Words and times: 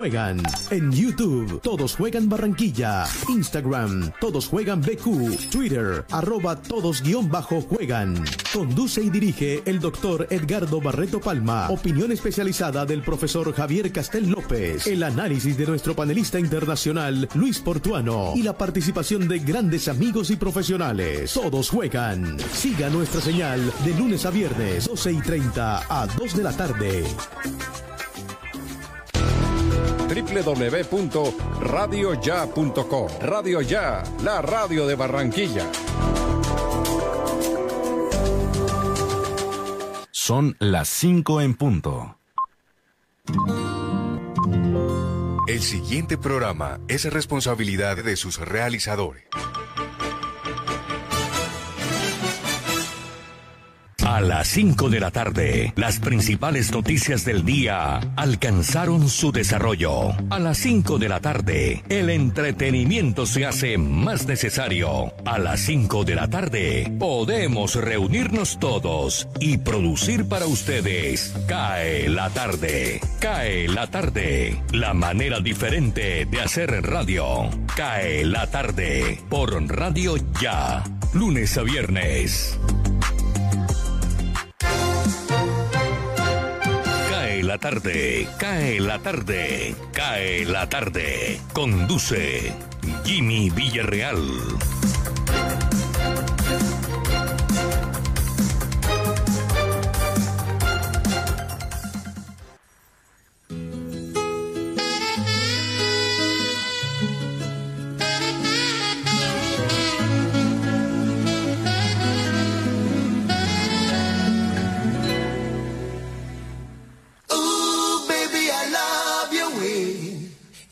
Juegan 0.00 0.42
en 0.72 0.90
YouTube, 0.90 1.60
todos 1.62 1.94
juegan 1.94 2.28
Barranquilla, 2.28 3.04
Instagram, 3.28 4.10
todos 4.20 4.48
juegan 4.48 4.80
BQ, 4.80 5.50
Twitter, 5.52 6.04
arroba 6.10 6.60
todos 6.60 7.00
guion 7.00 7.30
bajo 7.30 7.60
juegan. 7.60 8.24
Conduce 8.52 9.00
y 9.00 9.08
dirige 9.08 9.62
el 9.64 9.78
doctor 9.78 10.26
Edgardo 10.30 10.80
Barreto 10.80 11.20
Palma, 11.20 11.70
opinión 11.70 12.10
especializada 12.10 12.84
del 12.84 13.02
profesor 13.02 13.54
Javier 13.54 13.92
Castel 13.92 14.28
López, 14.28 14.88
el 14.88 15.04
análisis 15.04 15.56
de 15.56 15.66
nuestro 15.66 15.94
panelista 15.94 16.40
internacional 16.40 17.28
Luis 17.34 17.60
Portuano. 17.60 18.32
Y 18.34 18.42
la 18.42 18.58
participación 18.58 19.28
de 19.28 19.38
grandes 19.38 19.86
amigos 19.86 20.28
y 20.30 20.34
profesionales. 20.34 21.32
Todos 21.34 21.70
juegan. 21.70 22.36
Siga 22.52 22.90
nuestra 22.90 23.20
señal 23.20 23.72
de 23.84 23.94
lunes 23.94 24.26
a 24.26 24.30
viernes, 24.30 24.86
12 24.86 25.12
y 25.12 25.20
30 25.20 25.84
a 25.88 26.06
2 26.08 26.36
de 26.36 26.42
la 26.42 26.52
tarde 26.56 27.04
www.radioya.com. 30.08 33.08
Radio 33.20 33.60
Ya, 33.60 34.02
la 34.22 34.40
radio 34.42 34.86
de 34.86 34.94
Barranquilla. 34.94 35.70
Son 40.10 40.56
las 40.58 40.88
5 40.88 41.40
en 41.42 41.54
punto. 41.54 42.18
El 45.46 45.60
siguiente 45.60 46.16
programa 46.16 46.80
es 46.88 47.04
responsabilidad 47.12 48.02
de 48.02 48.16
sus 48.16 48.38
realizadores. 48.38 49.24
A 54.14 54.20
las 54.20 54.46
5 54.46 54.90
de 54.90 55.00
la 55.00 55.10
tarde, 55.10 55.72
las 55.74 55.98
principales 55.98 56.70
noticias 56.70 57.24
del 57.24 57.44
día 57.44 57.98
alcanzaron 58.14 59.08
su 59.08 59.32
desarrollo. 59.32 60.12
A 60.30 60.38
las 60.38 60.56
5 60.58 61.00
de 61.00 61.08
la 61.08 61.18
tarde, 61.18 61.82
el 61.88 62.08
entretenimiento 62.10 63.26
se 63.26 63.44
hace 63.44 63.76
más 63.76 64.28
necesario. 64.28 65.12
A 65.24 65.40
las 65.40 65.58
5 65.62 66.04
de 66.04 66.14
la 66.14 66.30
tarde, 66.30 66.92
podemos 66.96 67.74
reunirnos 67.74 68.60
todos 68.60 69.26
y 69.40 69.58
producir 69.58 70.28
para 70.28 70.46
ustedes. 70.46 71.34
Cae 71.48 72.08
la 72.08 72.30
tarde. 72.30 73.00
Cae 73.18 73.66
la 73.66 73.88
tarde. 73.88 74.62
La 74.70 74.94
manera 74.94 75.40
diferente 75.40 76.24
de 76.24 76.40
hacer 76.40 76.70
radio. 76.86 77.50
Cae 77.74 78.24
la 78.24 78.46
tarde. 78.46 79.18
Por 79.28 79.60
Radio 79.68 80.14
Ya. 80.40 80.84
Lunes 81.14 81.58
a 81.58 81.62
viernes. 81.62 82.56
La 87.42 87.58
tarde, 87.58 88.28
cae 88.38 88.80
la 88.80 88.98
tarde, 88.98 89.74
cae 89.92 90.44
la 90.44 90.68
tarde. 90.68 91.40
Conduce 91.52 92.52
Jimmy 93.04 93.50
Villarreal. 93.50 94.18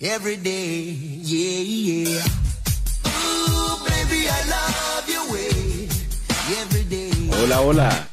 Every 0.02 0.36
day. 0.36 0.92
Yeah, 1.22 1.62
yeah. 1.62 2.22
Hola, 7.42 7.60
hola. 7.60 8.08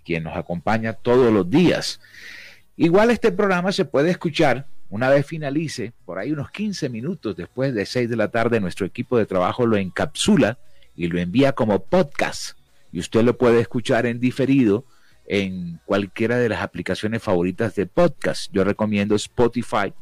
quien 0.02 0.22
nos 0.24 0.34
acompaña 0.34 0.94
todos 0.94 1.30
los 1.30 1.50
días. 1.50 2.00
Igual 2.74 3.10
este 3.10 3.30
programa 3.30 3.70
se 3.70 3.84
puede 3.84 4.10
escuchar 4.10 4.66
una 4.88 5.10
vez 5.10 5.26
finalice, 5.26 5.92
por 6.06 6.18
ahí 6.18 6.32
unos 6.32 6.50
15 6.50 6.88
minutos 6.88 7.36
después 7.36 7.74
de 7.74 7.84
6 7.84 8.08
de 8.08 8.16
la 8.16 8.30
tarde, 8.30 8.60
nuestro 8.60 8.86
equipo 8.86 9.18
de 9.18 9.26
trabajo 9.26 9.66
lo 9.66 9.76
encapsula 9.76 10.56
y 10.96 11.08
lo 11.08 11.18
envía 11.18 11.52
como 11.52 11.84
podcast. 11.84 12.56
Y 12.90 13.00
usted 13.00 13.24
lo 13.24 13.36
puede 13.36 13.60
escuchar 13.60 14.06
en 14.06 14.20
diferido 14.20 14.86
en 15.26 15.80
cualquiera 15.84 16.38
de 16.38 16.48
las 16.48 16.62
aplicaciones 16.62 17.22
favoritas 17.22 17.74
de 17.74 17.84
podcast. 17.84 18.50
Yo 18.54 18.64
recomiendo 18.64 19.16
Spotify, 19.16 19.92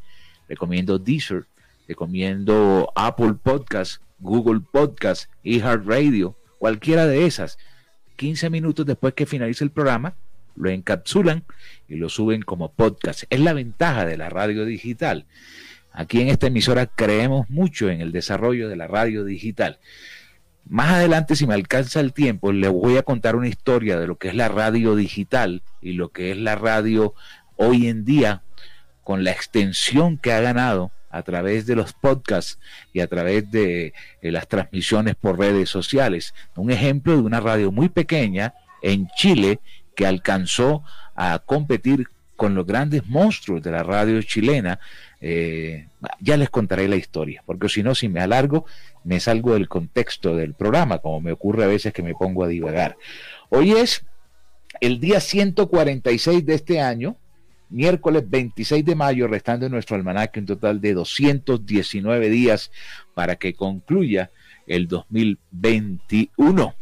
recomiendo 0.47 0.97
Deezer, 0.97 1.45
recomiendo 1.87 2.91
Apple 2.95 3.35
Podcast, 3.41 4.01
Google 4.19 4.61
Podcast, 4.71 5.31
iHeartRadio, 5.43 6.37
cualquiera 6.59 7.07
de 7.07 7.25
esas. 7.25 7.57
15 8.17 8.49
minutos 8.49 8.85
después 8.85 9.13
que 9.13 9.25
finalice 9.25 9.63
el 9.63 9.71
programa, 9.71 10.15
lo 10.55 10.69
encapsulan 10.69 11.43
y 11.87 11.95
lo 11.95 12.09
suben 12.09 12.41
como 12.41 12.71
podcast. 12.71 13.23
Es 13.29 13.39
la 13.39 13.53
ventaja 13.53 14.05
de 14.05 14.17
la 14.17 14.29
radio 14.29 14.65
digital. 14.65 15.25
Aquí 15.91 16.21
en 16.21 16.27
esta 16.27 16.47
emisora 16.47 16.87
creemos 16.87 17.49
mucho 17.49 17.89
en 17.89 18.01
el 18.01 18.11
desarrollo 18.11 18.67
de 18.69 18.75
la 18.75 18.87
radio 18.87 19.23
digital. 19.23 19.79
Más 20.65 20.91
adelante, 20.91 21.35
si 21.35 21.47
me 21.47 21.53
alcanza 21.53 22.01
el 22.01 22.11
tiempo, 22.11 22.51
les 22.51 22.71
voy 22.71 22.97
a 22.97 23.03
contar 23.03 23.35
una 23.35 23.47
historia 23.47 23.97
de 23.99 24.07
lo 24.07 24.17
que 24.17 24.27
es 24.27 24.35
la 24.35 24.49
radio 24.49 24.95
digital 24.95 25.61
y 25.81 25.93
lo 25.93 26.09
que 26.09 26.31
es 26.31 26.37
la 26.37 26.55
radio 26.55 27.13
hoy 27.55 27.87
en 27.87 28.03
día 28.03 28.43
con 29.03 29.23
la 29.23 29.31
extensión 29.31 30.17
que 30.17 30.33
ha 30.33 30.41
ganado 30.41 30.91
a 31.17 31.23
través 31.23 31.65
de 31.65 31.75
los 31.75 31.93
podcasts 31.93 32.59
y 32.93 32.99
a 32.99 33.07
través 33.07 33.49
de, 33.51 33.93
las 34.21 34.47
transmisiones 34.47 35.15
por 35.15 35.39
redes 35.39 35.69
sociales. 35.69 36.33
Un 36.55 36.71
ejemplo 36.71 37.15
de 37.15 37.21
una 37.21 37.39
radio 37.39 37.71
muy 37.71 37.89
pequeña 37.89 38.53
en 38.81 39.07
Chile 39.15 39.59
que 39.95 40.05
alcanzó 40.05 40.83
a 41.15 41.39
competir 41.39 42.07
con 42.35 42.53
los 42.53 42.67
grandes 42.67 43.07
monstruos 43.07 43.63
de 43.63 43.71
la 43.71 43.81
radio 43.81 44.21
chilena. 44.21 44.79
Eh, 45.19 45.87
ya 46.19 46.37
les 46.37 46.51
contaré 46.51 46.87
la 46.87 46.95
historia, 46.95 47.43
porque 47.45 47.67
si 47.67 47.81
no, 47.81 47.95
si 47.95 48.07
me 48.07 48.21
alargo, 48.21 48.65
me 49.03 49.19
salgo 49.19 49.53
del 49.53 49.67
contexto 49.67 50.35
del 50.35 50.53
programa, 50.53 50.99
como 50.99 51.19
me 51.19 51.31
ocurre 51.31 51.63
a 51.63 51.67
veces 51.67 51.93
que 51.93 52.03
me 52.03 52.13
pongo 52.13 52.43
a 52.43 52.47
divagar. 52.47 52.95
Hoy 53.49 53.71
es 53.71 54.05
el 54.79 54.99
día 54.99 55.19
146 55.19 56.45
de 56.45 56.53
este 56.53 56.79
año, 56.79 57.17
miércoles 57.69 58.29
26 58.29 58.85
de 58.85 58.95
mayo, 58.95 59.27
restando 59.27 59.65
en 59.65 59.71
nuestro 59.71 59.95
almanaque 59.95 60.39
un 60.39 60.45
total 60.45 60.81
de 60.81 60.93
219 60.93 62.29
días 62.29 62.71
para 63.13 63.35
que 63.35 63.53
concluya 63.53 64.31
el 64.67 64.87
2021. 64.87 66.75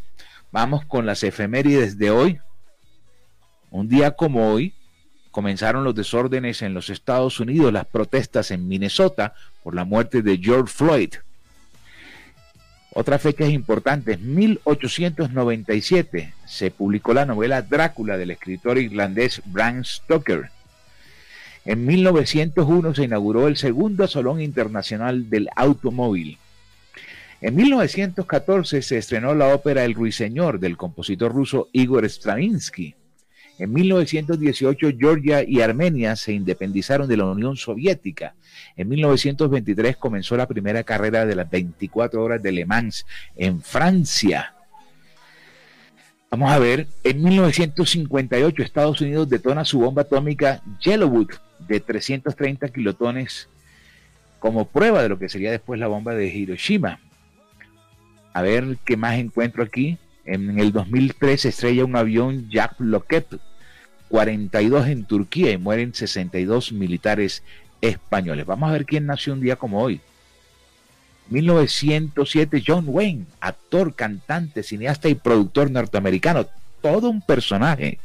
Vamos 0.51 0.85
con 0.85 1.05
las 1.05 1.23
efemérides 1.23 1.97
de 1.97 2.11
hoy. 2.11 2.39
Un 3.71 3.89
día 3.89 4.11
como 4.11 4.51
hoy 4.51 4.73
comenzaron 5.31 5.83
los 5.83 5.95
desórdenes 5.95 6.61
en 6.61 6.73
los 6.73 6.89
Estados 6.89 7.41
Unidos, 7.41 7.73
las 7.73 7.85
protestas 7.85 8.51
en 8.51 8.67
Minnesota 8.67 9.33
por 9.63 9.75
la 9.75 9.83
muerte 9.83 10.21
de 10.21 10.37
George 10.37 10.71
Floyd. 10.73 11.15
Otra 12.97 13.19
fecha 13.19 13.45
importante, 13.45 14.15
1897 14.15 16.33
se 16.45 16.71
publicó 16.71 17.13
la 17.13 17.25
novela 17.25 17.61
Drácula 17.61 18.17
del 18.17 18.31
escritor 18.31 18.77
irlandés 18.77 19.41
Bram 19.43 19.83
Stoker. 19.83 20.49
En 21.65 21.83
1901 21.83 22.93
se 22.93 23.03
inauguró 23.05 23.47
el 23.47 23.57
segundo 23.57 24.07
Salón 24.07 24.39
Internacional 24.39 25.31
del 25.31 25.49
Automóvil. 25.55 26.37
En 27.41 27.55
1914 27.55 28.83
se 28.83 28.97
estrenó 28.99 29.33
la 29.33 29.47
ópera 29.47 29.83
El 29.83 29.95
Ruiseñor 29.95 30.59
del 30.59 30.77
compositor 30.77 31.33
ruso 31.33 31.69
Igor 31.73 32.05
Stravinsky. 32.05 32.93
En 33.57 33.73
1918 33.73 34.91
Georgia 34.97 35.43
y 35.43 35.61
Armenia 35.61 36.15
se 36.15 36.33
independizaron 36.33 37.07
de 37.07 37.17
la 37.17 37.25
Unión 37.25 37.55
Soviética. 37.55 38.35
En 38.75 38.87
1923 38.89 39.97
comenzó 39.97 40.37
la 40.37 40.47
primera 40.47 40.83
carrera 40.83 41.25
de 41.25 41.35
las 41.35 41.49
24 41.49 42.23
horas 42.23 42.43
de 42.43 42.51
Le 42.51 42.65
Mans 42.65 43.07
en 43.35 43.59
Francia. 43.59 44.53
Vamos 46.29 46.51
a 46.51 46.59
ver, 46.59 46.87
en 47.03 47.23
1958 47.23 48.61
Estados 48.61 49.01
Unidos 49.01 49.29
detona 49.29 49.65
su 49.65 49.79
bomba 49.79 50.03
atómica 50.03 50.61
Yellowwood 50.81 51.29
de 51.59 51.79
330 51.79 52.69
kilotones 52.69 53.49
como 54.39 54.67
prueba 54.67 55.01
de 55.01 55.09
lo 55.09 55.17
que 55.17 55.29
sería 55.29 55.51
después 55.51 55.79
la 55.79 55.87
bomba 55.87 56.13
de 56.13 56.27
Hiroshima. 56.27 56.99
A 58.33 58.41
ver 58.41 58.77
qué 58.85 58.97
más 58.97 59.17
encuentro 59.17 59.63
aquí. 59.63 59.97
En 60.25 60.59
el 60.59 60.71
2003 60.71 61.45
estrella 61.45 61.85
un 61.85 61.95
avión 61.95 62.49
Jack 62.49 62.75
Lockett 62.79 63.39
42 64.09 64.87
en 64.87 65.05
Turquía 65.05 65.51
y 65.51 65.57
mueren 65.57 65.93
62 65.93 66.71
militares 66.71 67.43
españoles. 67.81 68.45
Vamos 68.45 68.69
a 68.69 68.73
ver 68.73 68.85
quién 68.85 69.05
nació 69.05 69.33
un 69.33 69.41
día 69.41 69.55
como 69.55 69.81
hoy. 69.81 70.01
1907 71.29 72.63
John 72.65 72.85
Wayne, 72.87 73.25
actor, 73.39 73.95
cantante, 73.95 74.63
cineasta 74.63 75.09
y 75.09 75.15
productor 75.15 75.71
norteamericano, 75.71 76.45
todo 76.81 77.09
un 77.09 77.21
personaje. 77.21 77.99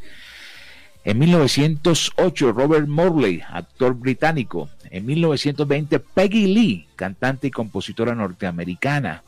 En 1.03 1.19
1908 1.19 2.53
Robert 2.53 2.87
Morley, 2.87 3.43
actor 3.49 3.95
británico. 3.95 4.69
En 4.91 5.07
1920 5.07 5.99
Peggy 6.01 6.47
Lee, 6.47 6.87
cantante 6.95 7.47
y 7.47 7.51
compositora 7.51 8.15
norteamericana. 8.15 9.23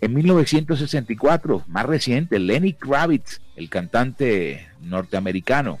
En 0.00 0.14
1964, 0.14 1.64
más 1.66 1.84
reciente, 1.84 2.38
Lenny 2.38 2.72
Kravitz, 2.72 3.40
el 3.56 3.68
cantante 3.68 4.68
norteamericano. 4.82 5.78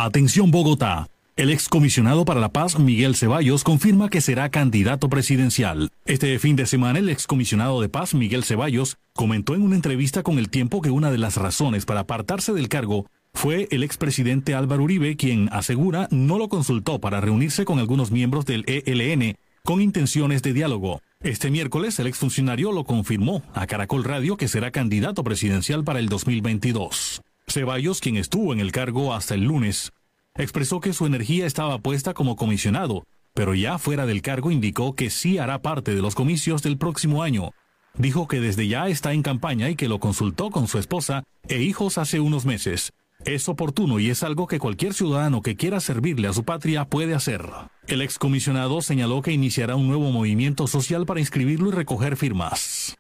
Atención 0.03 0.51
Bogotá. 0.51 1.09
El 1.37 1.51
excomisionado 1.51 2.25
para 2.25 2.41
la 2.41 2.49
paz 2.49 2.79
Miguel 2.79 3.15
Ceballos 3.15 3.63
confirma 3.63 4.09
que 4.09 4.23
será 4.23 4.49
candidato 4.49 5.11
presidencial. 5.11 5.91
Este 6.07 6.39
fin 6.39 6.57
de 6.57 6.65
semana 6.65 7.01
el 7.01 7.11
excomisionado 7.11 7.83
de 7.83 7.91
paz 7.91 8.15
Miguel 8.15 8.43
Ceballos 8.43 8.97
comentó 9.13 9.55
en 9.55 9.61
una 9.61 9.77
entrevista 9.77 10.23
con 10.23 10.39
El 10.39 10.49
Tiempo 10.49 10.81
que 10.81 10.91
una 10.91 11.11
de 11.11 11.19
las 11.19 11.37
razones 11.37 11.85
para 11.85 12.01
apartarse 12.01 12.55
del 12.55 12.71
cargo 12.71 13.11
fue 13.35 13.69
el 13.73 13.83
expresidente 13.83 14.55
Álvaro 14.55 14.85
Uribe 14.85 15.17
quien 15.17 15.51
asegura 15.53 16.09
no 16.11 16.39
lo 16.39 16.49
consultó 16.49 16.99
para 16.99 17.21
reunirse 17.21 17.67
con 17.67 17.79
algunos 17.79 18.11
miembros 18.11 18.47
del 18.47 18.65
ELN 18.67 19.37
con 19.65 19.83
intenciones 19.83 20.43
de 20.43 20.55
diálogo. 20.55 21.03
Este 21.23 21.51
miércoles 21.51 21.99
el 21.99 22.07
exfuncionario 22.07 22.73
lo 22.73 22.85
confirmó 22.85 23.43
a 23.53 23.67
Caracol 23.67 24.05
Radio 24.05 24.39
que 24.39 24.49
será 24.49 24.71
candidato 24.71 25.23
presidencial 25.25 25.85
para 25.85 25.99
el 25.99 26.09
2022. 26.09 27.21
Ceballos, 27.53 28.01
quien 28.01 28.17
estuvo 28.17 28.53
en 28.53 28.61
el 28.61 28.73
cargo 28.73 29.15
hasta 29.15 29.35
el 29.35 29.45
lunes, 29.45 29.93
expresó 30.37 30.81
que 30.81 30.93
su 30.93 31.07
energía 31.07 31.47
estaba 31.47 31.79
puesta 31.79 32.15
como 32.15 32.37
comisionado, 32.37 33.05
pero 33.35 33.55
ya 33.55 33.79
fuera 33.79 34.07
del 34.07 34.23
cargo 34.23 34.51
indicó 34.51 34.95
que 34.95 35.11
sí 35.11 35.39
hará 35.39 35.63
parte 35.63 35.95
de 35.95 36.03
los 36.03 36.15
comicios 36.15 36.63
del 36.63 36.79
próximo 36.79 37.23
año. 37.23 37.51
Dijo 37.95 38.29
que 38.29 38.41
desde 38.41 38.69
ya 38.69 38.89
está 38.89 39.13
en 39.13 39.23
campaña 39.23 39.69
y 39.69 39.77
que 39.77 39.89
lo 39.89 39.99
consultó 39.99 40.51
con 40.51 40.69
su 40.69 40.79
esposa 40.79 41.25
e 41.49 41.61
hijos 41.63 41.99
hace 41.99 42.21
unos 42.21 42.47
meses. 42.47 42.93
Es 43.25 43.49
oportuno 43.49 44.01
y 44.01 44.09
es 44.09 44.23
algo 44.23 44.47
que 44.47 44.59
cualquier 44.59 44.95
ciudadano 44.95 45.43
que 45.43 45.57
quiera 45.57 45.81
servirle 45.81 46.29
a 46.29 46.33
su 46.33 46.45
patria 46.45 46.87
puede 46.87 47.15
hacer. 47.15 47.45
El 47.87 48.01
excomisionado 48.01 48.81
señaló 48.81 49.21
que 49.21 49.33
iniciará 49.33 49.77
un 49.77 49.89
nuevo 49.89 50.11
movimiento 50.11 50.67
social 50.67 51.05
para 51.05 51.21
inscribirlo 51.21 51.69
y 51.69 51.73
recoger 51.73 52.17
firmas. 52.17 52.97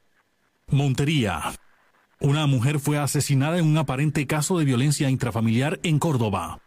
Montería. 0.67 1.55
Una 2.23 2.47
mujer 2.47 2.81
fue 2.81 2.99
asesinada 2.99 3.59
en 3.59 3.65
un 3.65 3.79
aparente 3.79 4.27
caso 4.27 4.59
de 4.59 4.67
violencia 4.67 5.09
intrafamiliar 5.09 5.81
en 5.83 5.99
Córdoba. 5.99 6.61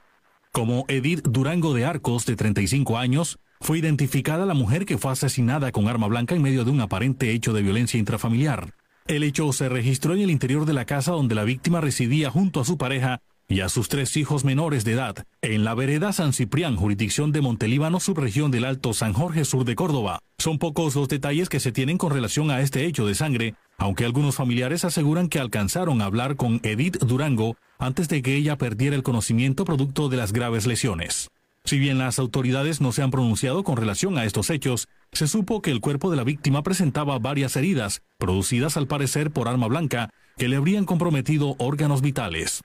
Como 0.52 0.84
Edith 0.88 1.22
Durango 1.28 1.76
de 1.76 1.86
Arcos, 1.86 2.26
de 2.26 2.36
35 2.36 2.98
años, 2.98 3.38
fue 3.62 3.78
identificada 3.78 4.48
la 4.48 4.56
mujer 4.56 4.88
que 4.88 4.98
fue 4.98 5.12
asesinada 5.12 5.72
con 5.72 5.88
arma 5.88 6.08
blanca 6.08 6.34
en 6.34 6.42
medio 6.42 6.66
de 6.66 6.72
un 6.72 6.82
aparente 6.82 7.30
hecho 7.30 7.54
de 7.54 7.62
violencia 7.62 8.00
intrafamiliar. 8.00 8.74
El 9.06 9.22
hecho 9.22 9.54
se 9.54 9.70
registró 9.70 10.16
en 10.16 10.22
el 10.22 10.32
interior 10.32 10.66
de 10.66 10.74
la 10.74 10.86
casa 10.86 11.12
donde 11.12 11.36
la 11.36 11.44
víctima 11.44 11.82
residía 11.82 12.32
junto 12.32 12.60
a 12.60 12.66
su 12.66 12.80
pareja 12.80 13.22
y 13.54 13.62
a 13.62 13.70
sus 13.70 13.88
tres 13.88 14.18
hijos 14.18 14.44
menores 14.44 14.84
de 14.84 14.94
edad, 14.94 15.28
en 15.44 15.64
la 15.64 15.76
vereda 15.76 16.12
San 16.12 16.34
Ciprián, 16.34 16.76
jurisdicción 16.76 17.32
de 17.32 17.42
Montelíbano, 17.42 18.00
subregión 18.00 18.50
del 18.50 18.66
Alto 18.66 18.94
San 18.94 19.14
Jorge 19.14 19.46
Sur 19.46 19.64
de 19.64 19.76
Córdoba. 19.76 20.18
Son 20.40 20.58
pocos 20.58 20.96
los 20.96 21.08
detalles 21.08 21.50
que 21.50 21.60
se 21.60 21.72
tienen 21.72 22.00
con 22.00 22.12
relación 22.12 22.50
a 22.50 22.62
este 22.62 22.88
hecho 22.88 23.06
de 23.06 23.14
sangre, 23.14 23.54
aunque 23.78 24.06
algunos 24.06 24.34
familiares 24.34 24.86
aseguran 24.86 25.30
que 25.30 25.40
alcanzaron 25.40 26.02
a 26.02 26.06
hablar 26.06 26.36
con 26.36 26.62
Edith 26.64 26.98
Durango 26.98 27.56
antes 27.78 28.10
de 28.10 28.24
que 28.24 28.36
ella 28.36 28.58
perdiera 28.58 28.96
el 28.96 29.04
conocimiento 29.04 29.66
producto 29.66 30.10
de 30.10 30.18
las 30.18 30.34
graves 30.34 30.66
lesiones. 30.66 31.30
Si 31.64 31.78
bien 31.78 32.00
las 32.00 32.18
autoridades 32.18 32.82
no 32.82 32.92
se 32.92 33.04
han 33.04 33.12
pronunciado 33.12 33.64
con 33.64 33.78
relación 33.78 34.18
a 34.18 34.26
estos 34.26 34.50
hechos, 34.50 34.88
se 35.12 35.28
supo 35.28 35.62
que 35.62 35.70
el 35.70 35.80
cuerpo 35.80 36.10
de 36.10 36.18
la 36.18 36.24
víctima 36.24 36.64
presentaba 36.64 37.20
varias 37.20 37.56
heridas, 37.56 38.02
producidas 38.18 38.78
al 38.78 38.88
parecer 38.88 39.30
por 39.30 39.48
arma 39.48 39.68
blanca, 39.68 40.10
que 40.38 40.48
le 40.48 40.56
habrían 40.56 40.86
comprometido 40.86 41.56
órganos 41.60 42.02
vitales. 42.02 42.64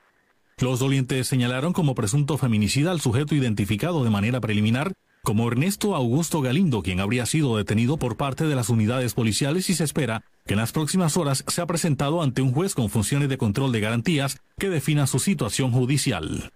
Los 0.61 0.81
dolientes 0.81 1.29
señalaron 1.29 1.73
como 1.73 1.95
presunto 1.95 2.37
feminicida 2.37 2.91
al 2.91 3.01
sujeto 3.01 3.35
identificado 3.35 4.03
de 4.03 4.11
manera 4.11 4.41
preliminar 4.41 4.93
como 5.23 5.47
Ernesto 5.47 5.95
Augusto 5.95 6.41
Galindo, 6.41 6.83
quien 6.83 7.01
habría 7.01 7.27
sido 7.27 7.57
detenido 7.57 7.97
por 7.97 8.17
parte 8.17 8.45
de 8.45 8.55
las 8.55 8.69
unidades 8.69 9.15
policiales 9.15 9.71
y 9.71 9.75
se 9.75 9.85
espera 9.85 10.25
que 10.47 10.55
en 10.55 10.61
las 10.61 10.73
próximas 10.73 11.17
horas 11.17 11.45
sea 11.47 11.67
presentado 11.67 12.23
ante 12.23 12.43
un 12.43 12.53
juez 12.53 12.75
con 12.75 12.89
funciones 12.89 13.29
de 13.29 13.39
control 13.39 13.71
de 13.71 13.81
garantías 13.81 14.39
que 14.59 14.71
defina 14.71 15.07
su 15.07 15.19
situación 15.19 15.71
judicial. 15.71 16.53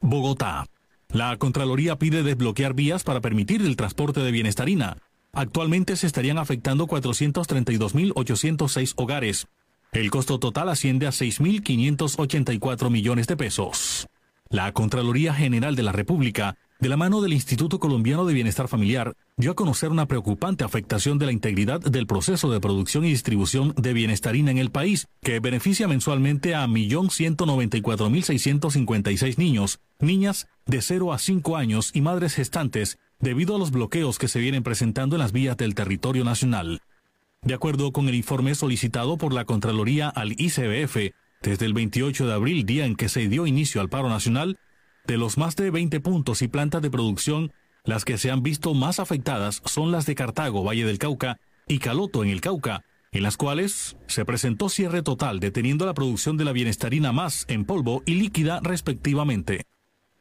Bogotá. 0.00 0.66
La 1.10 1.36
Contraloría 1.38 1.96
pide 1.96 2.22
desbloquear 2.22 2.74
vías 2.74 3.02
para 3.02 3.22
permitir 3.22 3.62
el 3.62 3.76
transporte 3.76 4.20
de 4.20 4.30
bienestarina. 4.30 4.98
Actualmente 5.32 5.96
se 5.96 6.06
estarían 6.06 6.36
afectando 6.36 6.86
432.806 6.86 8.92
hogares, 8.96 9.46
el 9.92 10.10
costo 10.10 10.38
total 10.38 10.68
asciende 10.68 11.06
a 11.06 11.10
6.584 11.10 12.90
millones 12.90 13.26
de 13.26 13.36
pesos. 13.36 14.06
La 14.50 14.72
Contraloría 14.72 15.34
General 15.34 15.76
de 15.76 15.82
la 15.82 15.92
República 15.92 16.56
de 16.80 16.88
la 16.88 16.96
mano 16.96 17.20
del 17.20 17.32
Instituto 17.32 17.80
Colombiano 17.80 18.24
de 18.24 18.34
Bienestar 18.34 18.68
Familiar, 18.68 19.16
dio 19.36 19.50
a 19.50 19.56
conocer 19.56 19.90
una 19.90 20.06
preocupante 20.06 20.62
afectación 20.62 21.18
de 21.18 21.26
la 21.26 21.32
integridad 21.32 21.80
del 21.80 22.06
proceso 22.06 22.48
de 22.50 22.60
producción 22.60 23.04
y 23.04 23.08
distribución 23.08 23.74
de 23.76 23.92
bienestarina 23.92 24.52
en 24.52 24.58
el 24.58 24.70
país, 24.70 25.08
que 25.22 25.40
beneficia 25.40 25.88
mensualmente 25.88 26.54
a 26.54 26.64
1.194.656 26.66 29.38
niños, 29.38 29.80
niñas 29.98 30.46
de 30.66 30.80
0 30.80 31.12
a 31.12 31.18
5 31.18 31.56
años 31.56 31.90
y 31.94 32.00
madres 32.00 32.34
gestantes, 32.34 33.00
debido 33.18 33.56
a 33.56 33.58
los 33.58 33.72
bloqueos 33.72 34.18
que 34.18 34.28
se 34.28 34.38
vienen 34.38 34.62
presentando 34.62 35.16
en 35.16 35.20
las 35.20 35.32
vías 35.32 35.56
del 35.56 35.74
territorio 35.74 36.22
nacional. 36.22 36.80
De 37.42 37.54
acuerdo 37.54 37.92
con 37.92 38.08
el 38.08 38.14
informe 38.14 38.54
solicitado 38.54 39.16
por 39.16 39.32
la 39.32 39.44
Contraloría 39.44 40.08
al 40.08 40.32
ICBF, 40.32 41.14
desde 41.40 41.66
el 41.66 41.72
28 41.72 42.26
de 42.26 42.32
abril, 42.32 42.66
día 42.66 42.84
en 42.84 42.96
que 42.96 43.08
se 43.08 43.28
dio 43.28 43.46
inicio 43.46 43.80
al 43.80 43.88
paro 43.88 44.08
nacional, 44.08 44.58
de 45.06 45.16
los 45.16 45.38
más 45.38 45.54
de 45.54 45.70
20 45.70 46.00
puntos 46.00 46.42
y 46.42 46.48
plantas 46.48 46.82
de 46.82 46.90
producción, 46.90 47.52
las 47.84 48.04
que 48.04 48.18
se 48.18 48.30
han 48.30 48.42
visto 48.42 48.74
más 48.74 48.98
afectadas 48.98 49.62
son 49.64 49.92
las 49.92 50.04
de 50.04 50.16
Cartago, 50.16 50.64
Valle 50.64 50.84
del 50.84 50.98
Cauca, 50.98 51.38
y 51.68 51.78
Caloto, 51.78 52.24
en 52.24 52.30
el 52.30 52.40
Cauca, 52.40 52.84
en 53.12 53.22
las 53.22 53.36
cuales 53.36 53.96
se 54.08 54.24
presentó 54.24 54.68
cierre 54.68 55.02
total, 55.02 55.38
deteniendo 55.38 55.86
la 55.86 55.94
producción 55.94 56.36
de 56.36 56.44
la 56.44 56.52
bienestarina 56.52 57.12
más 57.12 57.44
en 57.48 57.64
polvo 57.64 58.02
y 58.04 58.14
líquida 58.14 58.60
respectivamente. 58.62 59.64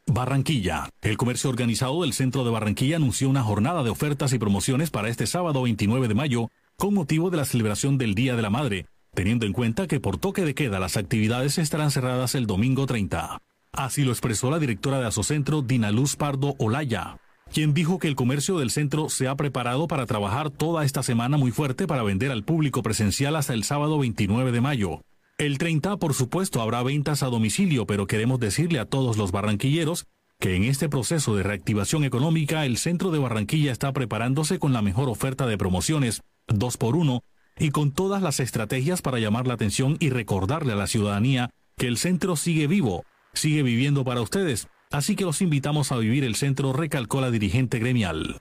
Barranquilla. 0.05 0.89
El 1.01 1.17
comercio 1.17 1.49
organizado 1.49 2.03
del 2.03 2.13
centro 2.13 2.45
de 2.45 2.51
Barranquilla 2.51 2.95
anunció 2.95 3.27
una 3.27 3.43
jornada 3.43 3.83
de 3.83 3.89
ofertas 3.89 4.31
y 4.31 4.39
promociones 4.39 4.89
para 4.89 5.09
este 5.09 5.27
sábado 5.27 5.63
29 5.63 6.07
de 6.07 6.15
mayo 6.15 6.49
con 6.79 6.93
motivo 6.93 7.31
de 7.31 7.37
la 7.37 7.45
celebración 7.45 7.97
del 7.97 8.13
Día 8.13 8.35
de 8.35 8.43
la 8.43 8.51
Madre, 8.51 8.85
teniendo 9.15 9.47
en 9.47 9.53
cuenta 9.53 9.87
que 9.87 9.99
por 9.99 10.19
toque 10.19 10.45
de 10.45 10.53
queda 10.53 10.79
las 10.79 10.95
actividades 10.95 11.57
estarán 11.57 11.89
cerradas 11.89 12.35
el 12.35 12.45
domingo 12.45 12.85
30. 12.85 13.41
Así 13.71 14.03
lo 14.03 14.11
expresó 14.11 14.51
la 14.51 14.59
directora 14.59 14.99
de 14.99 15.07
Asocentro, 15.07 15.63
Dina 15.63 15.91
Luz 15.91 16.15
Pardo 16.15 16.53
Olaya, 16.59 17.17
quien 17.51 17.73
dijo 17.73 17.97
que 17.97 18.07
el 18.07 18.15
comercio 18.15 18.59
del 18.59 18.69
centro 18.69 19.09
se 19.09 19.27
ha 19.27 19.35
preparado 19.35 19.87
para 19.87 20.05
trabajar 20.05 20.51
toda 20.51 20.85
esta 20.85 21.01
semana 21.01 21.35
muy 21.37 21.49
fuerte 21.49 21.87
para 21.87 22.03
vender 22.03 22.31
al 22.31 22.43
público 22.43 22.83
presencial 22.83 23.35
hasta 23.35 23.55
el 23.55 23.63
sábado 23.63 23.97
29 23.97 24.51
de 24.51 24.61
mayo. 24.61 25.01
El 25.39 25.57
30, 25.57 25.97
por 25.97 26.13
supuesto, 26.13 26.61
habrá 26.61 26.83
ventas 26.83 27.23
a 27.23 27.27
domicilio, 27.27 27.87
pero 27.87 28.05
queremos 28.05 28.39
decirle 28.39 28.77
a 28.77 28.85
todos 28.85 29.17
los 29.17 29.31
barranquilleros 29.31 30.05
que 30.39 30.55
en 30.55 30.63
este 30.63 30.89
proceso 30.89 31.35
de 31.35 31.41
reactivación 31.41 32.03
económica 32.03 32.67
el 32.67 32.77
centro 32.77 33.09
de 33.09 33.17
Barranquilla 33.17 33.71
está 33.71 33.91
preparándose 33.93 34.59
con 34.59 34.73
la 34.73 34.83
mejor 34.83 35.09
oferta 35.09 35.47
de 35.47 35.57
promociones, 35.57 36.21
dos 36.47 36.77
por 36.77 36.95
uno, 36.95 37.23
y 37.59 37.71
con 37.71 37.91
todas 37.91 38.21
las 38.21 38.39
estrategias 38.39 39.01
para 39.01 39.19
llamar 39.19 39.47
la 39.47 39.55
atención 39.55 39.97
y 39.99 40.09
recordarle 40.09 40.73
a 40.73 40.75
la 40.75 40.87
ciudadanía 40.87 41.49
que 41.75 41.87
el 41.87 41.97
centro 41.97 42.35
sigue 42.35 42.67
vivo, 42.67 43.05
sigue 43.33 43.63
viviendo 43.63 44.03
para 44.03 44.21
ustedes, 44.21 44.67
así 44.91 45.15
que 45.15 45.25
los 45.25 45.41
invitamos 45.41 45.91
a 45.91 45.97
vivir 45.97 46.23
el 46.23 46.35
centro, 46.35 46.73
recalcó 46.73 47.21
la 47.21 47.31
dirigente 47.31 47.79
gremial. 47.79 48.39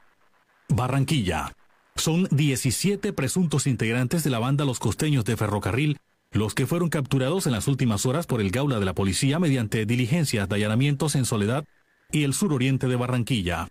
Barranquilla. 0.68 1.52
Son 1.96 2.28
17 2.30 3.12
presuntos 3.12 3.66
integrantes 3.66 4.22
de 4.22 4.30
la 4.30 4.38
banda 4.38 4.66
Los 4.66 4.78
Costeños 4.78 5.24
de 5.24 5.36
Ferrocarril 5.36 5.98
los 6.32 6.54
que 6.54 6.66
fueron 6.66 6.88
capturados 6.88 7.46
en 7.46 7.52
las 7.52 7.68
últimas 7.68 8.06
horas 8.06 8.26
por 8.26 8.40
el 8.40 8.50
Gaula 8.50 8.78
de 8.78 8.84
la 8.84 8.94
policía 8.94 9.38
mediante 9.38 9.86
diligencias 9.86 10.48
de 10.48 10.54
allanamientos 10.56 11.14
en 11.14 11.24
Soledad 11.24 11.64
y 12.12 12.24
el 12.24 12.34
suroriente 12.34 12.88
de 12.88 12.96
Barranquilla. 12.96 13.68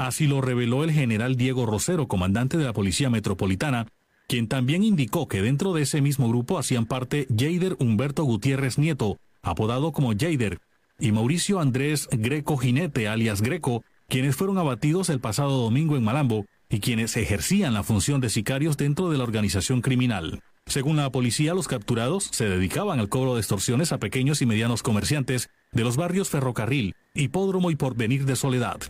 Así 0.00 0.26
lo 0.26 0.40
reveló 0.40 0.82
el 0.82 0.92
general 0.92 1.36
Diego 1.36 1.66
Rosero, 1.66 2.08
comandante 2.08 2.56
de 2.56 2.64
la 2.64 2.72
Policía 2.72 3.10
Metropolitana, 3.10 3.86
quien 4.28 4.48
también 4.48 4.82
indicó 4.82 5.28
que 5.28 5.42
dentro 5.42 5.74
de 5.74 5.82
ese 5.82 6.00
mismo 6.00 6.26
grupo 6.26 6.58
hacían 6.58 6.86
parte 6.86 7.26
Jader 7.28 7.76
Humberto 7.78 8.24
Gutiérrez 8.24 8.78
Nieto, 8.78 9.18
apodado 9.42 9.92
como 9.92 10.14
Jader, 10.18 10.58
y 10.98 11.12
Mauricio 11.12 11.60
Andrés 11.60 12.08
Greco 12.12 12.56
Jinete, 12.56 13.08
alias 13.08 13.42
Greco, 13.42 13.84
quienes 14.08 14.36
fueron 14.36 14.56
abatidos 14.56 15.10
el 15.10 15.20
pasado 15.20 15.58
domingo 15.58 15.98
en 15.98 16.04
Malambo 16.04 16.46
y 16.70 16.80
quienes 16.80 17.14
ejercían 17.18 17.74
la 17.74 17.82
función 17.82 18.22
de 18.22 18.30
sicarios 18.30 18.78
dentro 18.78 19.10
de 19.10 19.18
la 19.18 19.24
organización 19.24 19.82
criminal. 19.82 20.40
Según 20.64 20.96
la 20.96 21.12
policía, 21.12 21.52
los 21.52 21.68
capturados 21.68 22.24
se 22.24 22.48
dedicaban 22.48 23.00
al 23.00 23.10
cobro 23.10 23.34
de 23.34 23.40
extorsiones 23.40 23.92
a 23.92 23.98
pequeños 23.98 24.40
y 24.40 24.46
medianos 24.46 24.82
comerciantes 24.82 25.50
de 25.72 25.84
los 25.84 25.98
barrios 25.98 26.30
Ferrocarril, 26.30 26.94
Hipódromo 27.12 27.70
y 27.70 27.76
Porvenir 27.76 28.24
de 28.24 28.36
Soledad. 28.36 28.80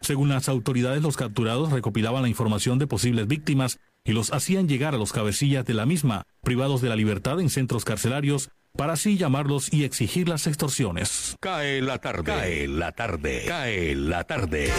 Según 0.00 0.30
las 0.30 0.48
autoridades, 0.48 1.02
los 1.02 1.16
capturados 1.16 1.72
recopilaban 1.72 2.22
la 2.22 2.28
información 2.28 2.78
de 2.78 2.86
posibles 2.86 3.26
víctimas 3.26 3.78
y 4.02 4.12
los 4.12 4.32
hacían 4.32 4.66
llegar 4.66 4.94
a 4.94 4.98
los 4.98 5.12
cabecillas 5.12 5.66
de 5.66 5.74
la 5.74 5.84
misma, 5.84 6.24
privados 6.42 6.80
de 6.80 6.88
la 6.88 6.96
libertad 6.96 7.38
en 7.38 7.50
centros 7.50 7.84
carcelarios 7.84 8.50
para 8.76 8.94
así 8.94 9.18
llamarlos 9.18 9.72
y 9.72 9.84
exigir 9.84 10.28
las 10.28 10.46
extorsiones. 10.46 11.36
Cae 11.40 11.82
la 11.82 11.98
tarde, 11.98 12.24
cae 12.24 12.68
la 12.68 12.92
tarde, 12.92 13.44
cae 13.46 13.94
la 13.94 14.24
tarde. 14.24 14.70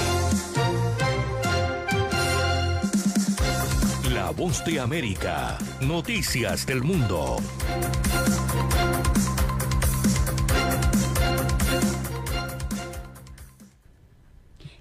La 4.12 4.32
voz 4.32 4.66
de 4.66 4.80
América, 4.80 5.58
noticias 5.82 6.66
del 6.66 6.82
mundo. 6.84 7.38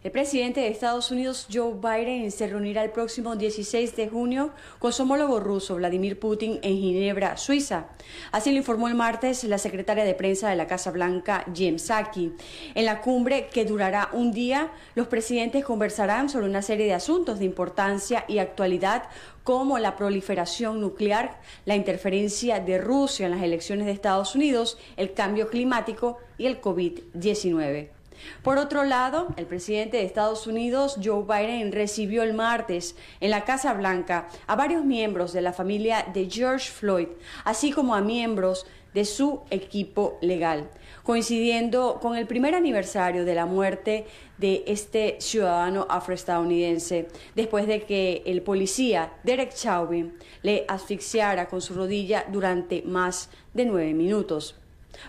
El 0.03 0.13
presidente 0.13 0.61
de 0.61 0.69
Estados 0.69 1.11
Unidos, 1.11 1.47
Joe 1.53 1.75
Biden, 1.75 2.31
se 2.31 2.47
reunirá 2.47 2.83
el 2.83 2.91
próximo 2.91 3.37
16 3.37 3.97
de 3.97 4.09
junio 4.09 4.51
con 4.79 4.95
su 4.95 5.03
homólogo 5.03 5.41
ruso, 5.41 5.75
Vladimir 5.75 6.19
Putin, 6.19 6.59
en 6.63 6.79
Ginebra, 6.79 7.37
Suiza. 7.37 7.89
Así 8.33 8.51
lo 8.51 8.57
informó 8.57 8.89
el 8.89 8.95
martes 8.95 9.45
la 9.45 9.59
secretaria 9.59 10.05
de 10.05 10.15
prensa 10.15 10.49
de 10.49 10.57
la 10.57 10.67
Casa 10.67 10.91
Blanca, 10.91 11.45
Jim 11.53 11.79
Psaki. 11.79 12.33
En 12.75 12.87
la 12.87 13.03
cumbre, 13.03 13.49
que 13.49 13.67
durará 13.67 14.09
un 14.15 14.33
día, 14.33 14.73
los 14.95 15.07
presidentes 15.07 15.67
conversarán 15.67 16.31
sobre 16.31 16.47
una 16.47 16.63
serie 16.63 16.87
de 16.87 16.95
asuntos 16.95 17.39
de 17.39 17.45
importancia 17.45 18.25
y 18.27 18.39
actualidad 18.39 19.03
como 19.45 19.79
la 19.79 19.97
proliferación 19.97 20.81
nuclear, 20.81 21.43
la 21.67 21.77
interferencia 21.77 22.59
de 22.59 22.79
Rusia 22.79 23.27
en 23.27 23.33
las 23.33 23.43
elecciones 23.43 23.85
de 23.85 23.93
Estados 23.93 24.35
Unidos, 24.35 24.79
el 24.97 25.13
cambio 25.13 25.49
climático 25.49 26.17
y 26.39 26.47
el 26.47 26.59
COVID-19. 26.63 28.00
Por 28.43 28.59
otro 28.59 28.85
lado, 28.85 29.29
el 29.37 29.47
presidente 29.47 29.99
de 29.99 30.05
Estados 30.05 30.47
Unidos, 30.47 30.97
Joe 31.03 31.25
Biden, 31.25 31.73
recibió 31.73 32.23
el 32.23 32.35
martes 32.35 32.97
en 33.21 33.31
la 33.31 33.45
Casa 33.45 33.75
Blanca 33.75 34.29
a 34.47 34.57
varios 34.57 34.85
miembros 34.85 35.33
de 35.33 35.43
la 35.43 35.53
familia 35.53 36.07
de 36.13 36.29
George 36.31 36.71
Floyd, 36.71 37.09
así 37.45 37.73
como 37.73 37.95
a 37.95 38.01
miembros 38.01 38.67
de 38.95 39.05
su 39.05 39.43
equipo 39.51 40.19
legal, 40.21 40.69
coincidiendo 41.05 41.99
con 42.01 42.17
el 42.17 42.27
primer 42.27 42.55
aniversario 42.55 43.25
de 43.25 43.35
la 43.35 43.47
muerte 43.47 44.07
de 44.39 44.65
este 44.67 45.17
ciudadano 45.21 45.87
afroestadounidense, 45.89 47.09
después 47.35 47.67
de 47.67 47.83
que 47.83 48.23
el 48.27 48.43
policía 48.43 49.13
Derek 49.23 49.55
Chauvin 49.55 50.15
le 50.43 50.65
asfixiara 50.69 51.49
con 51.49 51.61
su 51.61 51.75
rodilla 51.75 52.25
durante 52.31 52.83
más 52.83 53.31
de 53.55 53.65
nueve 53.65 53.95
minutos. 53.95 54.60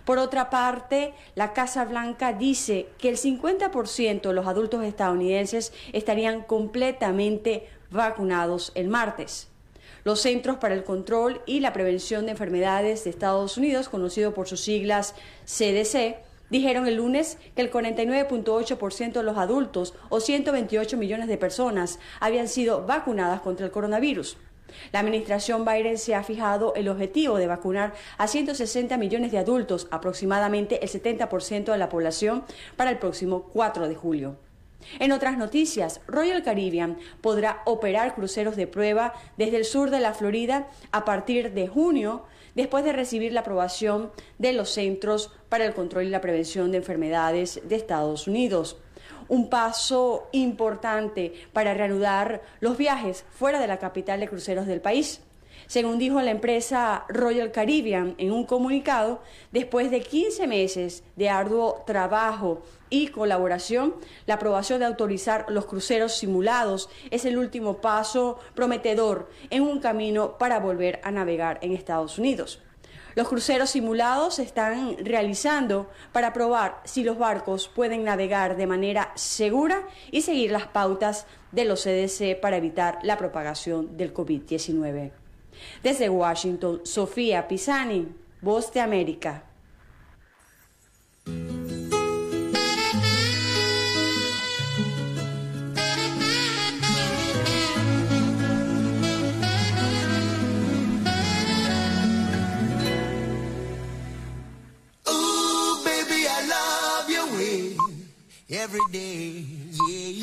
Por 0.06 0.18
otra 0.18 0.50
parte, 0.50 1.14
la 1.36 1.54
Casa 1.54 1.86
Blanca 1.86 2.34
dice 2.34 2.88
que 2.98 3.10
el 3.10 3.18
50% 3.18 4.22
de 4.22 4.34
los 4.34 4.48
adultos 4.48 4.84
estadounidenses 4.84 5.74
estarían 5.94 6.42
completamente 6.44 7.68
vacunados 7.90 8.72
el 8.76 8.88
martes. 8.88 9.48
Los 10.04 10.22
Centros 10.22 10.58
para 10.58 10.74
el 10.74 10.84
Control 10.84 11.42
y 11.46 11.60
la 11.60 11.74
Prevención 11.74 12.26
de 12.26 12.32
Enfermedades 12.32 13.04
de 13.04 13.12
Estados 13.12 13.58
Unidos, 13.58 13.88
conocido 13.88 14.34
por 14.34 14.48
sus 14.48 14.62
siglas 14.62 15.14
CDC, 15.46 16.18
dijeron 16.50 16.88
el 16.88 16.96
lunes 16.96 17.38
que 17.56 17.62
el 17.62 17.72
49.8% 17.72 19.14
de 19.14 19.24
los 19.24 19.38
adultos 19.38 19.94
o 20.10 20.20
128 20.20 20.98
millones 20.98 21.28
de 21.28 21.38
personas 21.38 22.00
habían 22.20 22.48
sido 22.48 22.86
vacunadas 22.86 23.42
contra 23.42 23.66
el 23.66 23.72
coronavirus. 23.72 24.38
La 24.92 25.00
administración 25.00 25.66
Biden 25.66 25.98
se 25.98 26.16
ha 26.16 26.24
fijado 26.24 26.74
el 26.76 26.90
objetivo 26.90 27.38
de 27.38 27.48
vacunar 27.48 27.94
a 28.18 28.28
160 28.28 28.98
millones 28.98 29.32
de 29.32 29.38
adultos, 29.38 29.88
aproximadamente 29.92 30.84
el 30.84 30.90
70% 30.90 31.72
de 31.72 31.78
la 31.78 31.90
población, 31.90 32.44
para 32.76 32.92
el 32.92 32.98
próximo 32.98 33.44
4 33.54 33.88
de 33.88 33.96
julio. 33.96 34.38
En 35.00 35.12
otras 35.12 35.38
noticias, 35.38 36.02
Royal 36.08 36.44
Caribbean 36.44 36.98
podrá 37.22 37.62
operar 37.66 38.16
cruceros 38.16 38.56
de 38.56 38.68
prueba 38.68 39.14
desde 39.38 39.58
el 39.58 39.66
sur 39.66 39.90
de 39.90 40.00
la 40.00 40.14
Florida 40.14 40.68
a 40.92 41.06
partir 41.06 41.54
de 41.54 41.68
junio, 41.68 42.24
después 42.56 42.84
de 42.84 42.94
recibir 42.94 43.32
la 43.32 43.42
aprobación 43.42 44.12
de 44.40 44.54
los 44.54 44.70
Centros 44.70 45.32
para 45.50 45.66
el 45.66 45.74
Control 45.74 46.06
y 46.06 46.10
la 46.10 46.22
Prevención 46.22 46.72
de 46.72 46.78
Enfermedades 46.78 47.62
de 47.64 47.76
Estados 47.76 48.28
Unidos 48.28 48.78
un 49.32 49.50
paso 49.50 50.28
importante 50.34 51.34
para 51.54 51.74
reanudar 51.74 52.42
los 52.60 52.78
viajes 52.78 53.24
fuera 53.32 53.62
de 53.62 53.68
la 53.68 53.80
capital 53.80 54.20
de 54.20 54.28
cruceros 54.28 54.68
del 54.68 54.82
país. 54.82 55.22
Según 55.68 56.00
dijo 56.00 56.22
la 56.22 56.32
empresa 56.32 57.06
Royal 57.08 57.54
Caribbean 57.54 58.14
en 58.18 58.34
un 58.34 58.46
comunicado, 58.46 59.22
después 59.54 59.90
de 59.90 60.02
15 60.02 60.48
meses 60.48 61.06
de 61.16 61.30
arduo 61.30 61.82
trabajo 61.88 62.62
y 62.90 63.08
colaboración, 63.08 63.96
la 64.26 64.34
aprobación 64.34 64.80
de 64.80 64.88
autorizar 64.88 65.46
los 65.48 65.66
cruceros 65.66 66.18
simulados 66.18 66.90
es 67.10 67.24
el 67.24 67.38
último 67.38 67.78
paso 67.80 68.38
prometedor 68.54 69.30
en 69.50 69.64
un 69.64 69.80
camino 69.80 70.38
para 70.40 70.60
volver 70.60 71.00
a 71.06 71.12
navegar 71.12 71.58
en 71.62 71.72
Estados 71.72 72.20
Unidos. 72.20 72.62
Los 73.16 73.28
cruceros 73.28 73.72
simulados 73.72 74.36
se 74.36 74.44
están 74.44 74.96
realizando 75.04 75.90
para 76.12 76.34
probar 76.34 76.82
si 76.86 77.04
los 77.04 77.18
barcos 77.18 77.68
pueden 77.68 78.04
navegar 78.04 78.56
de 78.56 78.68
manera 78.68 79.12
segura 79.16 79.88
y 80.12 80.22
seguir 80.22 80.52
las 80.52 80.68
pautas 80.68 81.26
de 81.52 81.66
los 81.66 81.84
CDC 81.84 82.40
para 82.40 82.58
evitar 82.58 83.00
la 83.04 83.18
propagación 83.18 83.98
del 83.98 84.14
COVID-19. 84.14 85.12
Desde 85.84 86.10
Washington, 86.10 86.82
Sofía 86.84 87.48
Pisani, 87.48 88.08
Voz 88.42 88.72
de 88.74 88.82
América. 88.82 89.44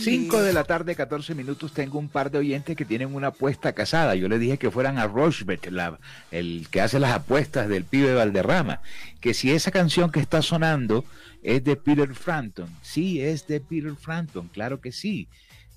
5 0.02 0.42
de 0.42 0.52
la 0.52 0.64
tarde, 0.64 0.94
14 0.94 1.34
minutos. 1.34 1.72
Tengo 1.72 1.98
un 1.98 2.08
par 2.10 2.30
de 2.30 2.36
oyentes 2.38 2.76
que 2.76 2.84
tienen 2.84 3.14
una 3.14 3.28
apuesta 3.28 3.72
casada. 3.72 4.14
Yo 4.16 4.28
les 4.28 4.38
dije 4.38 4.58
que 4.58 4.70
fueran 4.70 4.98
a 4.98 5.06
Rochbet, 5.06 5.70
la- 5.70 5.98
el 6.30 6.68
que 6.70 6.82
hace 6.82 6.98
las 7.00 7.12
apuestas 7.12 7.68
del 7.70 7.84
pibe 7.84 8.12
Valderrama. 8.14 8.82
Que 9.20 9.32
si 9.32 9.50
esa 9.52 9.70
canción 9.70 10.12
que 10.12 10.20
está 10.20 10.42
sonando 10.42 11.06
es 11.42 11.64
de 11.64 11.76
Peter 11.76 12.14
Frampton. 12.14 12.68
Sí, 12.82 13.22
es 13.22 13.46
de 13.46 13.60
Peter 13.60 13.94
Frampton, 13.96 14.48
claro 14.48 14.80
que 14.82 14.92
sí. 14.92 15.28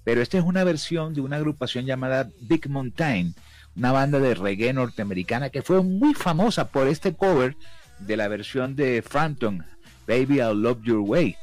Pero 0.03 0.21
esta 0.21 0.37
es 0.37 0.43
una 0.43 0.65
versión 0.65 1.13
de 1.13 1.21
una 1.21 1.37
agrupación 1.37 1.85
llamada 1.85 2.29
Big 2.41 2.67
Mountain, 2.69 3.33
una 3.77 3.93
banda 3.93 4.19
de 4.19 4.33
reggae 4.35 4.73
norteamericana 4.73 5.51
que 5.51 5.61
fue 5.61 5.81
muy 5.83 6.13
famosa 6.15 6.67
por 6.69 6.87
este 6.89 7.13
cover 7.13 7.55
de 7.99 8.17
la 8.17 8.27
versión 8.27 8.75
de 8.75 9.01
Frampton, 9.07 9.63
Baby 10.05 10.41
I 10.41 10.53
Love 10.53 10.81
Your 10.83 10.99
Way. 10.99 11.37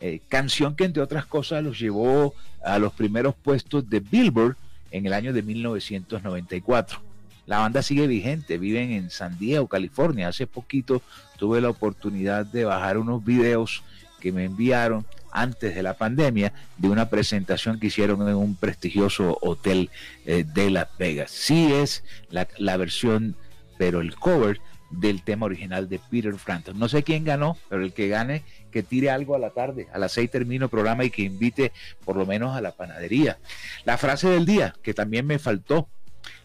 Eh, 0.00 0.20
canción 0.28 0.74
que 0.74 0.84
entre 0.84 1.02
otras 1.02 1.26
cosas 1.26 1.62
los 1.62 1.78
llevó 1.78 2.34
a 2.62 2.78
los 2.78 2.92
primeros 2.92 3.34
puestos 3.34 3.88
de 3.88 4.00
Billboard 4.00 4.56
en 4.90 5.06
el 5.06 5.12
año 5.12 5.32
de 5.32 5.42
1994. 5.42 7.00
La 7.46 7.58
banda 7.58 7.82
sigue 7.82 8.06
vigente, 8.06 8.58
viven 8.58 8.92
en 8.92 9.10
San 9.10 9.38
Diego, 9.38 9.68
California. 9.68 10.28
Hace 10.28 10.46
poquito 10.46 11.02
tuve 11.38 11.60
la 11.60 11.68
oportunidad 11.68 12.46
de 12.46 12.64
bajar 12.64 12.96
unos 12.96 13.24
videos 13.24 13.82
que 14.20 14.32
me 14.32 14.44
enviaron 14.44 15.04
antes 15.30 15.74
de 15.74 15.82
la 15.82 15.94
pandemia 15.94 16.52
de 16.78 16.88
una 16.88 17.10
presentación 17.10 17.78
que 17.78 17.88
hicieron 17.88 18.26
en 18.26 18.36
un 18.36 18.54
prestigioso 18.54 19.36
hotel 19.42 19.90
eh, 20.24 20.44
de 20.44 20.70
Las 20.70 20.88
Vegas. 20.96 21.30
Sí 21.30 21.72
es 21.72 22.04
la, 22.30 22.48
la 22.56 22.76
versión, 22.76 23.36
pero 23.76 24.00
el 24.00 24.14
cover 24.14 24.60
del 25.00 25.22
tema 25.22 25.46
original 25.46 25.88
de 25.88 25.98
Peter 25.98 26.34
Frampton. 26.34 26.78
No 26.78 26.88
sé 26.88 27.02
quién 27.02 27.24
ganó, 27.24 27.56
pero 27.68 27.82
el 27.82 27.92
que 27.92 28.08
gane, 28.08 28.42
que 28.70 28.82
tire 28.82 29.10
algo 29.10 29.34
a 29.34 29.38
la 29.38 29.50
tarde. 29.50 29.88
A 29.92 29.98
las 29.98 30.12
seis 30.12 30.30
termino 30.30 30.66
el 30.66 30.70
programa 30.70 31.04
y 31.04 31.10
que 31.10 31.22
invite 31.22 31.72
por 32.04 32.16
lo 32.16 32.26
menos 32.26 32.56
a 32.56 32.60
la 32.60 32.72
panadería. 32.72 33.38
La 33.84 33.98
frase 33.98 34.28
del 34.28 34.46
día, 34.46 34.74
que 34.82 34.94
también 34.94 35.26
me 35.26 35.38
faltó. 35.38 35.88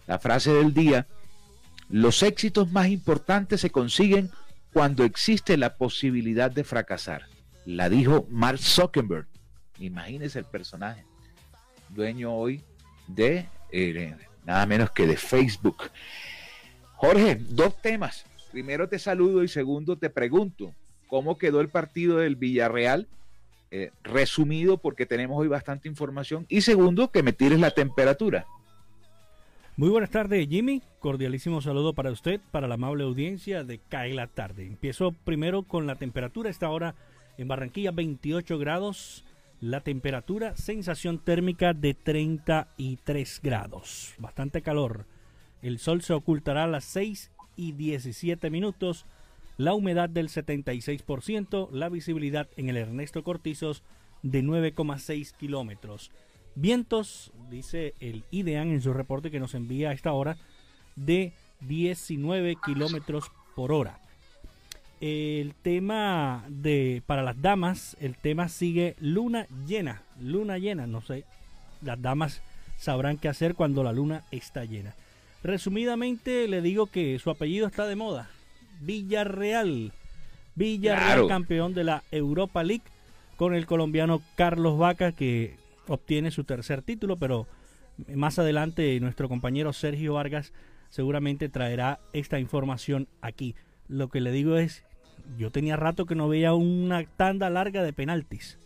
La 0.08 0.20
frase 0.20 0.52
del 0.54 0.74
día, 0.74 1.08
los 1.90 2.24
éxitos 2.24 2.72
más 2.72 2.88
importantes 2.88 3.62
se 3.62 3.70
consiguen 3.70 4.32
cuando 4.74 5.04
existe 5.04 5.58
la 5.58 5.76
posibilidad 5.76 6.52
de 6.52 6.64
fracasar. 6.64 7.26
La 7.66 7.90
dijo 7.90 8.28
Mark 8.30 8.60
Zuckerberg. 8.60 9.28
Imagínese 9.80 10.40
el 10.40 10.46
personaje. 10.46 11.06
Dueño 11.90 12.34
hoy 12.34 12.64
de 13.08 13.48
eh, 13.72 14.16
nada 14.46 14.66
menos 14.66 14.92
que 14.92 15.08
de 15.08 15.18
Facebook. 15.18 15.90
Jorge, 16.96 17.38
dos 17.40 17.82
temas. 17.82 18.26
Primero 18.52 18.90
te 18.90 18.98
saludo 18.98 19.44
y 19.44 19.48
segundo 19.48 19.98
te 19.98 20.10
pregunto, 20.10 20.74
¿cómo 21.08 21.38
quedó 21.38 21.62
el 21.62 21.70
partido 21.70 22.18
del 22.18 22.36
Villarreal? 22.36 23.08
Eh, 23.72 23.92
resumido 24.02 24.80
porque 24.80 25.06
tenemos 25.06 25.40
hoy 25.40 25.48
bastante 25.48 25.88
información. 25.88 26.46
Y 26.50 26.62
segundo, 26.62 27.12
que 27.12 27.22
me 27.22 27.34
tires 27.34 27.60
la 27.60 27.70
temperatura. 27.72 28.48
Muy 29.78 29.90
buenas 29.90 30.10
tardes, 30.10 30.48
Jimmy. 30.50 30.82
Cordialísimo 31.00 31.62
saludo 31.62 31.94
para 31.94 32.12
usted, 32.12 32.42
para 32.52 32.68
la 32.68 32.74
amable 32.74 33.04
audiencia 33.04 33.64
de 33.64 33.78
Cae 33.78 34.14
la 34.14 34.28
Tarde. 34.28 34.66
Empiezo 34.66 35.12
primero 35.12 35.64
con 35.64 35.86
la 35.86 35.96
temperatura. 35.96 36.50
Esta 36.50 36.70
hora 36.70 36.96
en 37.38 37.48
Barranquilla, 37.48 37.92
28 37.92 38.58
grados. 38.58 39.24
La 39.62 39.82
temperatura, 39.82 40.56
sensación 40.56 41.20
térmica 41.20 41.74
de 41.74 41.94
33 41.94 43.40
grados. 43.44 44.16
Bastante 44.18 44.62
calor. 44.62 45.06
El 45.62 45.80
sol 45.80 46.02
se 46.02 46.14
ocultará 46.14 46.64
a 46.64 46.68
las 46.68 46.86
6 46.86 47.32
y 47.60 47.74
17 47.74 48.50
minutos. 48.50 49.06
La 49.58 49.74
humedad 49.74 50.08
del 50.08 50.30
76%. 50.30 51.70
La 51.72 51.90
visibilidad 51.90 52.48
en 52.56 52.70
el 52.70 52.78
Ernesto 52.78 53.22
Cortizos 53.22 53.84
de 54.24 54.42
9,6 54.42 55.34
kilómetros. 55.36 56.10
Vientos, 56.56 57.34
dice 57.50 57.96
el 58.00 58.24
IDEAN 58.32 58.70
en 58.70 58.82
su 58.82 58.94
reporte 58.94 59.30
que 59.30 59.42
nos 59.42 59.56
envía 59.56 59.90
a 59.90 59.94
esta 59.94 60.14
hora, 60.14 60.38
de 60.96 61.34
19 61.62 62.56
kilómetros 62.66 63.30
por 63.56 63.74
hora. 63.74 64.00
El 65.02 65.54
tema 65.56 66.46
de 66.48 67.04
para 67.06 67.24
las 67.24 67.42
damas, 67.42 67.98
el 68.00 68.16
tema 68.16 68.48
sigue 68.48 68.96
luna 69.00 69.48
llena, 69.68 70.04
luna 70.20 70.58
llena, 70.58 70.88
no 70.88 71.02
sé, 71.02 71.26
las 71.82 72.02
damas 72.02 72.42
sabrán 72.78 73.18
qué 73.18 73.28
hacer 73.28 73.56
cuando 73.56 73.84
la 73.84 73.94
luna 73.94 74.24
está 74.32 74.66
llena. 74.66 74.96
Resumidamente 75.44 76.48
le 76.48 76.62
digo 76.62 76.88
que 76.88 77.18
su 77.20 77.30
apellido 77.30 77.68
está 77.68 77.88
de 77.88 77.96
moda, 77.96 78.30
Villarreal. 78.82 79.94
Villarreal 80.56 81.06
Claro. 81.08 81.28
campeón 81.28 81.74
de 81.74 81.84
la 81.86 82.04
Europa 82.12 82.64
League 82.64 82.84
con 83.38 83.54
el 83.54 83.66
colombiano 83.66 84.22
Carlos 84.36 84.78
Vaca 84.78 85.14
que 85.14 85.56
obtiene 85.88 86.32
su 86.32 86.44
tercer 86.44 86.82
título, 86.82 87.16
pero 87.16 87.48
más 88.14 88.38
adelante 88.40 89.00
nuestro 89.00 89.30
compañero 89.30 89.72
Sergio 89.72 90.14
Vargas 90.16 90.52
seguramente 90.90 91.48
traerá 91.50 92.00
esta 92.14 92.40
información 92.40 93.08
aquí. 93.22 93.56
Lo 93.88 94.10
que 94.10 94.20
le 94.22 94.32
digo 94.32 94.58
es, 94.58 94.84
yo 95.38 95.52
tenía 95.52 95.78
rato 95.78 96.06
que 96.06 96.16
no 96.16 96.28
veía 96.28 96.54
una 96.54 97.06
tanda 97.06 97.50
larga 97.50 97.82
de 97.84 97.94
penaltis. 97.94 98.58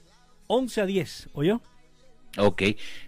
11 0.48 0.82
a 0.82 0.86
10, 0.86 1.30
¿oyó? 1.34 1.62
Ok, 2.36 2.64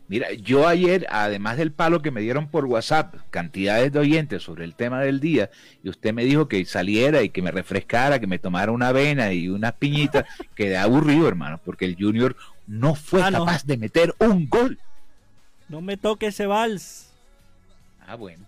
mira, 0.08 0.32
yo 0.34 0.68
ayer, 0.68 1.08
además 1.10 1.58
del 1.58 1.72
palo 1.72 2.02
que 2.04 2.12
me 2.12 2.22
dieron 2.22 2.48
por 2.48 2.66
WhatsApp, 2.66 3.16
cantidades 3.32 3.92
de 3.92 3.98
oyentes 4.00 4.44
sobre 4.44 4.66
el 4.66 4.76
tema 4.76 5.02
del 5.02 5.20
día, 5.20 5.50
y 5.84 5.90
usted 5.90 6.14
me 6.14 6.24
dijo 6.26 6.48
que 6.48 6.64
saliera 6.66 7.24
y 7.24 7.30
que 7.30 7.42
me 7.42 7.50
refrescara, 7.50 8.20
que 8.20 8.28
me 8.28 8.38
tomara 8.38 8.72
una 8.72 8.90
avena 8.90 9.34
y 9.34 9.50
unas 9.50 9.74
piñitas, 9.74 10.26
quedé 10.56 10.78
aburrido, 10.78 11.28
hermano, 11.28 11.60
porque 11.66 11.86
el 11.86 11.96
Junior 12.00 12.36
no 12.68 12.94
fue 12.94 13.24
Ah, 13.24 13.32
no. 13.32 13.40
capaz 13.40 13.66
de 13.66 13.78
meter 13.78 14.14
un 14.20 14.48
gol. 14.48 14.78
No 15.70 15.82
me 15.82 15.98
toque 15.98 16.28
ese 16.28 16.46
vals. 16.46 17.10
Ah, 18.08 18.14
bueno, 18.14 18.46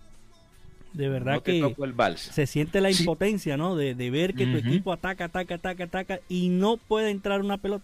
De 0.93 1.09
verdad 1.09 1.35
no 1.35 1.41
que 1.43 1.59
el 1.83 1.93
vals. 1.93 2.21
se 2.21 2.45
siente 2.45 2.81
la 2.81 2.93
Sí. 2.93 3.01
impotencia, 3.01 3.57
¿no? 3.57 3.75
De, 3.75 3.95
de 3.95 4.11
ver 4.11 4.35
que 4.35 4.45
tu 4.45 4.57
equipo 4.57 4.93
ataca, 4.93 5.25
ataca, 5.25 5.55
ataca, 5.55 5.85
ataca 5.85 6.19
y 6.29 6.49
no 6.49 6.77
puede 6.77 7.09
entrar 7.09 7.41
una 7.41 7.57
pelota. 7.57 7.83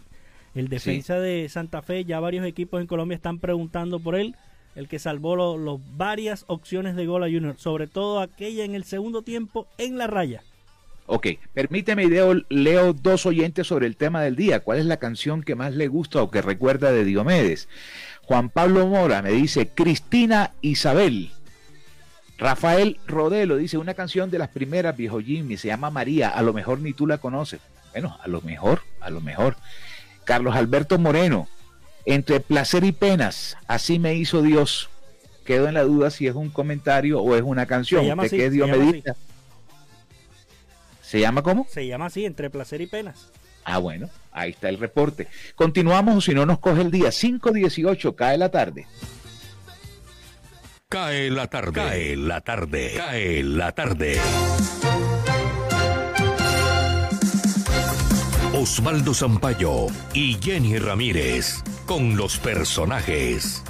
El 0.56 0.68
defensa 0.68 1.20
de 1.20 1.48
Santa 1.50 1.82
Fe, 1.82 2.06
ya 2.06 2.20
varios 2.20 2.46
equipos 2.46 2.80
en 2.82 2.88
Colombia 2.88 3.16
están 3.16 3.39
preguntando 3.39 4.00
por 4.00 4.16
él. 4.16 4.36
El 4.76 4.88
que 4.88 5.00
salvó 5.00 5.36
lo- 5.36 5.58
los 5.58 5.80
varias 5.98 6.46
opciones 6.48 6.96
de 6.96 7.06
gol 7.06 7.24
a 7.24 7.28
Junior, 7.28 7.56
sobre 7.58 7.88
todo 7.88 8.20
aquella 8.22 8.63
en 8.66 8.74
el 8.76 8.84
segundo 8.84 9.22
tiempo 9.22 9.68
en 9.78 9.98
la 9.98 10.08
raya. 10.08 10.42
Ok, 11.06 11.28
permíteme, 11.54 12.06
leo, 12.08 12.34
leo 12.50 12.94
dos 12.94 13.26
oyentes 13.26 13.68
sobre 13.68 13.88
el 13.88 13.98
tema 13.98 14.22
del 14.22 14.36
día. 14.36 14.62
¿Cuál 14.62 14.80
es 14.80 14.86
la 14.86 14.98
canción 14.98 15.44
que 15.44 15.54
más 15.56 15.74
le 15.76 15.88
gusta 15.89 16.22
o 16.24 16.32
que 16.32 16.42
recuerda 16.42 16.92
de 16.92 17.04
Diomedes? 17.04 17.68
Juan 18.24 18.50
Pablo 18.50 18.88
Mora 18.88 19.22
me 19.22 19.32
dice 19.32 19.68
Cristina 19.68 20.52
Isabel. 20.62 21.32
Rafael 22.38 22.98
Rodelo 23.06 23.58
dice 23.58 23.78
una 23.78 23.94
canción 23.94 24.32
de 24.32 24.39
las 24.39 24.50
primeras, 24.50 24.98
viejo 24.98 25.20
Jimmy, 25.20 25.58
se 25.58 25.68
llama 25.68 25.89
María, 25.92 26.30
a 26.30 26.42
lo 26.42 26.54
mejor 26.54 26.80
ni 26.80 26.94
tú 26.94 27.06
la 27.06 27.18
conoces. 27.20 27.60
Bueno, 27.92 28.18
a 28.24 28.28
lo 28.28 28.42
mejor, 28.42 28.82
a 29.02 29.10
lo 29.10 29.22
mejor. 29.22 29.56
Carlos 30.26 30.56
Alberto 30.56 30.98
Moreno, 30.98 31.48
entre 32.06 32.40
placer 32.40 32.84
y 32.84 32.92
penas, 32.92 33.58
así 33.68 34.00
me 34.00 34.16
hizo 34.16 34.42
Dios. 34.42 34.90
Quedo 35.46 35.68
en 35.68 35.74
la 35.74 35.84
duda 35.84 36.10
si 36.10 36.28
es 36.28 36.36
un 36.36 36.50
comentario 36.50 37.22
o 37.22 37.36
es 37.36 37.42
una 37.42 37.66
canción. 37.66 38.02
Se 38.02 38.08
llama 38.08 38.24
¿Usted 38.24 38.38
así, 38.38 38.46
qué 38.46 38.52
se 38.52 38.58
llama 38.58 38.74
Diomedita? 38.74 39.16
¿Se 41.02 41.20
llama 41.20 41.44
cómo? 41.44 41.68
Se 41.70 41.86
llama 41.86 42.06
así, 42.06 42.26
entre 42.26 42.50
placer 42.50 42.82
y 42.82 42.88
penas. 42.88 43.30
Ah, 43.66 43.78
bueno, 43.78 44.10
ahí 44.32 44.52
está 44.52 44.70
el 44.70 44.78
reporte. 44.78 45.28
Continuamos 45.56 46.18
o 46.18 46.22
si 46.22 46.34
no 46.34 46.46
nos 46.46 46.60
coge 46.60 46.82
el 46.82 46.92
día 46.92 47.10
5.18, 47.10 48.16
cae 48.16 48.38
la 48.38 48.50
tarde. 48.50 48.88
Cae 50.90 51.32
la 51.32 51.48
tarde. 51.48 51.74
Cae 51.74 52.16
la 52.16 52.42
tarde. 52.42 52.94
Cae 52.96 53.44
la 53.44 53.72
tarde. 53.72 54.20
Osvaldo 58.56 59.16
Zampayo 59.16 59.88
y 60.13 60.36
Jenny 60.39 60.78
Ramírez 60.78 61.63
con 61.88 62.16
los 62.16 62.38
personajes. 62.38 63.63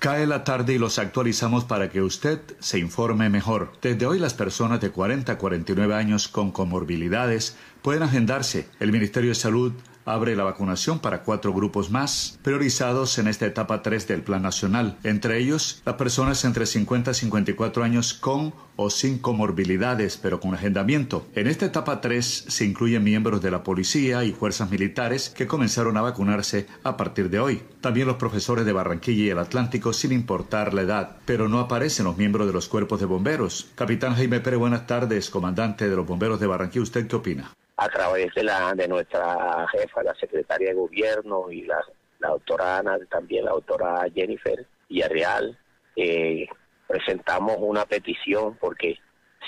Cae 0.00 0.26
la 0.26 0.42
tarde 0.42 0.74
y 0.74 0.78
los 0.78 0.98
actualizamos 0.98 1.64
para 1.64 1.88
que 1.88 2.02
usted 2.02 2.40
se 2.58 2.80
informe 2.80 3.30
mejor. 3.30 3.70
Desde 3.80 4.06
hoy 4.06 4.18
las 4.18 4.34
personas 4.34 4.80
de 4.80 4.90
40 4.90 5.30
a 5.30 5.38
49 5.38 5.94
años 5.94 6.26
con 6.26 6.50
comorbilidades 6.50 7.56
pueden 7.80 8.02
agendarse. 8.02 8.68
El 8.80 8.90
Ministerio 8.90 9.30
de 9.30 9.36
Salud 9.36 9.72
abre 10.04 10.36
la 10.36 10.44
vacunación 10.44 10.98
para 10.98 11.22
cuatro 11.22 11.52
grupos 11.52 11.90
más, 11.90 12.38
priorizados 12.42 13.18
en 13.18 13.28
esta 13.28 13.46
etapa 13.46 13.82
3 13.82 14.06
del 14.08 14.22
Plan 14.22 14.42
Nacional, 14.42 14.96
entre 15.02 15.38
ellos 15.38 15.82
las 15.84 15.96
personas 15.96 16.44
entre 16.44 16.66
50 16.66 17.12
y 17.12 17.14
54 17.14 17.84
años 17.84 18.14
con 18.14 18.52
o 18.76 18.90
sin 18.90 19.18
comorbilidades, 19.18 20.16
pero 20.16 20.40
con 20.40 20.54
agendamiento. 20.54 21.26
En 21.34 21.46
esta 21.46 21.66
etapa 21.66 22.00
3 22.00 22.46
se 22.48 22.64
incluyen 22.64 23.04
miembros 23.04 23.40
de 23.40 23.50
la 23.50 23.62
policía 23.62 24.24
y 24.24 24.32
fuerzas 24.32 24.70
militares 24.70 25.30
que 25.30 25.46
comenzaron 25.46 25.96
a 25.96 26.02
vacunarse 26.02 26.66
a 26.82 26.96
partir 26.96 27.30
de 27.30 27.38
hoy. 27.38 27.62
También 27.80 28.06
los 28.06 28.16
profesores 28.16 28.64
de 28.64 28.72
Barranquilla 28.72 29.24
y 29.24 29.30
el 29.30 29.38
Atlántico 29.38 29.92
sin 29.92 30.12
importar 30.12 30.74
la 30.74 30.82
edad, 30.82 31.16
pero 31.24 31.48
no 31.48 31.60
aparecen 31.60 32.06
los 32.06 32.16
miembros 32.16 32.46
de 32.46 32.52
los 32.52 32.68
cuerpos 32.68 33.00
de 33.00 33.06
bomberos. 33.06 33.68
Capitán 33.74 34.14
Jaime 34.14 34.40
Pérez, 34.40 34.58
buenas 34.58 34.86
tardes, 34.86 35.30
comandante 35.30 35.88
de 35.88 35.96
los 35.96 36.06
bomberos 36.06 36.40
de 36.40 36.46
Barranquilla. 36.46 36.82
¿Usted 36.82 37.06
qué 37.06 37.16
opina? 37.16 37.52
A 37.76 37.88
través 37.88 38.32
de 38.34 38.44
la 38.44 38.72
de 38.74 38.88
nuestra 38.88 39.66
jefa, 39.68 40.02
la 40.02 40.14
secretaria 40.14 40.68
de 40.68 40.74
gobierno 40.74 41.50
y 41.50 41.62
la, 41.62 41.84
doctora 42.20 42.78
Ana, 42.78 42.98
también 43.10 43.44
la 43.44 43.50
doctora 43.50 44.06
Jennifer 44.14 44.66
Villarreal, 44.88 45.58
eh, 45.96 46.46
presentamos 46.86 47.56
una 47.58 47.84
petición 47.84 48.56
porque 48.58 48.98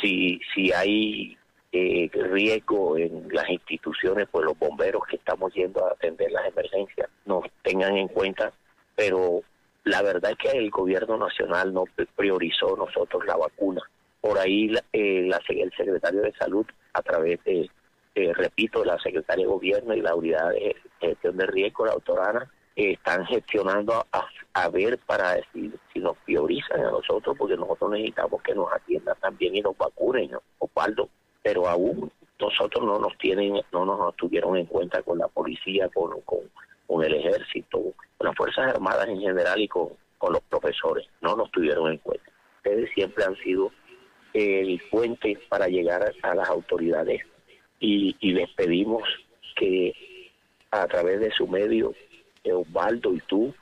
si, 0.00 0.40
si 0.54 0.72
hay 0.72 1.38
eh, 1.72 2.10
riesgo 2.12 2.96
en 2.96 3.28
las 3.32 3.48
instituciones, 3.48 4.28
pues 4.30 4.44
los 4.44 4.58
bomberos 4.58 5.02
que 5.08 5.16
estamos 5.16 5.52
yendo 5.54 5.84
a 5.84 5.92
atender 5.92 6.30
las 6.32 6.46
emergencias 6.46 7.08
nos 7.24 7.44
tengan 7.62 7.96
en 7.96 8.08
cuenta, 8.08 8.52
pero 8.94 9.42
la 9.84 10.02
verdad 10.02 10.32
es 10.32 10.38
que 10.38 10.58
el 10.58 10.70
gobierno 10.70 11.16
nacional 11.16 11.72
no 11.72 11.84
priorizó 12.16 12.76
nosotros 12.76 13.24
la 13.26 13.36
vacuna. 13.36 13.82
Por 14.20 14.38
ahí 14.38 14.72
eh, 14.92 15.26
la, 15.28 15.40
el 15.48 15.72
secretario 15.76 16.22
de 16.22 16.32
salud, 16.32 16.66
a 16.92 17.02
través 17.02 17.42
de 17.44 17.70
eh, 18.16 18.32
repito, 18.32 18.82
la 18.82 18.98
secretaria 18.98 19.44
de 19.44 19.52
Gobierno 19.52 19.94
y 19.94 20.00
la 20.00 20.14
unidad 20.14 20.48
de 20.48 20.74
gestión 21.00 21.36
de 21.36 21.46
riesgo, 21.46 21.84
la 21.84 21.92
doctora 21.92 22.30
Ana, 22.30 22.50
eh, 22.74 22.92
están 22.92 23.26
gestionando 23.26 24.06
a, 24.10 24.68
ver 24.70 24.98
para 25.04 25.34
decir 25.34 25.78
si 25.92 25.98
nos 25.98 26.16
priorizan 26.24 26.80
a 26.80 26.90
nosotros, 26.92 27.36
porque 27.38 27.58
nosotros 27.58 27.90
necesitamos 27.90 28.40
que 28.42 28.54
nos 28.54 28.72
atiendan 28.72 29.16
también 29.20 29.54
y 29.56 29.60
nos 29.60 29.76
vacunen, 29.76 30.30
Osvaldo. 30.58 31.10
Pero 31.42 31.68
aún 31.68 32.10
nosotros 32.40 32.86
no 32.86 32.98
nos 32.98 33.18
tienen, 33.18 33.60
no 33.70 33.84
nos 33.84 34.16
tuvieron 34.16 34.56
en 34.56 34.64
cuenta 34.64 35.02
con 35.02 35.18
la 35.18 35.28
policía, 35.28 35.90
con, 35.90 36.18
con, 36.22 37.04
el 37.04 37.14
ejército, 37.14 37.78
con 38.16 38.28
las 38.28 38.34
Fuerzas 38.34 38.74
Armadas 38.74 39.08
en 39.08 39.20
general 39.20 39.60
y 39.60 39.68
con, 39.68 39.90
con 40.16 40.32
los 40.32 40.42
profesores. 40.44 41.06
No 41.20 41.36
nos 41.36 41.50
tuvieron 41.50 41.92
en 41.92 41.98
cuenta. 41.98 42.32
Ustedes 42.56 42.90
siempre 42.94 43.24
han 43.24 43.36
sido 43.36 43.70
el 44.32 44.80
puente 44.90 45.38
para 45.50 45.68
llegar 45.68 46.14
a 46.22 46.34
las 46.34 46.48
autoridades 46.48 47.22
y, 47.80 48.16
y 48.20 48.32
les 48.32 48.50
pedimos 48.50 49.02
que 49.54 49.92
a 50.70 50.86
través 50.86 51.20
de 51.20 51.30
su 51.30 51.46
medio, 51.46 51.94
Osvaldo 52.44 53.14
y 53.14 53.20
tú, 53.26 53.54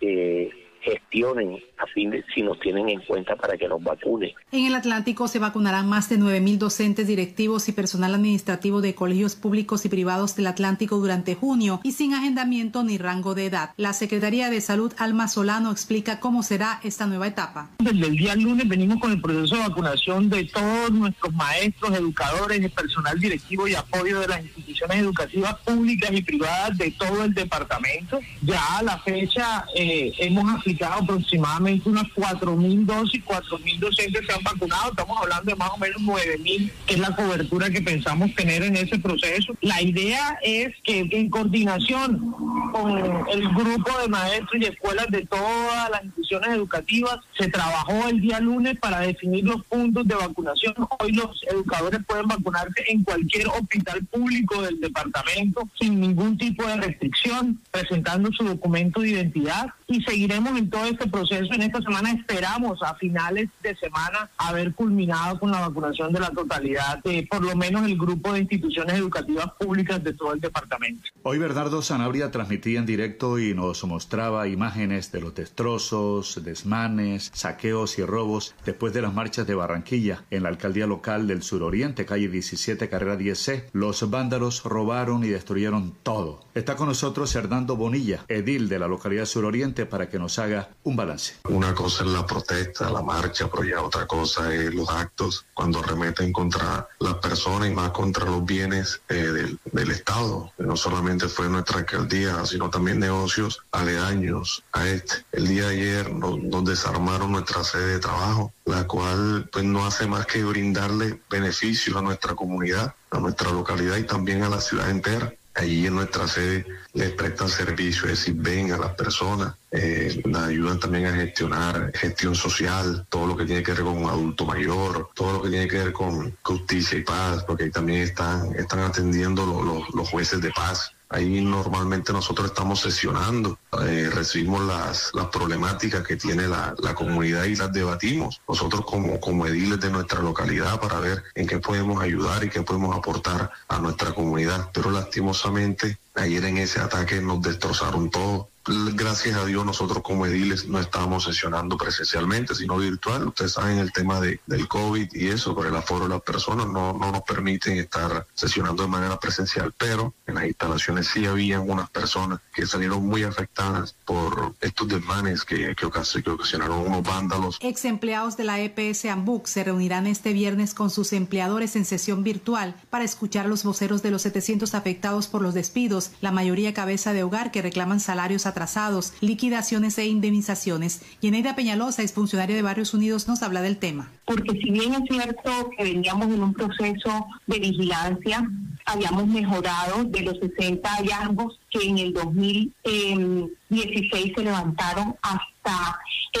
eh, 0.00 0.50
gestionen 0.82 1.58
a 1.78 1.86
fin 1.86 2.10
de 2.10 2.24
si 2.34 2.42
nos 2.42 2.58
tienen 2.60 2.88
en 2.88 3.00
cuenta 3.00 3.36
para 3.36 3.56
que 3.56 3.68
nos 3.68 3.82
vacunen. 3.82 4.32
En 4.52 4.66
el 4.66 4.74
Atlántico 4.74 5.28
se 5.28 5.38
vacunarán 5.38 5.88
más 5.88 6.08
de 6.08 6.18
9.000 6.18 6.58
docentes, 6.58 7.06
directivos 7.06 7.68
y 7.68 7.72
personal 7.72 8.14
administrativo 8.14 8.80
de 8.80 8.94
colegios 8.94 9.36
públicos 9.36 9.84
y 9.84 9.88
privados 9.88 10.36
del 10.36 10.46
Atlántico 10.46 10.96
durante 10.98 11.34
junio 11.34 11.80
y 11.82 11.92
sin 11.92 12.14
agendamiento 12.14 12.82
ni 12.82 12.98
rango 12.98 13.34
de 13.34 13.46
edad. 13.46 13.70
La 13.76 13.92
Secretaría 13.92 14.50
de 14.50 14.60
Salud 14.60 14.92
Alma 14.98 15.28
Solano 15.28 15.70
explica 15.70 16.20
cómo 16.20 16.42
será 16.42 16.80
esta 16.82 17.06
nueva 17.06 17.26
etapa. 17.26 17.70
Desde 17.78 18.06
el 18.06 18.16
día 18.16 18.34
lunes 18.34 18.68
venimos 18.68 18.98
con 18.98 19.12
el 19.12 19.20
proceso 19.20 19.56
de 19.56 19.68
vacunación 19.68 20.28
de 20.28 20.44
todos 20.44 20.90
nuestros 20.92 21.32
maestros, 21.34 21.96
educadores, 21.96 22.58
y 22.64 22.68
personal 22.68 23.18
directivo 23.18 23.68
y 23.68 23.74
apoyo 23.74 24.20
de 24.20 24.28
las 24.28 24.42
instituciones 24.42 24.98
educativas 24.98 25.54
públicas 25.64 26.10
y 26.12 26.22
privadas 26.22 26.76
de 26.78 26.90
todo 26.92 27.24
el 27.24 27.34
departamento. 27.34 28.20
Ya 28.42 28.78
a 28.78 28.82
la 28.82 28.98
fecha 28.98 29.64
eh, 29.74 30.12
hemos 30.18 30.44
aproximadamente 30.82 31.88
unas 31.88 32.04
4.000 32.14 32.84
dosis, 32.84 33.24
4.000 33.24 33.78
docentes 33.78 34.26
se 34.26 34.32
han 34.32 34.42
vacunado, 34.42 34.90
estamos 34.90 35.18
hablando 35.20 35.50
de 35.50 35.56
más 35.56 35.70
o 35.70 35.78
menos 35.78 36.00
9.000, 36.02 36.70
que 36.86 36.94
es 36.94 37.00
la 37.00 37.14
cobertura 37.14 37.70
que 37.70 37.80
pensamos 37.80 38.34
tener 38.34 38.62
en 38.62 38.76
ese 38.76 38.98
proceso. 38.98 39.54
La 39.60 39.80
idea 39.82 40.38
es 40.42 40.74
que 40.84 41.08
en 41.10 41.30
coordinación 41.30 42.34
con 42.72 42.98
el 43.30 43.48
grupo 43.48 43.90
de 44.00 44.08
maestros 44.08 44.60
y 44.60 44.66
escuelas 44.66 45.06
de 45.08 45.26
todas 45.26 45.90
las 45.90 46.04
instituciones 46.04 46.50
educativas, 46.50 47.18
se 47.36 47.48
trabajó 47.48 48.08
el 48.08 48.20
día 48.20 48.40
lunes 48.40 48.78
para 48.78 49.00
definir 49.00 49.44
los 49.44 49.64
puntos 49.64 50.06
de 50.06 50.14
vacunación. 50.14 50.74
Hoy 50.98 51.12
los 51.12 51.40
educadores 51.50 52.00
pueden 52.06 52.26
vacunarse 52.26 52.84
en 52.88 53.02
cualquier 53.04 53.48
hospital 53.48 54.04
público 54.06 54.62
del 54.62 54.80
departamento 54.80 55.68
sin 55.80 56.00
ningún 56.00 56.36
tipo 56.36 56.64
de 56.66 56.76
restricción, 56.76 57.60
presentando 57.70 58.30
su 58.32 58.44
documento 58.44 59.00
de 59.00 59.10
identidad 59.10 59.68
y 59.88 60.02
seguiremos 60.02 60.56
en 60.58 60.68
todo 60.68 60.84
este 60.84 61.08
proceso. 61.08 61.52
En 61.54 61.62
esta 61.62 61.80
semana 61.80 62.12
esperamos 62.12 62.82
a 62.82 62.94
finales 62.94 63.48
de 63.62 63.74
semana 63.76 64.28
haber 64.36 64.74
culminado 64.74 65.40
con 65.40 65.50
la 65.50 65.60
vacunación 65.60 66.12
de 66.12 66.20
la 66.20 66.30
totalidad 66.30 67.02
de 67.02 67.26
por 67.28 67.42
lo 67.42 67.56
menos 67.56 67.86
el 67.86 67.96
grupo 67.96 68.34
de 68.34 68.40
instituciones 68.40 68.96
educativas 68.96 69.46
públicas 69.58 70.04
de 70.04 70.12
todo 70.12 70.34
el 70.34 70.40
departamento. 70.40 71.08
Hoy 71.22 71.38
Bernardo 71.38 71.80
Sanabria 71.80 72.30
transmitía 72.30 72.78
en 72.78 72.86
directo 72.86 73.38
y 73.38 73.54
nos 73.54 73.82
mostraba 73.84 74.46
imágenes 74.46 75.10
de 75.10 75.22
los 75.22 75.34
destrozos, 75.34 76.44
desmanes, 76.44 77.30
saqueos 77.32 77.98
y 77.98 78.04
robos 78.04 78.54
después 78.66 78.92
de 78.92 79.02
las 79.02 79.14
marchas 79.14 79.46
de 79.46 79.54
Barranquilla 79.54 80.24
en 80.30 80.42
la 80.42 80.50
alcaldía 80.50 80.86
local 80.86 81.26
del 81.26 81.42
suroriente, 81.42 82.04
calle 82.04 82.28
17, 82.28 82.90
carrera 82.90 83.18
10C. 83.18 83.64
Los 83.72 84.08
vándalos 84.10 84.64
robaron 84.64 85.24
y 85.24 85.28
destruyeron 85.28 85.94
todo. 86.02 86.44
Está 86.54 86.76
con 86.76 86.88
nosotros 86.88 87.34
Hernando 87.34 87.76
Bonilla, 87.76 88.24
edil 88.28 88.68
de 88.68 88.78
la 88.78 88.88
localidad 88.88 89.24
suroriente, 89.24 89.77
para 89.86 90.08
que 90.08 90.18
nos 90.18 90.38
haga 90.38 90.68
un 90.84 90.96
balance. 90.96 91.34
Una 91.48 91.74
cosa 91.74 92.04
es 92.04 92.10
la 92.10 92.26
protesta, 92.26 92.90
la 92.90 93.02
marcha, 93.02 93.48
pero 93.50 93.64
ya 93.64 93.82
otra 93.82 94.06
cosa 94.06 94.52
es 94.52 94.74
los 94.74 94.88
actos 94.88 95.44
cuando 95.54 95.82
remeten 95.82 96.32
contra 96.32 96.88
las 96.98 97.14
personas 97.14 97.68
y 97.68 97.74
más 97.74 97.90
contra 97.90 98.24
los 98.24 98.44
bienes 98.44 99.00
eh, 99.08 99.56
del, 99.72 99.88
Estado. 99.90 100.52
No 100.58 100.76
solamente 100.76 101.28
fue 101.28 101.48
nuestra 101.48 101.78
alcaldía, 101.78 102.44
sino 102.44 102.68
también 102.68 102.98
negocios 102.98 103.62
aledaños 103.72 104.62
a 104.72 104.86
este. 104.86 105.24
El 105.32 105.48
día 105.48 105.68
de 105.68 105.76
ayer 105.76 106.12
nos, 106.12 106.38
desarmaron 106.64 107.32
nuestra 107.32 107.64
sede 107.64 107.94
de 107.94 107.98
trabajo, 107.98 108.52
la 108.66 108.86
cual 108.86 109.48
pues 109.50 109.64
no 109.64 109.86
hace 109.86 110.06
más 110.06 110.26
que 110.26 110.44
brindarle 110.44 111.20
beneficios 111.30 111.96
a 111.96 112.02
nuestra 112.02 112.34
comunidad, 112.34 112.94
a 113.10 113.18
nuestra 113.18 113.50
localidad 113.50 113.96
y 113.96 114.04
también 114.04 114.42
a 114.42 114.50
la 114.50 114.60
ciudad 114.60 114.90
entera. 114.90 115.32
Allí 115.58 115.86
en 115.86 115.96
nuestra 115.96 116.28
sede 116.28 116.64
les 116.94 117.10
prestan 117.12 117.48
servicio, 117.48 118.04
es 118.04 118.10
decir, 118.10 118.34
ven 118.36 118.70
a 118.70 118.76
las 118.76 118.94
personas, 118.94 119.54
eh, 119.72 120.22
nos 120.24 120.42
ayudan 120.42 120.78
también 120.78 121.06
a 121.06 121.12
gestionar 121.12 121.90
gestión 121.94 122.36
social, 122.36 123.04
todo 123.08 123.26
lo 123.26 123.36
que 123.36 123.44
tiene 123.44 123.64
que 123.64 123.72
ver 123.72 123.82
con 123.82 123.96
un 123.96 124.08
adulto 124.08 124.46
mayor, 124.46 125.10
todo 125.14 125.32
lo 125.32 125.42
que 125.42 125.50
tiene 125.50 125.66
que 125.66 125.78
ver 125.78 125.92
con 125.92 126.36
justicia 126.42 126.96
y 126.96 127.02
paz, 127.02 127.42
porque 127.42 127.64
ahí 127.64 127.70
también 127.70 128.02
están, 128.02 128.54
están 128.54 128.80
atendiendo 128.80 129.84
los 129.92 130.08
jueces 130.08 130.40
de 130.40 130.52
paz 130.52 130.92
Ahí 131.10 131.40
normalmente 131.40 132.12
nosotros 132.12 132.48
estamos 132.48 132.80
sesionando, 132.80 133.58
eh, 133.82 134.10
recibimos 134.12 134.62
las, 134.66 135.10
las 135.14 135.26
problemáticas 135.26 136.06
que 136.06 136.16
tiene 136.16 136.46
la, 136.46 136.74
la, 136.78 136.94
comunidad 136.94 137.44
y 137.44 137.56
las 137.56 137.72
debatimos. 137.72 138.40
Nosotros 138.46 138.84
como, 138.84 139.18
como 139.18 139.46
ediles 139.46 139.80
de 139.80 139.90
nuestra 139.90 140.20
localidad 140.20 140.78
para 140.80 141.00
ver 141.00 141.24
en 141.34 141.46
qué 141.46 141.58
podemos 141.58 142.02
ayudar 142.02 142.44
y 142.44 142.50
qué 142.50 142.62
podemos 142.62 142.94
aportar 142.94 143.50
a 143.68 143.78
nuestra 143.78 144.12
comunidad. 144.12 144.70
Pero 144.74 144.90
lastimosamente 144.90 145.98
ayer 146.14 146.44
en 146.44 146.58
ese 146.58 146.80
ataque 146.80 147.22
nos 147.22 147.40
destrozaron 147.40 148.10
todo 148.10 148.48
gracias 148.94 149.36
a 149.36 149.44
Dios 149.44 149.64
nosotros 149.64 150.02
como 150.02 150.26
ediles 150.26 150.66
no 150.68 150.78
estábamos 150.78 151.24
sesionando 151.24 151.76
presencialmente, 151.76 152.54
sino 152.54 152.76
virtual. 152.76 153.28
Ustedes 153.28 153.52
saben 153.52 153.78
el 153.78 153.92
tema 153.92 154.20
de, 154.20 154.40
del 154.46 154.68
COVID 154.68 155.08
y 155.12 155.28
eso, 155.28 155.54
por 155.54 155.66
el 155.66 155.76
aforo 155.76 156.04
de 156.04 156.10
las 156.10 156.22
personas 156.22 156.66
no, 156.66 156.92
no 156.92 157.12
nos 157.12 157.22
permiten 157.22 157.78
estar 157.78 158.26
sesionando 158.34 158.82
de 158.82 158.88
manera 158.88 159.18
presencial, 159.18 159.74
pero 159.76 160.14
en 160.26 160.34
las 160.34 160.44
instalaciones 160.44 161.08
sí 161.08 161.26
habían 161.26 161.68
unas 161.68 161.90
personas 161.90 162.40
que 162.52 162.66
salieron 162.66 163.06
muy 163.06 163.22
afectadas 163.22 163.94
por 164.04 164.54
estos 164.60 164.88
desmanes 164.88 165.44
que, 165.44 165.74
que, 165.74 165.86
ocasionaron 165.86 166.86
unos 166.86 167.02
vándalos. 167.02 167.58
Ex 167.60 167.84
empleados 167.84 168.36
de 168.36 168.44
la 168.44 168.60
EPS 168.60 169.06
Ambuc 169.06 169.46
se 169.46 169.64
reunirán 169.64 170.06
este 170.06 170.32
viernes 170.32 170.74
con 170.74 170.90
sus 170.90 171.12
empleadores 171.12 171.76
en 171.76 171.84
sesión 171.84 172.22
virtual 172.22 172.74
para 172.90 173.04
escuchar 173.04 173.46
los 173.46 173.64
voceros 173.64 174.02
de 174.02 174.10
los 174.10 174.22
700 174.22 174.74
afectados 174.74 175.28
por 175.28 175.42
los 175.42 175.54
despidos, 175.54 176.10
la 176.20 176.32
mayoría 176.32 176.74
cabeza 176.74 177.12
de 177.12 177.22
hogar 177.22 177.50
que 177.50 177.62
reclaman 177.62 178.00
salarios 178.00 178.46
a 178.46 178.54
atrasados, 178.58 179.12
liquidaciones 179.20 179.96
e 179.98 180.06
indemnizaciones. 180.06 181.02
Yeneida 181.20 181.54
Peñalosa, 181.54 182.02
exfuncionaria 182.02 182.56
de 182.56 182.62
Barrios 182.62 182.92
Unidos, 182.92 183.28
nos 183.28 183.44
habla 183.44 183.62
del 183.62 183.76
tema. 183.76 184.10
Porque 184.24 184.58
si 184.60 184.72
bien 184.72 184.94
es 184.94 185.02
cierto 185.08 185.70
que 185.76 185.84
veníamos 185.84 186.26
en 186.26 186.42
un 186.42 186.52
proceso 186.52 187.24
de 187.46 187.60
vigilancia, 187.60 188.50
habíamos 188.84 189.28
mejorado 189.28 190.02
de 190.02 190.22
los 190.22 190.40
60 190.40 190.88
hallazgos 190.88 191.60
que 191.70 191.88
en 191.88 191.98
el 191.98 192.12
2016 192.12 194.32
se 194.34 194.42
levantaron 194.42 195.14
hasta 195.22 195.57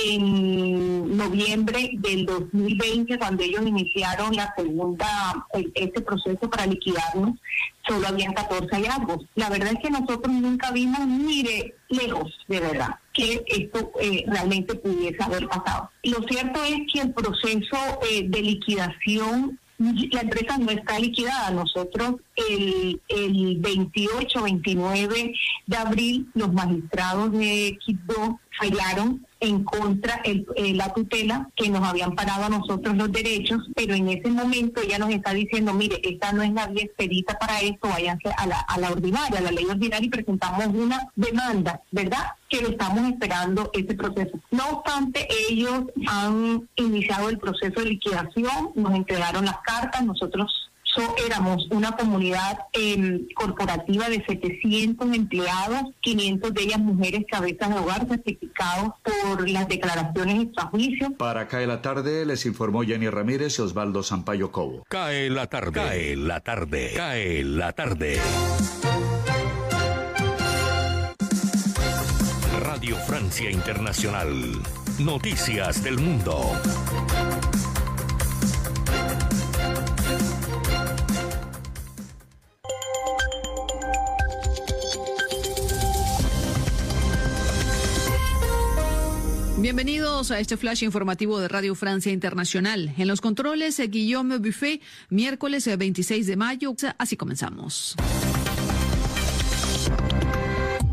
en 0.04 1.16
noviembre 1.16 1.90
del 1.94 2.26
2020, 2.26 3.18
cuando 3.18 3.42
ellos 3.42 3.66
iniciaron 3.66 4.34
la 4.34 4.52
segunda, 4.56 5.46
este 5.74 6.00
proceso 6.00 6.48
para 6.48 6.66
liquidarnos, 6.66 7.36
solo 7.86 8.06
habían 8.06 8.32
14 8.32 8.68
hallazgos. 8.70 9.24
La 9.34 9.48
verdad 9.48 9.72
es 9.72 9.80
que 9.80 9.90
nosotros 9.90 10.32
nunca 10.32 10.70
vimos 10.70 11.06
ni 11.06 11.42
de 11.42 11.74
lejos, 11.88 12.32
de 12.48 12.60
verdad, 12.60 12.96
que 13.12 13.44
esto 13.46 13.90
eh, 14.00 14.24
realmente 14.26 14.74
pudiese 14.74 15.22
haber 15.22 15.48
pasado. 15.48 15.90
Lo 16.02 16.22
cierto 16.28 16.62
es 16.64 16.80
que 16.92 17.00
el 17.00 17.12
proceso 17.12 17.76
eh, 18.10 18.24
de 18.28 18.42
liquidación 18.42 19.58
la 19.78 20.20
empresa 20.20 20.58
no 20.58 20.70
está 20.70 20.98
liquidada. 20.98 21.50
Nosotros 21.50 22.16
el, 22.50 23.00
el 23.08 23.56
28, 23.58 24.42
29 24.42 25.32
de 25.66 25.76
abril, 25.76 26.30
los 26.34 26.52
magistrados 26.52 27.32
de 27.32 27.78
Quito 27.84 28.40
fallaron 28.58 29.24
en 29.40 29.64
contra 29.64 30.20
de 30.24 30.44
eh, 30.56 30.74
la 30.74 30.92
tutela 30.92 31.48
que 31.54 31.68
nos 31.68 31.86
habían 31.86 32.14
parado 32.14 32.44
a 32.44 32.48
nosotros 32.48 32.96
los 32.96 33.12
derechos, 33.12 33.60
pero 33.74 33.94
en 33.94 34.08
ese 34.08 34.28
momento 34.28 34.80
ella 34.80 34.98
nos 34.98 35.10
está 35.10 35.32
diciendo, 35.32 35.74
mire, 35.74 36.00
esta 36.02 36.32
no 36.32 36.42
es 36.42 36.52
la 36.52 36.66
vía 36.66 36.84
expedita 36.84 37.38
para 37.38 37.60
esto, 37.60 37.88
váyanse 37.88 38.30
a 38.36 38.46
la, 38.46 38.60
a 38.60 38.78
la 38.78 38.90
ordinaria, 38.90 39.38
a 39.38 39.42
la 39.42 39.50
ley 39.50 39.64
ordinaria 39.64 40.06
y 40.06 40.10
presentamos 40.10 40.66
una 40.68 41.10
demanda, 41.14 41.80
¿verdad? 41.90 42.32
Que 42.48 42.62
lo 42.62 42.70
estamos 42.70 43.08
esperando 43.10 43.70
ese 43.72 43.94
proceso. 43.94 44.38
No 44.50 44.64
obstante, 44.70 45.26
ellos 45.50 45.84
han 46.06 46.68
iniciado 46.76 47.28
el 47.28 47.38
proceso 47.38 47.80
de 47.80 47.90
liquidación, 47.90 48.70
nos 48.74 48.94
entregaron 48.94 49.44
las 49.44 49.58
cartas, 49.60 50.04
nosotros 50.04 50.67
éramos 51.24 51.66
una 51.70 51.92
comunidad 51.92 52.58
em, 52.72 53.26
corporativa 53.34 54.08
de 54.08 54.24
700 54.24 55.14
empleados, 55.14 55.94
500 56.00 56.54
de 56.54 56.62
ellas 56.62 56.78
mujeres 56.78 57.24
cabezas 57.30 57.68
de 57.70 57.78
hogar 57.78 58.06
certificados 58.08 58.94
por 59.02 59.48
las 59.48 59.68
declaraciones 59.68 60.44
extrajuicio. 60.44 61.16
Para 61.16 61.48
Cae 61.48 61.66
la 61.66 61.82
Tarde 61.82 62.26
les 62.26 62.46
informó 62.46 62.82
Jenny 62.82 63.08
Ramírez 63.08 63.58
y 63.58 63.62
Osvaldo 63.62 64.02
Sampaio 64.02 64.52
Cobo. 64.52 64.84
Cae 64.88 65.30
la 65.30 65.46
tarde, 65.46 65.72
cae 65.72 66.16
la 66.16 66.40
tarde, 66.40 66.92
cae 66.94 67.44
la 67.44 67.72
tarde. 67.72 68.18
Radio 72.60 72.96
Francia 72.96 73.50
Internacional. 73.50 74.32
Noticias 74.98 75.82
del 75.82 75.98
Mundo. 75.98 76.52
Bienvenidos 89.60 90.30
a 90.30 90.38
este 90.38 90.56
flash 90.56 90.84
informativo 90.84 91.40
de 91.40 91.48
Radio 91.48 91.74
Francia 91.74 92.12
Internacional. 92.12 92.94
En 92.96 93.08
los 93.08 93.20
controles, 93.20 93.80
eh, 93.80 93.88
Guillaume 93.88 94.38
Buffet, 94.38 94.80
miércoles 95.10 95.68
26 95.76 96.26
eh, 96.26 96.30
de 96.30 96.36
mayo. 96.36 96.76
Así 96.96 97.16
comenzamos. 97.16 97.96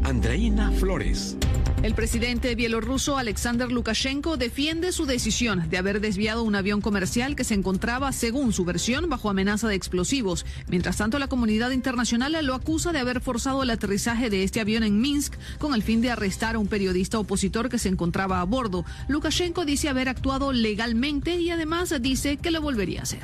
Andreina 0.04 0.71
Flores. 0.71 1.38
El 1.86 1.93
presidente 1.93 2.56
bielorruso 2.56 3.19
Alexander 3.19 3.71
Lukashenko 3.71 4.38
defiende 4.38 4.91
su 4.91 5.06
decisión 5.06 5.69
de 5.69 5.78
haber 5.78 6.02
desviado 6.02 6.41
un 6.41 6.56
avión 6.56 6.82
comercial 6.82 7.36
que 7.36 7.43
se 7.43 7.54
encontraba, 7.54 8.12
según 8.12 8.54
su 8.54 8.65
versión, 8.65 9.08
bajo 9.08 9.30
amenaza 9.30 9.67
de 9.67 9.76
explosivos. 9.76 10.48
Mientras 10.67 10.98
tanto, 10.98 11.19
la 11.19 11.28
comunidad 11.28 11.69
internacional 11.69 12.36
lo 12.43 12.56
acusa 12.56 12.91
de 12.91 12.98
haber 12.98 13.21
forzado 13.21 13.62
el 13.62 13.69
aterrizaje 13.69 14.32
de 14.32 14.43
este 14.43 14.62
avión 14.62 14.82
en 14.82 15.00
Minsk 15.00 15.36
con 15.60 15.76
el 15.76 15.84
fin 15.84 16.02
de 16.02 16.10
arrestar 16.10 16.56
a 16.56 16.60
un 16.60 16.65
periodista 16.65 17.19
opositor 17.19 17.69
que 17.69 17.78
se 17.78 17.89
encontraba 17.89 18.41
a 18.41 18.45
bordo. 18.45 18.84
Lukashenko 19.08 19.63
dice 19.63 19.88
haber 19.88 20.10
actuado 20.10 20.54
legalmente 20.54 21.39
y 21.39 21.52
además 21.52 21.93
dice 22.02 22.38
que 22.38 22.50
lo 22.50 22.62
volvería 22.62 23.02
a 23.02 23.04
hacer. 23.04 23.21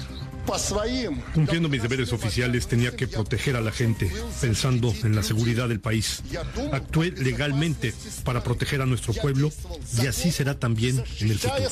Cumpliendo 1.33 1.69
mis 1.69 1.81
deberes 1.81 2.11
oficiales 2.13 2.67
tenía 2.67 2.95
que 2.95 3.07
proteger 3.07 3.55
a 3.55 3.61
la 3.61 3.71
gente, 3.71 4.11
pensando 4.41 4.93
en 5.03 5.15
la 5.15 5.23
seguridad 5.23 5.69
del 5.69 5.79
país. 5.79 6.21
Actué 6.71 7.11
legalmente 7.11 7.93
para 8.23 8.43
proteger 8.43 8.81
a 8.81 8.85
nuestro 8.85 9.13
pueblo 9.13 9.51
y 10.01 10.07
así 10.07 10.31
será 10.31 10.59
también 10.59 11.03
en 11.19 11.31
el 11.31 11.39
futuro. 11.39 11.69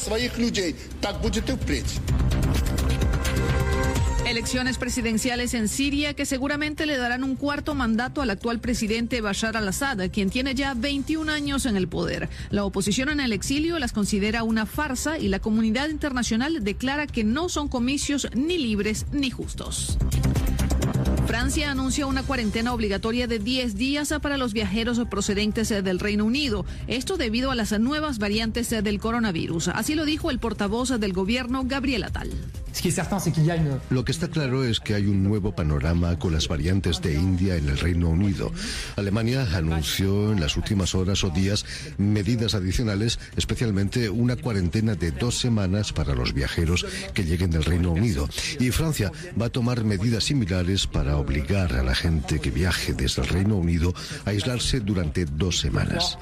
Elecciones 4.30 4.78
presidenciales 4.78 5.56
en 5.56 5.68
Siria 5.68 6.14
que 6.14 6.24
seguramente 6.24 6.86
le 6.86 6.98
darán 6.98 7.24
un 7.24 7.36
cuarto 7.36 7.74
mandato 7.74 8.22
al 8.22 8.30
actual 8.30 8.60
presidente 8.60 9.22
Bashar 9.22 9.58
al-Assad, 9.58 10.12
quien 10.12 10.30
tiene 10.30 10.54
ya 10.54 10.76
21 10.76 11.32
años 11.32 11.66
en 11.66 11.76
el 11.76 11.88
poder. 11.88 12.30
La 12.52 12.64
oposición 12.64 13.10
en 13.10 13.22
el 13.22 13.34
exilio 13.34 13.80
las 13.80 13.92
considera 13.92 14.44
una 14.44 14.68
farsa 14.68 15.18
y 15.18 15.30
la 15.30 15.40
comunidad 15.40 15.90
internacional 15.90 16.64
declara 16.64 17.08
que 17.08 17.24
no 17.24 17.50
son 17.50 17.70
comicios 17.70 18.28
ni 18.36 18.60
libres 18.60 19.08
ni 19.12 19.32
justos. 19.32 19.98
Francia 21.26 21.72
anuncia 21.72 22.06
una 22.06 22.22
cuarentena 22.22 22.72
obligatoria 22.72 23.26
de 23.26 23.40
10 23.40 23.78
días 23.78 24.14
para 24.22 24.38
los 24.38 24.54
viajeros 24.54 25.02
procedentes 25.10 25.70
del 25.70 26.00
Reino 26.00 26.26
Unido. 26.26 26.68
Esto 26.86 27.18
debido 27.18 27.50
a 27.50 27.56
las 27.56 27.78
nuevas 27.80 28.20
variantes 28.20 28.70
del 28.70 29.00
coronavirus. 29.00 29.70
Así 29.70 29.96
lo 29.96 30.06
dijo 30.06 30.30
el 30.30 30.38
portavoz 30.38 31.00
del 31.00 31.14
gobierno, 31.14 31.64
Gabriel 31.66 32.04
Atal. 32.04 32.30
Lo 33.90 34.06
que 34.06 34.12
está 34.12 34.28
claro 34.28 34.64
es 34.64 34.80
que 34.80 34.96
hay 34.96 35.06
un 35.06 35.24
nuevo 35.24 35.54
panorama 35.54 36.18
con 36.18 36.34
las 36.34 36.48
variantes 36.48 37.02
de 37.02 37.14
India 37.14 37.56
en 37.56 37.70
el 37.70 37.78
Reino 37.78 38.10
Unido. 38.10 38.52
Alemania 38.96 39.48
anunció 39.54 40.32
en 40.32 40.40
las 40.40 40.56
últimas 40.58 40.96
horas 40.96 41.24
o 41.24 41.30
días 41.30 41.66
medidas 41.98 42.56
adicionales, 42.56 43.20
especialmente 43.36 44.10
una 44.10 44.36
cuarentena 44.36 44.96
de 44.96 45.12
dos 45.12 45.38
semanas 45.38 45.92
para 45.94 46.16
los 46.16 46.34
viajeros 46.34 46.86
que 47.14 47.26
lleguen 47.26 47.52
del 47.52 47.66
Reino 47.66 47.92
Unido. 47.92 48.30
Y 48.60 48.72
Francia 48.72 49.12
va 49.40 49.48
a 49.48 49.50
tomar 49.50 49.84
medidas 49.84 50.26
similares 50.26 50.88
para 50.88 51.18
obligar 51.18 51.74
a 51.74 51.84
la 51.84 51.96
gente 51.96 52.40
que 52.40 52.52
viaje 52.52 52.94
desde 52.94 53.22
el 53.22 53.28
Reino 53.28 53.58
Unido 53.58 53.94
a 54.26 54.30
aislarse 54.30 54.80
durante 54.80 55.26
dos 55.26 55.60
semanas. 55.60 56.18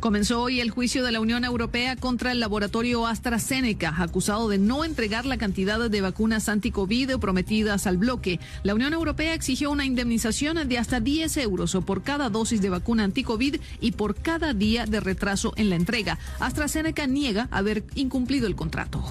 Comenzó 0.00 0.40
hoy 0.40 0.60
el 0.60 0.70
juicio 0.70 1.04
de 1.04 1.12
la 1.12 1.20
Unión 1.20 1.44
Europea 1.44 1.94
contra 1.94 2.32
el 2.32 2.40
laboratorio 2.40 3.06
AstraZeneca, 3.06 3.94
acusado 3.98 4.48
de 4.48 4.56
no 4.56 4.86
entregar 4.86 5.26
la 5.26 5.36
cantidad 5.36 5.90
de 5.90 6.00
vacunas 6.00 6.48
anti-COVID 6.48 7.18
prometidas 7.18 7.86
al 7.86 7.98
bloque. 7.98 8.40
La 8.62 8.74
Unión 8.74 8.94
Europea 8.94 9.34
exigió 9.34 9.70
una 9.70 9.84
indemnización 9.84 10.66
de 10.66 10.78
hasta 10.78 11.00
10 11.00 11.36
euros 11.36 11.76
por 11.84 12.02
cada 12.02 12.30
dosis 12.30 12.62
de 12.62 12.70
vacuna 12.70 13.04
anti-COVID 13.04 13.56
y 13.82 13.92
por 13.92 14.14
cada 14.14 14.54
día 14.54 14.86
de 14.86 15.00
retraso 15.00 15.52
en 15.56 15.68
la 15.68 15.76
entrega. 15.76 16.18
AstraZeneca 16.38 17.06
niega 17.06 17.48
haber 17.50 17.84
incumplido 17.94 18.46
el 18.46 18.56
contrato. 18.56 19.04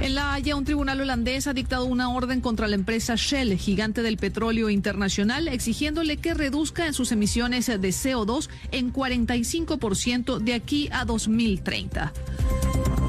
En 0.00 0.14
La 0.14 0.32
Haya, 0.32 0.54
un 0.54 0.64
tribunal 0.64 1.00
holandés 1.00 1.48
ha 1.48 1.52
dictado 1.52 1.84
una 1.84 2.10
orden 2.10 2.40
contra 2.40 2.68
la 2.68 2.76
empresa 2.76 3.14
Shell, 3.16 3.58
gigante 3.58 4.02
del 4.02 4.16
petróleo 4.16 4.70
internacional, 4.70 5.48
exigiéndole 5.48 6.18
que 6.18 6.34
reduzca 6.34 6.86
en 6.86 6.94
sus 6.94 7.10
emisiones 7.10 7.66
de 7.66 7.78
CO2 7.78 8.48
en 8.70 8.92
45% 8.92 10.38
de 10.38 10.54
aquí 10.54 10.88
a 10.92 11.04
2030. 11.04 12.12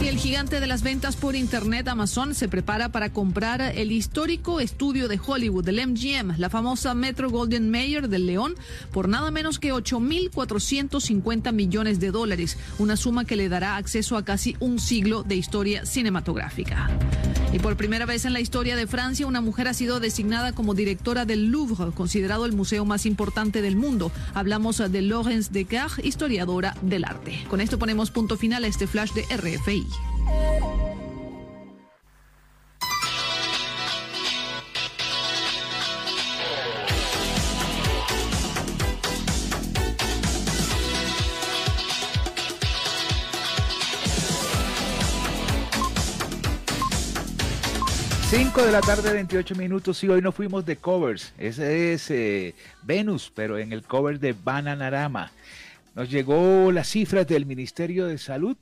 Y 0.01 0.07
el 0.07 0.17
gigante 0.17 0.61
de 0.61 0.67
las 0.67 0.81
ventas 0.81 1.17
por 1.17 1.35
Internet 1.35 1.89
Amazon 1.89 2.33
se 2.33 2.47
prepara 2.47 2.89
para 2.89 3.11
comprar 3.11 3.61
el 3.61 3.91
histórico 3.91 4.61
estudio 4.61 5.09
de 5.09 5.19
Hollywood, 5.23 5.67
el 5.67 5.85
MGM, 5.85 6.37
la 6.37 6.49
famosa 6.49 6.93
Metro 6.93 7.29
Golden 7.29 7.69
Mayer 7.69 8.07
del 8.07 8.25
León, 8.25 8.55
por 8.93 9.09
nada 9.09 9.29
menos 9.29 9.59
que 9.59 9.73
8.450 9.73 11.51
millones 11.51 11.99
de 11.99 12.11
dólares, 12.11 12.57
una 12.77 12.95
suma 12.95 13.25
que 13.25 13.35
le 13.35 13.49
dará 13.49 13.75
acceso 13.75 14.15
a 14.15 14.23
casi 14.23 14.55
un 14.61 14.79
siglo 14.79 15.23
de 15.23 15.35
historia 15.35 15.85
cinematográfica. 15.85 16.89
Y 17.51 17.59
por 17.59 17.75
primera 17.75 18.05
vez 18.05 18.25
en 18.25 18.33
la 18.33 18.39
historia 18.39 18.75
de 18.75 18.85
Francia, 18.87 19.25
una 19.25 19.41
mujer 19.41 19.67
ha 19.67 19.73
sido 19.73 19.99
designada 19.99 20.53
como 20.53 20.75
directora 20.75 21.25
del 21.25 21.47
Louvre, 21.47 21.91
considerado 21.93 22.45
el 22.45 22.53
museo 22.53 22.85
más 22.85 23.05
importante 23.05 23.61
del 23.61 23.75
mundo. 23.75 24.11
Hablamos 24.35 24.77
de 24.77 25.01
Laurence 25.01 25.51
Descartes, 25.51 26.05
historiadora 26.05 26.75
del 26.83 27.05
arte. 27.05 27.43
Con 27.49 27.59
esto 27.59 27.79
ponemos 27.79 28.11
punto 28.11 28.37
final 28.37 28.63
a 28.63 28.67
este 28.67 28.85
flash 28.85 29.11
de 29.13 29.23
RFI. 29.35 29.88
Cinco 48.29 48.61
de 48.63 48.71
la 48.71 48.81
tarde, 48.81 49.11
28 49.11 49.55
minutos. 49.55 50.03
Y 50.03 50.07
hoy 50.07 50.21
no 50.21 50.31
fuimos 50.31 50.63
de 50.63 50.75
covers. 50.75 51.33
Ese 51.39 51.93
es 51.93 52.11
eh, 52.11 52.53
Venus, 52.83 53.31
pero 53.33 53.57
en 53.57 53.73
el 53.73 53.81
cover 53.81 54.19
de 54.19 54.33
Bananarama. 54.33 55.31
Nos 55.95 56.11
llegó 56.11 56.71
las 56.71 56.89
cifras 56.89 57.25
del 57.25 57.47
Ministerio 57.47 58.05
de 58.05 58.19
Salud 58.19 58.55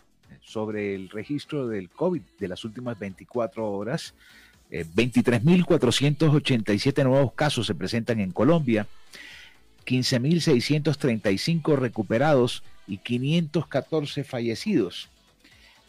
sobre 0.47 0.95
el 0.95 1.09
registro 1.09 1.67
del 1.67 1.89
COVID 1.89 2.21
de 2.39 2.47
las 2.47 2.63
últimas 2.63 2.97
24 2.97 3.69
horas. 3.69 4.13
23.487 4.71 6.99
eh, 6.99 7.03
nuevos 7.03 7.33
casos 7.33 7.67
se 7.67 7.75
presentan 7.75 8.21
en 8.21 8.31
Colombia. 8.31 8.87
15.635 9.85 11.77
recuperados 11.77 12.63
y 12.87 12.97
514 12.97 14.23
fallecidos. 14.23 15.09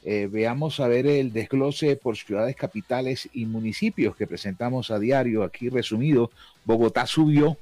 Eh, 0.05 0.29
veamos 0.31 0.79
a 0.81 0.88
ver 0.88 1.07
el 1.07 1.33
desglose 1.33 1.97
por 1.97 2.16
ciudades 2.16 2.57
capitales 2.57 3.29
y 3.33 3.47
municipios 3.47 4.16
que 4.16 4.27
presentamos 4.27 4.90
a 4.90 4.99
diario 4.99 5.42
aquí 5.42 5.68
resumido. 5.68 6.31
Bogotá 6.64 7.07
subió 7.07 7.59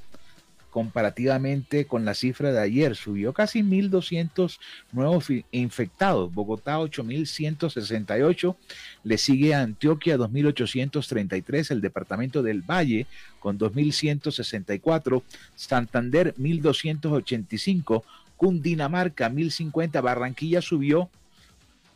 comparativamente 0.76 1.86
con 1.86 2.04
la 2.04 2.12
cifra 2.12 2.52
de 2.52 2.60
ayer, 2.60 2.96
subió 2.96 3.32
casi 3.32 3.62
1.200 3.62 4.58
nuevos 4.92 5.28
infectados. 5.50 6.34
Bogotá 6.34 6.78
8.168, 6.80 8.54
le 9.02 9.16
sigue 9.16 9.54
Antioquia 9.54 10.18
2.833, 10.18 11.70
el 11.70 11.80
departamento 11.80 12.42
del 12.42 12.60
Valle 12.60 13.06
con 13.40 13.58
2.164, 13.58 15.22
Santander 15.54 16.34
1.285, 16.34 18.02
Cundinamarca 18.36 19.30
1.050, 19.30 20.02
Barranquilla 20.02 20.60
subió 20.60 21.08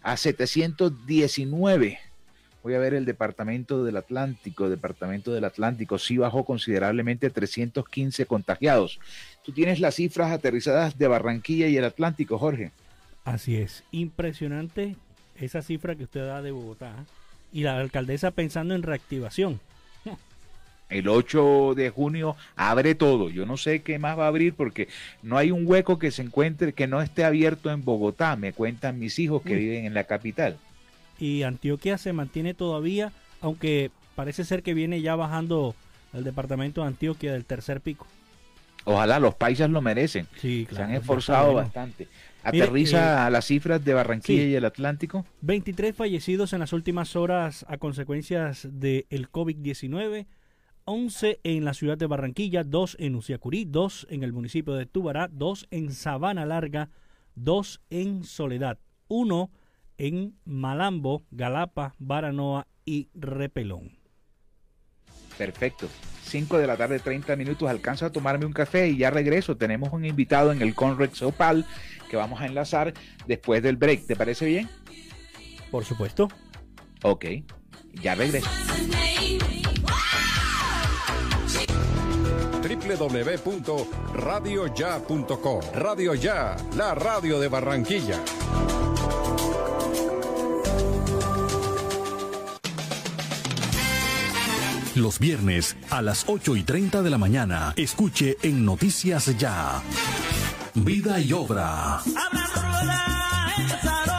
a 0.02 0.16
719. 0.16 2.09
Voy 2.62 2.74
a 2.74 2.78
ver 2.78 2.92
el 2.92 3.06
departamento 3.06 3.84
del 3.84 3.96
Atlántico. 3.96 4.68
Departamento 4.68 5.32
del 5.32 5.44
Atlántico 5.44 5.98
sí 5.98 6.18
bajó 6.18 6.44
considerablemente 6.44 7.30
315 7.30 8.26
contagiados. 8.26 9.00
Tú 9.44 9.52
tienes 9.52 9.80
las 9.80 9.94
cifras 9.94 10.30
aterrizadas 10.30 10.98
de 10.98 11.08
Barranquilla 11.08 11.68
y 11.68 11.76
el 11.76 11.84
Atlántico, 11.84 12.38
Jorge. 12.38 12.72
Así 13.24 13.56
es, 13.56 13.84
impresionante 13.90 14.96
esa 15.36 15.62
cifra 15.62 15.94
que 15.94 16.04
usted 16.04 16.26
da 16.26 16.42
de 16.42 16.50
Bogotá. 16.50 16.90
¿eh? 16.90 17.04
Y 17.52 17.62
la 17.62 17.78
alcaldesa 17.78 18.30
pensando 18.30 18.74
en 18.74 18.82
reactivación. 18.82 19.60
El 20.90 21.08
8 21.08 21.74
de 21.76 21.90
junio 21.90 22.36
abre 22.56 22.94
todo. 22.94 23.30
Yo 23.30 23.46
no 23.46 23.56
sé 23.56 23.80
qué 23.82 23.98
más 23.98 24.18
va 24.18 24.24
a 24.24 24.28
abrir 24.28 24.54
porque 24.54 24.88
no 25.22 25.38
hay 25.38 25.50
un 25.50 25.66
hueco 25.66 25.98
que 25.98 26.10
se 26.10 26.22
encuentre 26.22 26.72
que 26.72 26.86
no 26.86 27.00
esté 27.00 27.24
abierto 27.24 27.70
en 27.70 27.84
Bogotá, 27.84 28.36
me 28.36 28.52
cuentan 28.52 28.98
mis 28.98 29.18
hijos 29.18 29.42
que 29.42 29.54
viven 29.54 29.86
en 29.86 29.94
la 29.94 30.04
capital. 30.04 30.58
Y 31.20 31.42
Antioquia 31.42 31.98
se 31.98 32.12
mantiene 32.12 32.54
todavía, 32.54 33.12
aunque 33.40 33.90
parece 34.16 34.44
ser 34.44 34.62
que 34.62 34.74
viene 34.74 35.02
ya 35.02 35.14
bajando 35.14 35.74
el 36.12 36.24
departamento 36.24 36.80
de 36.80 36.88
Antioquia 36.88 37.32
del 37.32 37.44
tercer 37.44 37.80
pico. 37.80 38.06
Ojalá 38.84 39.20
los 39.20 39.34
paisas 39.34 39.70
lo 39.70 39.82
merecen. 39.82 40.26
Sí, 40.38 40.66
Se 40.70 40.82
han 40.82 40.94
esforzado 40.94 41.54
bastante. 41.54 42.08
Aterriza 42.42 42.98
eh, 42.98 43.26
a 43.26 43.30
las 43.30 43.44
cifras 43.44 43.84
de 43.84 43.92
Barranquilla 43.92 44.44
y 44.44 44.54
el 44.54 44.64
Atlántico. 44.64 45.26
23 45.42 45.94
fallecidos 45.94 46.54
en 46.54 46.60
las 46.60 46.72
últimas 46.72 47.14
horas 47.14 47.66
a 47.68 47.76
consecuencias 47.76 48.66
del 48.70 49.30
COVID-19. 49.30 50.26
11 50.86 51.40
en 51.44 51.64
la 51.64 51.74
ciudad 51.74 51.98
de 51.98 52.06
Barranquilla, 52.06 52.64
2 52.64 52.96
en 52.98 53.14
Uciacurí, 53.14 53.66
2 53.66 54.08
en 54.10 54.24
el 54.24 54.32
municipio 54.32 54.72
de 54.74 54.86
Tubará, 54.86 55.28
2 55.28 55.68
en 55.70 55.92
Sabana 55.92 56.46
Larga, 56.46 56.88
2 57.36 57.82
en 57.90 58.24
Soledad, 58.24 58.78
1 59.08 59.50
en 60.00 60.34
Malambo, 60.46 61.26
Galapa, 61.30 61.94
Baranoa 61.98 62.66
y 62.86 63.10
Repelón. 63.14 63.98
Perfecto. 65.36 65.88
5 66.24 66.56
de 66.58 66.66
la 66.66 66.78
tarde, 66.78 67.00
30 67.00 67.36
minutos. 67.36 67.68
Alcanzo 67.68 68.06
a 68.06 68.10
tomarme 68.10 68.46
un 68.46 68.52
café 68.52 68.88
y 68.88 68.96
ya 68.96 69.10
regreso. 69.10 69.58
Tenemos 69.58 69.92
un 69.92 70.06
invitado 70.06 70.52
en 70.52 70.62
el 70.62 70.74
Conrex 70.74 71.20
Opal 71.22 71.66
que 72.08 72.16
vamos 72.16 72.40
a 72.40 72.46
enlazar 72.46 72.94
después 73.26 73.62
del 73.62 73.76
break. 73.76 74.06
¿Te 74.06 74.16
parece 74.16 74.46
bien? 74.46 74.70
Por 75.70 75.84
supuesto. 75.84 76.28
Ok, 77.02 77.26
ya 77.92 78.14
regreso. 78.14 78.48
www.radioya.com 82.62 85.60
Radio 85.74 86.14
Ya, 86.14 86.56
la 86.76 86.94
radio 86.94 87.40
de 87.40 87.48
Barranquilla. 87.48 88.20
Los 94.96 95.20
viernes 95.20 95.76
a 95.88 96.02
las 96.02 96.24
8 96.26 96.56
y 96.56 96.64
30 96.64 97.02
de 97.02 97.10
la 97.10 97.18
mañana, 97.18 97.72
escuche 97.76 98.36
en 98.42 98.64
Noticias 98.64 99.36
Ya. 99.38 99.82
Vida 100.74 101.20
y 101.20 101.32
obra. 101.32 102.00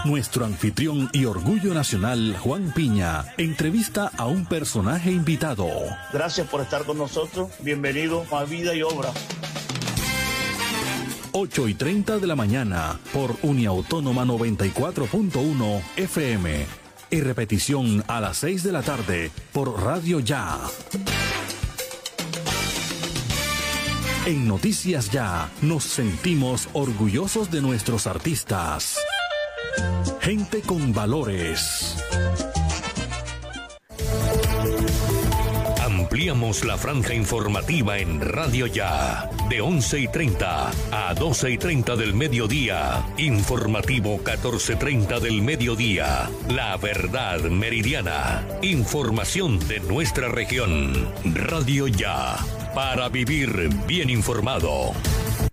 Nuestro 0.05 0.45
anfitrión 0.45 1.09
y 1.11 1.25
orgullo 1.25 1.73
nacional, 1.73 2.37
Juan 2.39 2.71
Piña, 2.73 3.25
entrevista 3.37 4.11
a 4.17 4.25
un 4.27 4.45
personaje 4.45 5.11
invitado. 5.11 5.67
Gracias 6.13 6.47
por 6.47 6.61
estar 6.61 6.85
con 6.85 6.97
nosotros. 6.97 7.49
Bienvenido 7.59 8.25
a 8.31 8.45
Vida 8.45 8.73
y 8.73 8.81
Obra. 8.81 9.11
8 11.33 11.67
y 11.67 11.73
30 11.73 12.19
de 12.19 12.27
la 12.27 12.35
mañana 12.35 12.97
por 13.13 13.35
Uniautónoma 13.41 14.23
94.1 14.23 15.81
FM. 15.97 16.81
Y 17.11 17.19
repetición 17.19 18.05
a 18.07 18.21
las 18.21 18.37
6 18.37 18.63
de 18.63 18.71
la 18.71 18.83
tarde 18.83 19.31
por 19.51 19.83
Radio 19.83 20.21
Ya. 20.21 20.57
En 24.25 24.47
Noticias 24.47 25.11
Ya 25.11 25.49
nos 25.61 25.83
sentimos 25.83 26.69
orgullosos 26.71 27.51
de 27.51 27.61
nuestros 27.61 28.07
artistas. 28.07 28.97
Gente 30.21 30.61
con 30.61 30.93
valores. 30.93 31.97
La 36.31 36.77
franja 36.77 37.13
informativa 37.13 37.97
en 37.97 38.21
Radio 38.21 38.65
Ya, 38.65 39.29
de 39.49 39.59
11 39.59 39.99
y 39.99 40.07
30 40.07 40.71
a 40.89 41.13
12 41.13 41.51
y 41.51 41.57
30 41.57 41.97
del 41.97 42.13
mediodía. 42.13 43.05
Informativo 43.17 44.17
14.30 44.23 45.19
del 45.19 45.41
mediodía. 45.41 46.29
La 46.47 46.77
verdad 46.77 47.41
meridiana. 47.41 48.47
Información 48.61 49.59
de 49.67 49.81
nuestra 49.81 50.29
región. 50.29 51.11
Radio 51.25 51.87
Ya, 51.87 52.37
para 52.73 53.09
vivir 53.09 53.69
bien 53.85 54.09
informado. 54.09 54.93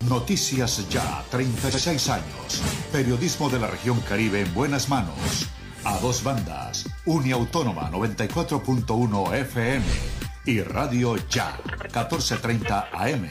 Noticias 0.08 0.88
Ya, 0.90 1.24
36 1.28 2.08
años. 2.08 2.62
Periodismo 2.92 3.50
de 3.50 3.58
la 3.58 3.66
región 3.66 4.00
Caribe 4.02 4.42
en 4.42 4.54
buenas 4.54 4.88
manos. 4.88 5.48
A 5.82 5.98
dos 5.98 6.22
bandas. 6.22 6.88
Uniautónoma 7.04 7.90
94.1 7.90 9.34
FM 9.34 10.27
y 10.48 10.62
Radio 10.62 11.16
Ya, 11.28 11.58
14.30 11.92 12.86
AM. 12.92 13.28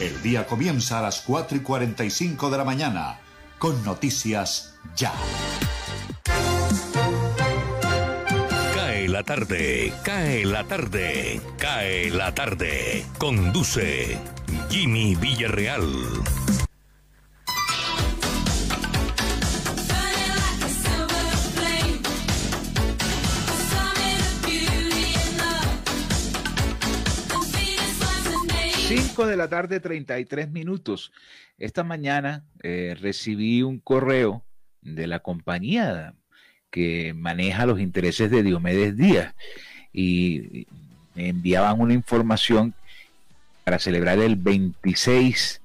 El 0.00 0.22
día 0.22 0.46
comienza 0.46 0.98
a 0.98 1.02
las 1.02 1.22
4 1.22 1.56
y 1.56 1.60
45 1.60 2.50
de 2.50 2.58
la 2.58 2.64
mañana 2.64 3.20
con 3.58 3.82
Noticias 3.84 4.74
Ya. 4.94 5.14
Cae 8.74 9.08
la 9.08 9.22
tarde, 9.22 9.94
cae 10.02 10.44
la 10.44 10.64
tarde, 10.64 11.40
cae 11.56 12.10
la 12.10 12.34
tarde. 12.34 13.06
Conduce 13.16 14.18
Jimmy 14.68 15.14
Villarreal. 15.14 15.82
Cinco 28.94 29.26
de 29.26 29.38
la 29.38 29.48
tarde, 29.48 29.80
33 29.80 30.50
minutos. 30.50 31.12
Esta 31.56 31.82
mañana 31.82 32.44
eh, 32.62 32.94
recibí 33.00 33.62
un 33.62 33.78
correo 33.78 34.44
de 34.82 35.06
la 35.06 35.20
compañía 35.20 36.12
que 36.70 37.14
maneja 37.14 37.64
los 37.64 37.80
intereses 37.80 38.30
de 38.30 38.42
Diomedes 38.42 38.94
Díaz 38.94 39.34
y 39.94 40.66
me 41.14 41.30
enviaban 41.30 41.80
una 41.80 41.94
información 41.94 42.74
para 43.64 43.78
celebrar 43.78 44.18
el 44.18 44.36
26 44.36 45.62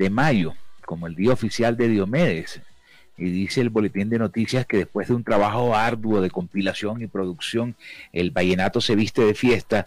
de 0.00 0.10
mayo 0.10 0.54
como 0.84 1.06
el 1.06 1.14
día 1.14 1.34
oficial 1.34 1.76
de 1.76 1.86
Diomedes. 1.86 2.60
Y 3.16 3.30
dice 3.30 3.60
el 3.60 3.70
boletín 3.70 4.10
de 4.10 4.18
noticias 4.18 4.66
que 4.66 4.78
después 4.78 5.06
de 5.06 5.14
un 5.14 5.22
trabajo 5.22 5.76
arduo 5.76 6.20
de 6.20 6.30
compilación 6.30 7.02
y 7.02 7.06
producción, 7.06 7.76
el 8.12 8.32
vallenato 8.32 8.80
se 8.80 8.96
viste 8.96 9.22
de 9.22 9.34
fiesta 9.34 9.86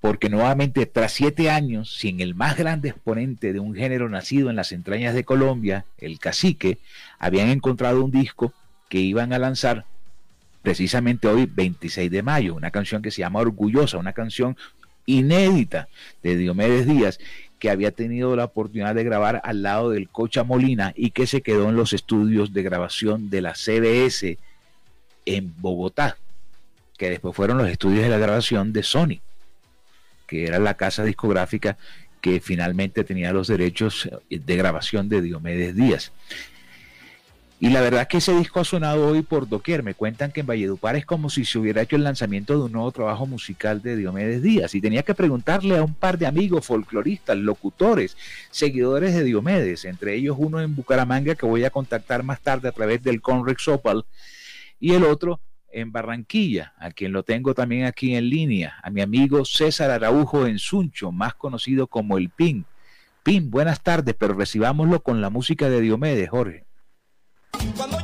porque 0.00 0.30
nuevamente 0.30 0.86
tras 0.86 1.12
siete 1.12 1.50
años, 1.50 1.94
sin 1.96 2.20
el 2.20 2.34
más 2.34 2.56
grande 2.56 2.88
exponente 2.88 3.52
de 3.52 3.60
un 3.60 3.74
género 3.74 4.08
nacido 4.08 4.48
en 4.48 4.56
las 4.56 4.72
entrañas 4.72 5.14
de 5.14 5.24
Colombia, 5.24 5.84
el 5.98 6.18
cacique, 6.18 6.78
habían 7.18 7.48
encontrado 7.48 8.02
un 8.02 8.10
disco 8.10 8.54
que 8.88 8.98
iban 8.98 9.32
a 9.32 9.38
lanzar 9.38 9.84
precisamente 10.62 11.28
hoy, 11.28 11.46
26 11.46 12.10
de 12.10 12.22
mayo, 12.22 12.54
una 12.54 12.70
canción 12.70 13.02
que 13.02 13.10
se 13.10 13.20
llama 13.20 13.40
Orgullosa, 13.40 13.98
una 13.98 14.12
canción 14.12 14.56
inédita 15.06 15.88
de 16.22 16.36
Diomedes 16.36 16.86
Díaz, 16.86 17.18
que 17.58 17.70
había 17.70 17.90
tenido 17.90 18.34
la 18.36 18.46
oportunidad 18.46 18.94
de 18.94 19.04
grabar 19.04 19.42
al 19.44 19.62
lado 19.62 19.90
del 19.90 20.08
Cocha 20.08 20.44
Molina 20.44 20.94
y 20.96 21.10
que 21.10 21.26
se 21.26 21.42
quedó 21.42 21.68
en 21.68 21.76
los 21.76 21.92
estudios 21.92 22.54
de 22.54 22.62
grabación 22.62 23.28
de 23.28 23.42
la 23.42 23.54
CBS 23.54 24.38
en 25.26 25.54
Bogotá, 25.58 26.16
que 26.96 27.10
después 27.10 27.36
fueron 27.36 27.58
los 27.58 27.68
estudios 27.68 28.02
de 28.02 28.08
la 28.08 28.18
grabación 28.18 28.72
de 28.72 28.82
Sony, 28.82 29.20
que 30.30 30.46
era 30.46 30.60
la 30.60 30.74
casa 30.74 31.02
discográfica 31.02 31.76
que 32.20 32.40
finalmente 32.40 33.02
tenía 33.02 33.32
los 33.32 33.48
derechos 33.48 34.08
de 34.30 34.56
grabación 34.56 35.08
de 35.08 35.22
Diomedes 35.22 35.74
Díaz. 35.74 36.12
Y 37.58 37.70
la 37.70 37.80
verdad 37.80 38.06
que 38.06 38.18
ese 38.18 38.34
disco 38.34 38.60
ha 38.60 38.64
sonado 38.64 39.08
hoy 39.08 39.22
por 39.22 39.48
doquier. 39.48 39.82
Me 39.82 39.94
cuentan 39.94 40.30
que 40.30 40.40
en 40.40 40.46
Valledupar 40.46 40.94
es 40.94 41.04
como 41.04 41.28
si 41.28 41.44
se 41.44 41.58
hubiera 41.58 41.82
hecho 41.82 41.96
el 41.96 42.04
lanzamiento 42.04 42.56
de 42.56 42.64
un 42.64 42.72
nuevo 42.72 42.92
trabajo 42.92 43.26
musical 43.26 43.82
de 43.82 43.96
Diomedes 43.96 44.40
Díaz. 44.40 44.74
Y 44.74 44.80
tenía 44.80 45.02
que 45.02 45.14
preguntarle 45.14 45.76
a 45.76 45.82
un 45.82 45.94
par 45.94 46.16
de 46.16 46.26
amigos 46.26 46.64
folcloristas, 46.64 47.36
locutores, 47.36 48.16
seguidores 48.50 49.14
de 49.14 49.24
Diomedes, 49.24 49.84
entre 49.84 50.14
ellos 50.14 50.36
uno 50.38 50.62
en 50.62 50.76
Bucaramanga 50.76 51.34
que 51.34 51.44
voy 51.44 51.64
a 51.64 51.70
contactar 51.70 52.22
más 52.22 52.40
tarde 52.40 52.68
a 52.68 52.72
través 52.72 53.02
del 53.02 53.20
Conrex 53.20 53.66
Opal, 53.68 54.06
y 54.78 54.94
el 54.94 55.04
otro 55.04 55.40
en 55.72 55.92
Barranquilla, 55.92 56.74
a 56.78 56.90
quien 56.90 57.12
lo 57.12 57.22
tengo 57.22 57.54
también 57.54 57.84
aquí 57.84 58.14
en 58.14 58.28
línea, 58.28 58.76
a 58.82 58.90
mi 58.90 59.00
amigo 59.00 59.44
César 59.44 59.90
Araujo 59.90 60.46
en 60.46 60.58
Suncho, 60.58 61.12
más 61.12 61.34
conocido 61.34 61.86
como 61.86 62.18
el 62.18 62.30
PIN. 62.30 62.66
PIN, 63.22 63.50
buenas 63.50 63.82
tardes, 63.82 64.14
pero 64.18 64.34
recibámoslo 64.34 65.02
con 65.02 65.20
la 65.20 65.30
música 65.30 65.68
de 65.68 65.80
Diomedes, 65.80 66.30
Jorge. 66.30 66.64
Cuando 67.76 67.98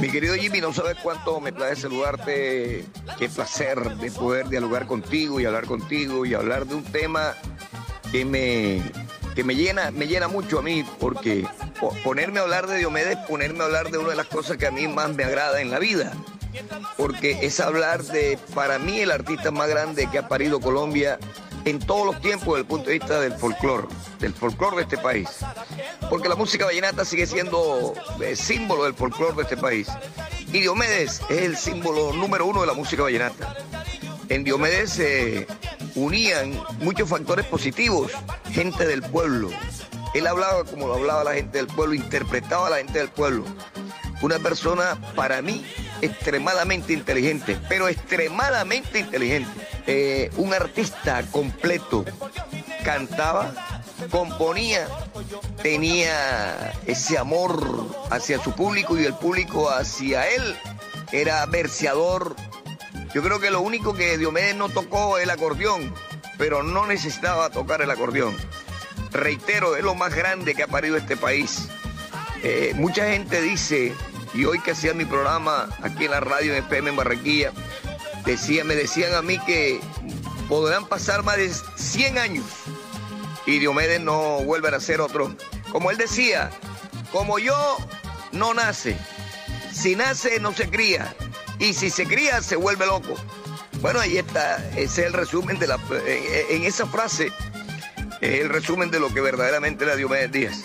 Mi 0.00 0.10
querido 0.10 0.34
Jimmy, 0.34 0.60
no 0.60 0.72
sabes 0.72 0.96
cuánto 1.02 1.40
me 1.40 1.52
place 1.52 1.82
saludarte. 1.82 2.84
Qué 3.18 3.28
placer 3.28 3.96
de 3.96 4.10
poder 4.10 4.48
dialogar 4.48 4.86
contigo 4.86 5.40
y 5.40 5.44
hablar 5.44 5.66
contigo 5.66 6.24
y 6.26 6.34
hablar 6.34 6.66
de 6.66 6.74
un 6.74 6.84
tema 6.84 7.34
que 8.10 8.24
me, 8.24 8.82
que 9.34 9.44
me 9.44 9.54
llena, 9.54 9.90
me 9.90 10.06
llena 10.06 10.28
mucho 10.28 10.58
a 10.58 10.62
mí, 10.62 10.84
porque 10.98 11.46
ponerme 12.04 12.40
a 12.40 12.42
hablar 12.42 12.66
de 12.66 12.78
Diomedes, 12.78 13.16
ponerme 13.28 13.60
a 13.60 13.66
hablar 13.66 13.90
de 13.90 13.98
una 13.98 14.10
de 14.10 14.16
las 14.16 14.26
cosas 14.26 14.56
que 14.56 14.66
a 14.66 14.70
mí 14.70 14.88
más 14.88 15.14
me 15.14 15.24
agrada 15.24 15.60
en 15.60 15.70
la 15.70 15.78
vida 15.78 16.12
porque 16.96 17.38
es 17.42 17.60
hablar 17.60 18.02
de, 18.02 18.38
para 18.54 18.78
mí, 18.78 19.00
el 19.00 19.10
artista 19.10 19.50
más 19.50 19.68
grande 19.68 20.08
que 20.10 20.18
ha 20.18 20.28
parido 20.28 20.60
Colombia 20.60 21.18
en 21.64 21.78
todos 21.78 22.06
los 22.06 22.20
tiempos 22.20 22.46
desde 22.46 22.60
el 22.60 22.66
punto 22.66 22.86
de 22.88 22.98
vista 22.98 23.20
del 23.20 23.34
folclore, 23.34 23.86
del 24.18 24.34
folclore 24.34 24.76
de 24.76 24.82
este 24.82 24.98
país. 24.98 25.28
Porque 26.08 26.28
la 26.28 26.36
música 26.36 26.66
vallenata 26.66 27.04
sigue 27.04 27.26
siendo 27.26 27.94
el 28.20 28.36
símbolo 28.36 28.84
del 28.84 28.94
folclore 28.94 29.36
de 29.36 29.42
este 29.42 29.56
país. 29.56 29.88
Y 30.52 30.60
Diomedes 30.60 31.22
es 31.28 31.42
el 31.42 31.56
símbolo 31.56 32.12
número 32.12 32.46
uno 32.46 32.62
de 32.62 32.66
la 32.66 32.74
música 32.74 33.02
vallenata. 33.02 33.56
En 34.28 34.44
Diomedes 34.44 34.90
se 34.90 35.46
unían 35.94 36.60
muchos 36.80 37.08
factores 37.08 37.46
positivos, 37.46 38.12
gente 38.52 38.86
del 38.86 39.02
pueblo. 39.02 39.50
Él 40.14 40.26
hablaba 40.26 40.64
como 40.64 40.88
lo 40.88 40.94
hablaba 40.94 41.24
la 41.24 41.34
gente 41.34 41.58
del 41.58 41.66
pueblo, 41.66 41.94
interpretaba 41.94 42.66
a 42.66 42.70
la 42.70 42.76
gente 42.78 42.98
del 42.98 43.08
pueblo. 43.08 43.44
Una 44.22 44.38
persona, 44.38 45.00
para 45.14 45.40
mí, 45.40 45.64
extremadamente 46.02 46.92
inteligente, 46.92 47.58
pero 47.68 47.88
extremadamente 47.88 48.98
inteligente. 48.98 49.50
Eh, 49.86 50.30
un 50.36 50.52
artista 50.54 51.22
completo. 51.30 52.04
Cantaba, 52.84 53.52
componía, 54.10 54.88
tenía 55.62 56.72
ese 56.86 57.18
amor 57.18 57.86
hacia 58.10 58.42
su 58.42 58.52
público 58.52 58.98
y 58.98 59.04
el 59.04 59.14
público 59.14 59.70
hacia 59.70 60.28
él. 60.28 60.56
Era 61.12 61.44
verseador. 61.46 62.36
Yo 63.14 63.22
creo 63.22 63.40
que 63.40 63.50
lo 63.50 63.60
único 63.60 63.94
que 63.94 64.16
Diomedes 64.16 64.56
no 64.56 64.68
tocó 64.68 65.18
el 65.18 65.30
acordeón, 65.30 65.92
pero 66.38 66.62
no 66.62 66.86
necesitaba 66.86 67.50
tocar 67.50 67.82
el 67.82 67.90
acordeón. 67.90 68.36
Reitero, 69.12 69.76
es 69.76 69.82
lo 69.82 69.94
más 69.94 70.14
grande 70.14 70.54
que 70.54 70.62
ha 70.62 70.68
parido 70.68 70.96
este 70.96 71.16
país. 71.16 71.68
Eh, 72.42 72.72
mucha 72.76 73.06
gente 73.06 73.42
dice 73.42 73.92
y 74.32 74.44
hoy 74.44 74.60
que 74.60 74.70
hacía 74.70 74.94
mi 74.94 75.04
programa 75.04 75.68
aquí 75.82 76.04
en 76.04 76.12
la 76.12 76.20
radio 76.20 76.54
FM 76.54 76.90
en 76.90 76.96
Barranquilla, 76.96 77.52
decía, 78.30 78.64
me 78.64 78.76
decían 78.76 79.14
a 79.14 79.22
mí 79.22 79.38
que 79.40 79.80
podrán 80.48 80.86
pasar 80.86 81.22
más 81.22 81.36
de 81.36 81.52
100 81.76 82.18
años 82.18 82.46
y 83.46 83.58
Diomedes 83.58 84.00
no 84.00 84.40
vuelve 84.44 84.68
a 84.68 84.80
ser 84.80 85.00
otro. 85.00 85.34
Como 85.72 85.90
él 85.90 85.96
decía, 85.96 86.50
como 87.10 87.38
yo 87.38 87.76
no 88.32 88.54
nace, 88.54 88.96
si 89.72 89.96
nace 89.96 90.38
no 90.40 90.52
se 90.52 90.68
cría 90.70 91.14
y 91.58 91.74
si 91.74 91.90
se 91.90 92.06
cría 92.06 92.40
se 92.42 92.56
vuelve 92.56 92.86
loco. 92.86 93.14
Bueno, 93.80 93.98
ahí 93.98 94.18
está, 94.18 94.56
ese 94.76 94.82
es 94.82 95.06
el 95.06 95.12
resumen 95.12 95.58
de 95.58 95.66
la, 95.66 95.78
en, 96.06 96.64
esa 96.64 96.86
frase, 96.86 97.32
es 98.20 98.40
el 98.40 98.48
resumen 98.48 98.90
de 98.90 99.00
lo 99.00 99.12
que 99.12 99.20
verdaderamente 99.20 99.84
era 99.84 99.96
Diomedes 99.96 100.30
Díaz. 100.30 100.62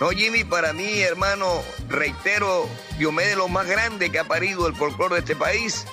No, 0.00 0.10
Jimmy, 0.10 0.44
para 0.44 0.72
mí, 0.72 1.00
hermano, 1.00 1.62
reitero, 1.88 2.68
Diomedes 2.98 3.36
lo 3.36 3.48
más 3.48 3.66
grande 3.66 4.10
que 4.10 4.18
ha 4.18 4.24
parido 4.24 4.66
el 4.66 4.74
folclore 4.74 5.14
de 5.16 5.20
este 5.20 5.36
país 5.36 5.86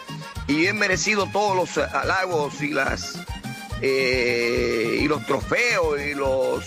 y 0.47 0.55
bien 0.55 0.77
merecido 0.77 1.27
todos 1.27 1.55
los 1.55 1.77
halagos 1.77 2.61
y 2.61 2.69
las 2.69 3.19
eh, 3.81 4.99
y 5.01 5.07
los 5.07 5.25
trofeos 5.25 5.99
y 6.01 6.13
los 6.13 6.65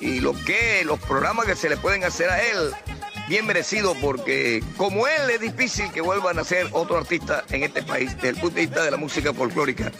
y 0.00 0.20
lo 0.20 0.32
que 0.44 0.84
los 0.84 1.00
programas 1.00 1.46
que 1.46 1.56
se 1.56 1.68
le 1.68 1.76
pueden 1.76 2.04
hacer 2.04 2.30
a 2.30 2.42
él 2.42 2.72
bien 3.28 3.46
merecido 3.46 3.94
porque 4.00 4.62
como 4.76 5.06
él 5.06 5.30
es 5.30 5.40
difícil 5.40 5.90
que 5.92 6.00
vuelvan 6.00 6.38
a 6.38 6.44
ser 6.44 6.68
otro 6.72 6.96
artista 6.96 7.44
en 7.50 7.62
este 7.62 7.82
país 7.82 8.14
desde 8.16 8.30
el 8.30 8.36
punto 8.36 8.56
de 8.56 8.62
vista 8.62 8.82
de 8.82 8.90
la 8.90 8.96
música 8.96 9.34
folclórica. 9.34 9.92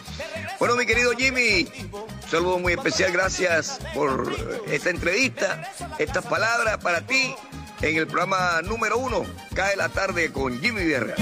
Bueno, 0.59 0.75
mi 0.77 0.87
querido 0.87 1.13
Jimmy, 1.13 1.69
un 1.93 2.31
saludo 2.31 2.59
muy 2.59 2.73
especial, 2.73 3.13
gracias 3.13 3.79
por 3.95 4.33
esta 4.71 4.91
entrevista, 4.91 5.71
estas 5.99 6.25
palabras 6.25 6.79
para 6.79 7.03
ti 7.03 7.35
en 7.83 7.97
el 7.97 8.07
programa 8.07 8.61
número 8.63 8.99
uno, 8.99 9.25
Cae 9.55 9.77
la 9.77 9.89
tarde 9.89 10.33
con 10.33 10.61
Jimmy 10.61 10.85
Vierra. 10.85 11.15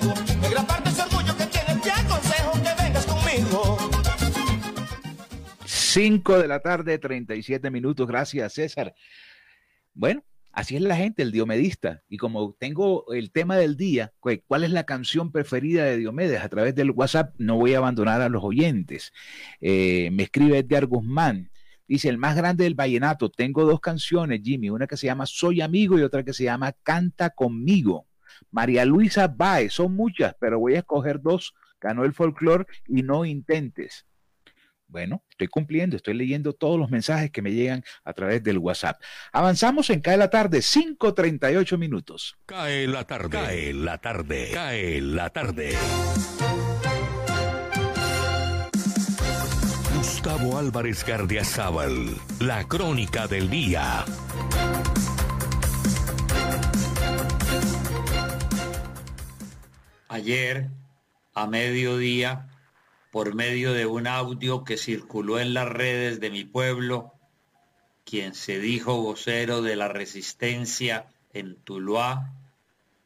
Que 0.00 0.06
vengas 0.06 0.16
conmigo. 0.16 0.40
Negra 0.40 0.66
parte 0.66 0.90
ese 0.90 1.02
orgullo 1.02 1.36
que 1.36 1.46
tienes, 1.46 1.82
te 1.82 1.90
aconsejo 1.90 2.52
que 2.52 2.82
vengas 2.82 3.06
conmigo. 3.06 3.78
5 5.66 6.38
de 6.38 6.48
la 6.48 6.60
tarde, 6.60 6.98
37 6.98 7.70
minutos. 7.70 8.06
Gracias, 8.06 8.54
César. 8.54 8.94
Bueno, 9.92 10.24
así 10.52 10.76
es 10.76 10.82
la 10.82 10.96
gente, 10.96 11.22
el 11.22 11.30
diomedista. 11.30 12.02
Y 12.08 12.16
como 12.16 12.54
tengo 12.58 13.12
el 13.12 13.30
tema 13.30 13.56
del 13.56 13.76
día, 13.76 14.12
¿cuál 14.18 14.64
es 14.64 14.70
la 14.70 14.84
canción 14.84 15.30
preferida 15.30 15.84
de 15.84 15.98
Diomedes? 15.98 16.42
A 16.42 16.48
través 16.48 16.74
del 16.74 16.90
WhatsApp 16.90 17.34
no 17.38 17.56
voy 17.56 17.74
a 17.74 17.78
abandonar 17.78 18.20
a 18.22 18.28
los 18.28 18.42
oyentes. 18.42 19.12
Eh, 19.60 20.10
me 20.12 20.24
escribe 20.24 20.58
Edgar 20.58 20.86
Guzmán. 20.86 21.50
Dice, 21.86 22.08
el 22.08 22.16
más 22.16 22.34
grande 22.34 22.64
del 22.64 22.74
vallenato. 22.74 23.30
Tengo 23.30 23.64
dos 23.64 23.78
canciones, 23.78 24.40
Jimmy. 24.42 24.70
Una 24.70 24.86
que 24.86 24.96
se 24.96 25.06
llama 25.06 25.26
Soy 25.26 25.60
Amigo 25.60 25.98
y 25.98 26.02
otra 26.02 26.24
que 26.24 26.32
se 26.32 26.44
llama 26.44 26.72
Canta 26.82 27.30
conmigo. 27.30 28.06
María 28.50 28.84
Luisa 28.84 29.28
Baez, 29.28 29.72
son 29.72 29.94
muchas, 29.94 30.34
pero 30.40 30.58
voy 30.58 30.74
a 30.74 30.78
escoger 30.78 31.20
dos. 31.20 31.54
Ganó 31.80 32.04
el 32.04 32.14
folclore 32.14 32.66
y 32.86 33.02
no 33.02 33.24
intentes. 33.24 34.06
Bueno, 34.86 35.24
estoy 35.30 35.48
cumpliendo, 35.48 35.96
estoy 35.96 36.14
leyendo 36.14 36.52
todos 36.52 36.78
los 36.78 36.90
mensajes 36.90 37.30
que 37.30 37.42
me 37.42 37.52
llegan 37.52 37.82
a 38.04 38.12
través 38.12 38.42
del 38.44 38.58
WhatsApp. 38.58 39.00
Avanzamos 39.32 39.90
en 39.90 40.00
Cae 40.00 40.16
la 40.16 40.30
tarde, 40.30 40.58
5.38 40.58 41.78
minutos. 41.78 42.36
Cae 42.46 42.86
la 42.86 43.04
tarde, 43.04 43.30
cae 43.30 43.74
la 43.74 43.98
tarde, 43.98 44.50
cae 44.52 45.00
la 45.00 45.30
tarde. 45.30 45.74
Gustavo 49.96 50.58
Álvarez 50.58 51.04
Gardiazabal, 51.04 52.06
la 52.38 52.64
crónica 52.68 53.26
del 53.26 53.50
día. 53.50 54.04
Ayer, 60.14 60.70
a 61.34 61.48
mediodía, 61.48 62.46
por 63.10 63.34
medio 63.34 63.72
de 63.72 63.84
un 63.84 64.06
audio 64.06 64.62
que 64.62 64.76
circuló 64.76 65.40
en 65.40 65.54
las 65.54 65.68
redes 65.68 66.20
de 66.20 66.30
mi 66.30 66.44
pueblo, 66.44 67.14
quien 68.04 68.36
se 68.36 68.60
dijo 68.60 69.02
vocero 69.02 69.60
de 69.60 69.74
la 69.74 69.88
resistencia 69.88 71.08
en 71.32 71.56
Tuluá, 71.56 72.32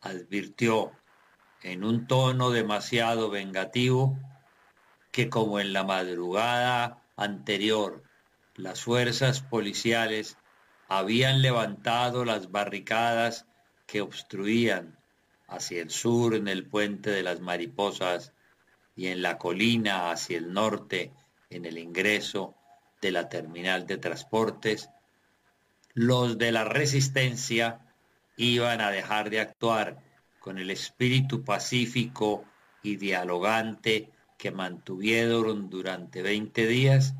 advirtió 0.02 0.92
en 1.62 1.82
un 1.82 2.06
tono 2.06 2.50
demasiado 2.50 3.30
vengativo 3.30 4.18
que 5.10 5.30
como 5.30 5.60
en 5.60 5.72
la 5.72 5.84
madrugada 5.84 7.02
anterior 7.16 8.02
las 8.54 8.82
fuerzas 8.82 9.40
policiales 9.40 10.36
habían 10.88 11.40
levantado 11.40 12.26
las 12.26 12.50
barricadas 12.50 13.46
que 13.86 14.02
obstruían 14.02 14.97
hacia 15.48 15.82
el 15.82 15.90
sur 15.90 16.34
en 16.34 16.46
el 16.46 16.66
puente 16.66 17.10
de 17.10 17.22
las 17.22 17.40
mariposas 17.40 18.32
y 18.94 19.08
en 19.08 19.22
la 19.22 19.38
colina 19.38 20.10
hacia 20.10 20.38
el 20.38 20.52
norte 20.52 21.12
en 21.50 21.64
el 21.64 21.78
ingreso 21.78 22.54
de 23.00 23.10
la 23.10 23.28
terminal 23.28 23.86
de 23.86 23.96
transportes, 23.96 24.90
los 25.94 26.36
de 26.36 26.52
la 26.52 26.64
resistencia 26.64 27.80
iban 28.36 28.80
a 28.80 28.90
dejar 28.90 29.30
de 29.30 29.40
actuar 29.40 29.98
con 30.38 30.58
el 30.58 30.70
espíritu 30.70 31.44
pacífico 31.44 32.44
y 32.82 32.96
dialogante 32.96 34.10
que 34.36 34.50
mantuvieron 34.50 35.70
durante 35.70 36.22
20 36.22 36.66
días 36.66 37.14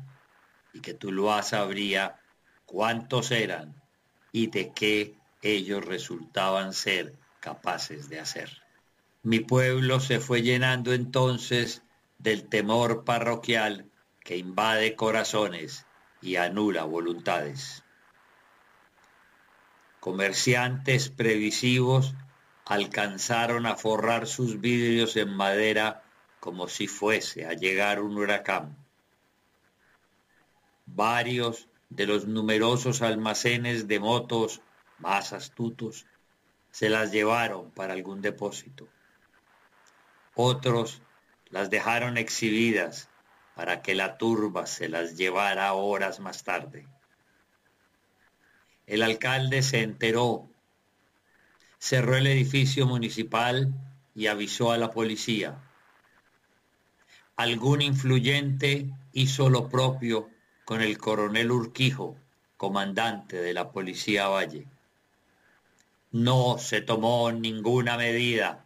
y 0.73 0.81
que 0.81 0.93
Tuluá 0.93 1.43
sabría 1.43 2.21
cuántos 2.65 3.31
eran 3.31 3.81
y 4.31 4.47
de 4.47 4.71
qué 4.71 5.15
ellos 5.41 5.83
resultaban 5.83 6.73
ser 6.73 7.15
capaces 7.39 8.09
de 8.09 8.19
hacer. 8.19 8.49
Mi 9.23 9.39
pueblo 9.39 9.99
se 9.99 10.19
fue 10.19 10.41
llenando 10.41 10.93
entonces 10.93 11.83
del 12.17 12.47
temor 12.47 13.03
parroquial 13.03 13.89
que 14.23 14.37
invade 14.37 14.95
corazones 14.95 15.85
y 16.21 16.35
anula 16.35 16.83
voluntades. 16.83 17.83
Comerciantes 19.99 21.09
previsivos 21.09 22.13
alcanzaron 22.65 23.65
a 23.65 23.75
forrar 23.75 24.27
sus 24.27 24.61
vidrios 24.61 25.15
en 25.17 25.33
madera 25.33 26.03
como 26.39 26.67
si 26.67 26.87
fuese 26.87 27.45
a 27.45 27.53
llegar 27.53 28.01
un 28.01 28.17
huracán. 28.17 28.77
Varios 30.85 31.67
de 31.89 32.05
los 32.05 32.27
numerosos 32.27 33.01
almacenes 33.01 33.87
de 33.87 33.99
motos 33.99 34.61
más 34.99 35.33
astutos 35.33 36.05
se 36.71 36.89
las 36.89 37.11
llevaron 37.11 37.71
para 37.71 37.93
algún 37.93 38.21
depósito. 38.21 38.87
Otros 40.35 41.01
las 41.49 41.69
dejaron 41.69 42.17
exhibidas 42.17 43.09
para 43.55 43.81
que 43.81 43.95
la 43.95 44.17
turba 44.17 44.65
se 44.65 44.87
las 44.87 45.17
llevara 45.17 45.73
horas 45.73 46.19
más 46.19 46.43
tarde. 46.43 46.87
El 48.87 49.03
alcalde 49.03 49.61
se 49.61 49.81
enteró, 49.81 50.49
cerró 51.77 52.15
el 52.15 52.27
edificio 52.27 52.85
municipal 52.85 53.73
y 54.15 54.27
avisó 54.27 54.71
a 54.71 54.77
la 54.77 54.91
policía. 54.91 55.59
Algún 57.35 57.81
influyente 57.81 58.89
hizo 59.13 59.49
lo 59.49 59.69
propio 59.69 60.29
con 60.65 60.81
el 60.81 60.97
coronel 60.97 61.51
Urquijo, 61.51 62.17
comandante 62.57 63.41
de 63.41 63.53
la 63.53 63.71
Policía 63.71 64.27
Valle. 64.27 64.67
No 66.11 66.57
se 66.57 66.81
tomó 66.81 67.31
ninguna 67.31 67.95
medida, 67.95 68.65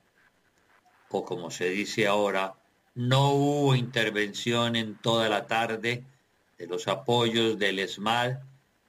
o 1.10 1.26
como 1.26 1.52
se 1.52 1.70
dice 1.70 2.08
ahora, 2.08 2.56
no 2.96 3.32
hubo 3.32 3.76
intervención 3.76 4.78
en 4.78 4.96
toda 4.96 5.28
la 5.28 5.46
tarde 5.46 6.06
de 6.58 6.68
los 6.68 6.88
apoyos 6.88 7.60
del 7.60 7.80
ESMAD 7.80 8.38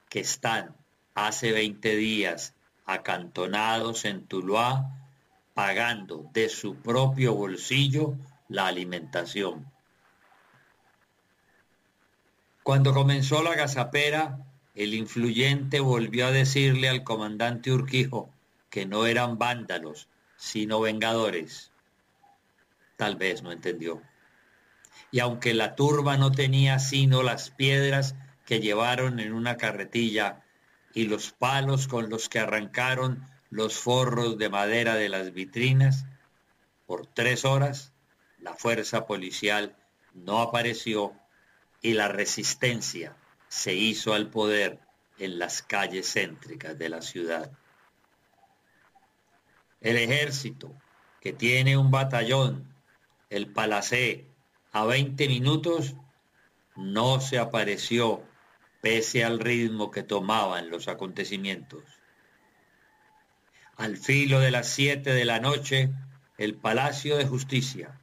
que 0.07 0.21
están 0.21 0.73
hace 1.15 1.51
20 1.51 1.97
días 1.97 2.53
acantonados 2.85 4.05
en 4.05 4.25
Tuluá 4.25 4.89
pagando 5.53 6.29
de 6.31 6.47
su 6.47 6.75
propio 6.75 7.33
bolsillo 7.33 8.15
la 8.47 8.67
alimentación. 8.67 9.69
Cuando 12.63 12.93
comenzó 12.93 13.43
la 13.43 13.55
gazapera, 13.55 14.39
el 14.75 14.93
influyente 14.93 15.81
volvió 15.81 16.27
a 16.27 16.31
decirle 16.31 16.87
al 16.87 17.03
comandante 17.03 17.71
Urquijo 17.71 18.29
que 18.75 18.85
no 18.85 19.05
eran 19.05 19.37
vándalos, 19.37 20.09
sino 20.35 20.81
vengadores 20.81 21.71
tal 22.97 23.15
vez 23.15 23.41
no 23.41 23.53
entendió. 23.53 24.01
Y 25.11 25.21
aunque 25.21 25.53
la 25.53 25.75
turba 25.75 26.17
no 26.17 26.33
tenía 26.33 26.79
sino 26.79 27.23
las 27.23 27.51
piedras 27.51 28.15
que 28.45 28.59
llevaron 28.59 29.21
en 29.21 29.31
una 29.31 29.55
carretilla 29.55 30.43
y 30.93 31.05
los 31.05 31.31
palos 31.31 31.87
con 31.87 32.09
los 32.09 32.27
que 32.27 32.39
arrancaron 32.39 33.25
los 33.49 33.75
forros 33.75 34.37
de 34.37 34.49
madera 34.49 34.95
de 34.95 35.07
las 35.07 35.31
vitrinas, 35.31 36.03
por 36.85 37.07
tres 37.07 37.45
horas 37.45 37.93
la 38.39 38.55
fuerza 38.55 39.05
policial 39.05 39.77
no 40.13 40.41
apareció 40.41 41.13
y 41.81 41.93
la 41.93 42.09
resistencia 42.09 43.15
se 43.47 43.73
hizo 43.73 44.13
al 44.13 44.29
poder 44.29 44.81
en 45.17 45.39
las 45.39 45.61
calles 45.61 46.11
céntricas 46.11 46.77
de 46.77 46.89
la 46.89 47.01
ciudad. 47.01 47.53
El 49.85 49.97
ejército, 49.97 50.75
que 51.21 51.31
tiene 51.31 51.77
un 51.77 51.91
batallón 51.91 52.73
el 53.29 53.53
Palacé 53.53 54.25
a 54.71 54.83
20 54.83 55.27
minutos 55.27 55.93
no 56.75 57.21
se 57.21 57.37
apareció 57.37 58.23
pese 58.81 59.23
al 59.23 59.39
ritmo 59.39 59.91
que 59.91 60.01
tomaban 60.01 60.71
los 60.71 60.87
acontecimientos. 60.87 61.83
Al 63.77 63.97
filo 63.97 64.39
de 64.39 64.49
las 64.49 64.69
7 64.69 65.13
de 65.13 65.23
la 65.23 65.39
noche, 65.39 65.91
el 66.39 66.55
Palacio 66.55 67.15
de 67.17 67.27
Justicia, 67.27 68.01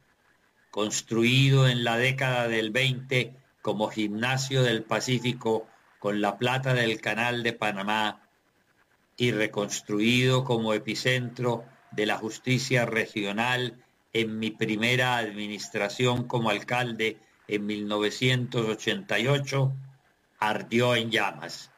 construido 0.71 1.67
en 1.67 1.83
la 1.83 1.97
década 1.97 2.47
del 2.47 2.71
20 2.71 3.35
como 3.61 3.89
gimnasio 3.89 4.63
del 4.63 4.83
Pacífico 4.83 5.67
con 5.99 6.21
la 6.21 6.37
plata 6.37 6.73
del 6.73 7.01
Canal 7.01 7.43
de 7.43 7.51
Panamá 7.51 8.29
y 9.17 9.31
reconstruido 9.31 10.45
como 10.45 10.73
epicentro 10.73 11.65
de 11.95 12.05
la 12.05 12.17
justicia 12.17 12.85
regional 12.85 13.83
en 14.13 14.39
mi 14.39 14.51
primera 14.51 15.17
administración 15.17 16.27
como 16.27 16.49
alcalde 16.49 17.19
en 17.47 17.65
1988, 17.65 19.73
ardió 20.39 20.95
en 20.95 21.11
llamas. 21.11 21.71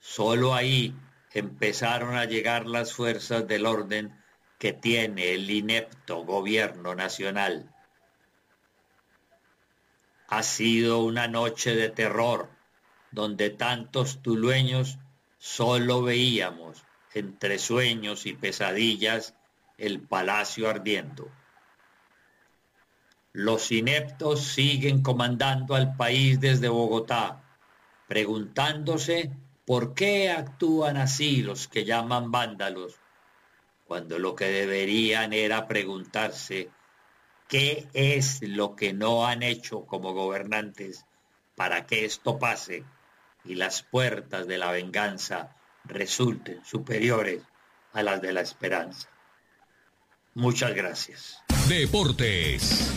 Solo 0.00 0.54
ahí 0.54 0.94
empezaron 1.32 2.16
a 2.16 2.24
llegar 2.24 2.66
las 2.66 2.92
fuerzas 2.92 3.46
del 3.46 3.66
orden 3.66 4.16
que 4.58 4.72
tiene 4.72 5.34
el 5.34 5.50
inepto 5.50 6.24
gobierno 6.24 6.94
nacional. 6.94 7.74
Ha 10.28 10.42
sido 10.42 11.02
una 11.02 11.28
noche 11.28 11.74
de 11.74 11.90
terror 11.90 12.50
donde 13.10 13.50
tantos 13.50 14.22
tulueños 14.22 14.98
solo 15.38 16.02
veíamos 16.02 16.84
entre 17.14 17.58
sueños 17.58 18.26
y 18.26 18.34
pesadillas 18.34 19.34
el 19.78 20.00
palacio 20.00 20.68
ardiendo. 20.68 21.30
Los 23.32 23.70
ineptos 23.72 24.42
siguen 24.42 25.02
comandando 25.02 25.74
al 25.74 25.96
país 25.96 26.40
desde 26.40 26.68
Bogotá, 26.68 27.42
preguntándose 28.08 29.30
por 29.64 29.94
qué 29.94 30.30
actúan 30.30 30.96
así 30.96 31.42
los 31.42 31.68
que 31.68 31.84
llaman 31.84 32.30
vándalos, 32.30 32.96
cuando 33.86 34.18
lo 34.18 34.34
que 34.34 34.46
deberían 34.46 35.32
era 35.32 35.68
preguntarse 35.68 36.70
qué 37.48 37.88
es 37.92 38.42
lo 38.42 38.74
que 38.76 38.92
no 38.92 39.26
han 39.26 39.42
hecho 39.42 39.86
como 39.86 40.12
gobernantes 40.12 41.06
para 41.54 41.86
que 41.86 42.04
esto 42.04 42.38
pase 42.38 42.84
y 43.44 43.54
las 43.54 43.82
puertas 43.82 44.46
de 44.46 44.58
la 44.58 44.70
venganza 44.70 45.56
resulten 45.90 46.64
superiores 46.64 47.42
a 47.92 48.02
las 48.02 48.22
de 48.22 48.32
la 48.32 48.40
esperanza. 48.40 49.08
Muchas 50.34 50.74
gracias. 50.74 51.42
Deportes. 51.68 52.90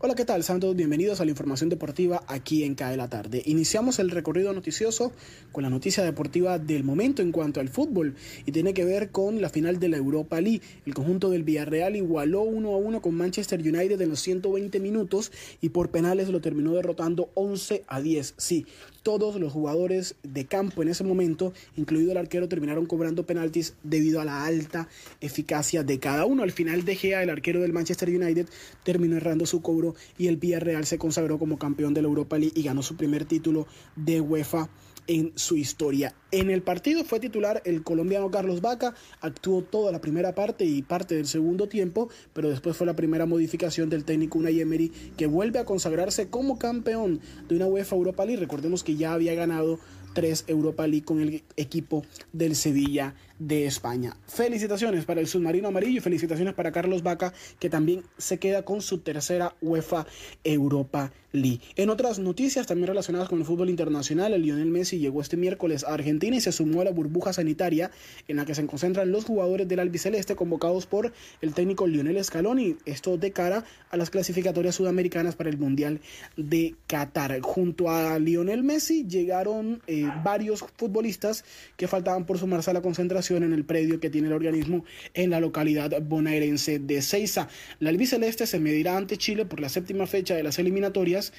Hola, 0.00 0.14
¿qué 0.14 0.24
tal? 0.24 0.44
Santos, 0.44 0.76
bienvenidos 0.76 1.20
a 1.20 1.24
la 1.24 1.32
información 1.32 1.70
deportiva 1.70 2.22
aquí 2.28 2.62
en 2.62 2.76
CAE 2.76 2.96
la 2.96 3.08
tarde. 3.08 3.42
Iniciamos 3.46 3.98
el 3.98 4.12
recorrido 4.12 4.52
noticioso 4.52 5.10
con 5.50 5.64
la 5.64 5.70
noticia 5.70 6.04
deportiva 6.04 6.60
del 6.60 6.84
momento 6.84 7.20
en 7.20 7.32
cuanto 7.32 7.58
al 7.58 7.68
fútbol 7.68 8.14
y 8.46 8.52
tiene 8.52 8.74
que 8.74 8.84
ver 8.84 9.10
con 9.10 9.42
la 9.42 9.48
final 9.48 9.80
de 9.80 9.88
la 9.88 9.96
Europa 9.96 10.40
League. 10.40 10.62
El 10.86 10.94
conjunto 10.94 11.30
del 11.30 11.42
Villarreal 11.42 11.96
igualó 11.96 12.42
1 12.42 12.68
a 12.72 12.76
1 12.76 13.02
con 13.02 13.16
Manchester 13.16 13.58
United 13.58 14.00
en 14.00 14.10
los 14.10 14.20
120 14.20 14.78
minutos 14.78 15.32
y 15.60 15.70
por 15.70 15.90
penales 15.90 16.28
lo 16.28 16.40
terminó 16.40 16.74
derrotando 16.74 17.30
11 17.34 17.82
a 17.88 18.00
10. 18.00 18.34
Sí, 18.36 18.66
todos 19.08 19.40
los 19.40 19.54
jugadores 19.54 20.16
de 20.22 20.44
campo 20.44 20.82
en 20.82 20.90
ese 20.90 21.02
momento, 21.02 21.54
incluido 21.76 22.12
el 22.12 22.18
arquero, 22.18 22.46
terminaron 22.46 22.84
cobrando 22.84 23.24
penaltis 23.24 23.72
debido 23.82 24.20
a 24.20 24.26
la 24.26 24.44
alta 24.44 24.86
eficacia 25.22 25.82
de 25.82 25.98
cada 25.98 26.26
uno. 26.26 26.42
Al 26.42 26.52
final 26.52 26.84
de 26.84 26.94
Gea, 26.94 27.22
el 27.22 27.30
arquero 27.30 27.62
del 27.62 27.72
Manchester 27.72 28.10
United, 28.10 28.46
terminó 28.84 29.16
errando 29.16 29.46
su 29.46 29.62
cobro 29.62 29.94
y 30.18 30.26
el 30.26 30.36
Villarreal 30.36 30.84
se 30.84 30.98
consagró 30.98 31.38
como 31.38 31.56
campeón 31.58 31.94
de 31.94 32.02
la 32.02 32.08
Europa 32.08 32.36
League 32.36 32.52
y 32.54 32.64
ganó 32.64 32.82
su 32.82 32.96
primer 32.96 33.24
título 33.24 33.66
de 33.96 34.20
UEFA 34.20 34.68
en 35.08 35.32
su 35.34 35.56
historia. 35.56 36.14
En 36.30 36.50
el 36.50 36.62
partido 36.62 37.02
fue 37.02 37.18
titular 37.18 37.62
el 37.64 37.82
colombiano 37.82 38.30
Carlos 38.30 38.60
Vaca, 38.60 38.94
actuó 39.20 39.62
toda 39.62 39.90
la 39.90 40.00
primera 40.00 40.34
parte 40.34 40.64
y 40.64 40.82
parte 40.82 41.16
del 41.16 41.26
segundo 41.26 41.68
tiempo, 41.68 42.08
pero 42.34 42.50
después 42.50 42.76
fue 42.76 42.86
la 42.86 42.94
primera 42.94 43.26
modificación 43.26 43.88
del 43.88 44.04
técnico 44.04 44.38
Unai 44.38 44.60
Emery 44.60 44.92
que 45.16 45.26
vuelve 45.26 45.58
a 45.58 45.64
consagrarse 45.64 46.28
como 46.28 46.58
campeón 46.58 47.20
de 47.48 47.56
una 47.56 47.66
UEFA 47.66 47.96
Europa 47.96 48.24
League. 48.24 48.40
Recordemos 48.40 48.84
que 48.84 48.96
ya 48.96 49.14
había 49.14 49.34
ganado 49.34 49.80
tres 50.14 50.44
Europa 50.46 50.86
League 50.86 51.04
con 51.04 51.20
el 51.20 51.42
equipo 51.56 52.04
del 52.32 52.54
Sevilla 52.54 53.14
de 53.38 53.66
España. 53.66 54.16
Felicitaciones 54.26 55.04
para 55.04 55.20
el 55.20 55.26
submarino 55.26 55.68
amarillo 55.68 55.98
y 55.98 56.00
felicitaciones 56.00 56.54
para 56.54 56.72
Carlos 56.72 57.02
Vaca, 57.02 57.32
que 57.58 57.70
también 57.70 58.02
se 58.16 58.38
queda 58.38 58.62
con 58.64 58.82
su 58.82 58.98
tercera 58.98 59.54
UEFA 59.60 60.06
Europa 60.44 61.12
League. 61.32 61.60
En 61.76 61.90
otras 61.90 62.18
noticias 62.18 62.66
también 62.66 62.88
relacionadas 62.88 63.28
con 63.28 63.38
el 63.38 63.44
fútbol 63.44 63.68
internacional, 63.70 64.32
el 64.32 64.42
Lionel 64.42 64.70
Messi 64.70 64.98
llegó 64.98 65.20
este 65.20 65.36
miércoles 65.36 65.84
a 65.84 65.92
Argentina 65.92 66.36
y 66.36 66.40
se 66.40 66.52
sumó 66.52 66.80
a 66.80 66.84
la 66.84 66.90
burbuja 66.90 67.32
sanitaria 67.32 67.90
en 68.28 68.36
la 68.36 68.46
que 68.46 68.54
se 68.54 68.66
concentran 68.66 69.12
los 69.12 69.26
jugadores 69.26 69.68
del 69.68 69.80
albiceleste 69.80 70.36
convocados 70.36 70.86
por 70.86 71.12
el 71.42 71.54
técnico 71.54 71.86
Lionel 71.86 72.22
Scaloni, 72.24 72.76
esto 72.86 73.18
de 73.18 73.32
cara 73.32 73.64
a 73.90 73.96
las 73.96 74.10
clasificatorias 74.10 74.74
sudamericanas 74.74 75.36
para 75.36 75.50
el 75.50 75.58
Mundial 75.58 76.00
de 76.36 76.74
Qatar. 76.86 77.40
Junto 77.40 77.90
a 77.90 78.18
Lionel 78.18 78.62
Messi 78.62 79.06
llegaron 79.06 79.82
eh, 79.86 80.08
varios 80.24 80.64
futbolistas 80.76 81.44
que 81.76 81.88
faltaban 81.88 82.24
por 82.24 82.38
sumarse 82.38 82.70
a 82.70 82.74
la 82.74 82.82
concentración 82.82 83.27
en 83.36 83.52
el 83.52 83.64
predio 83.64 84.00
que 84.00 84.10
tiene 84.10 84.28
el 84.28 84.32
organismo 84.32 84.84
en 85.14 85.30
la 85.30 85.40
localidad 85.40 86.00
bonaerense 86.02 86.78
de 86.78 87.02
Ceiza. 87.02 87.48
La 87.78 87.90
albiceleste 87.90 88.46
se 88.46 88.60
medirá 88.60 88.96
ante 88.96 89.16
Chile 89.16 89.44
por 89.44 89.60
la 89.60 89.68
séptima 89.68 90.06
fecha 90.06 90.34
de 90.34 90.42
las 90.42 90.58
eliminatorias 90.58 91.32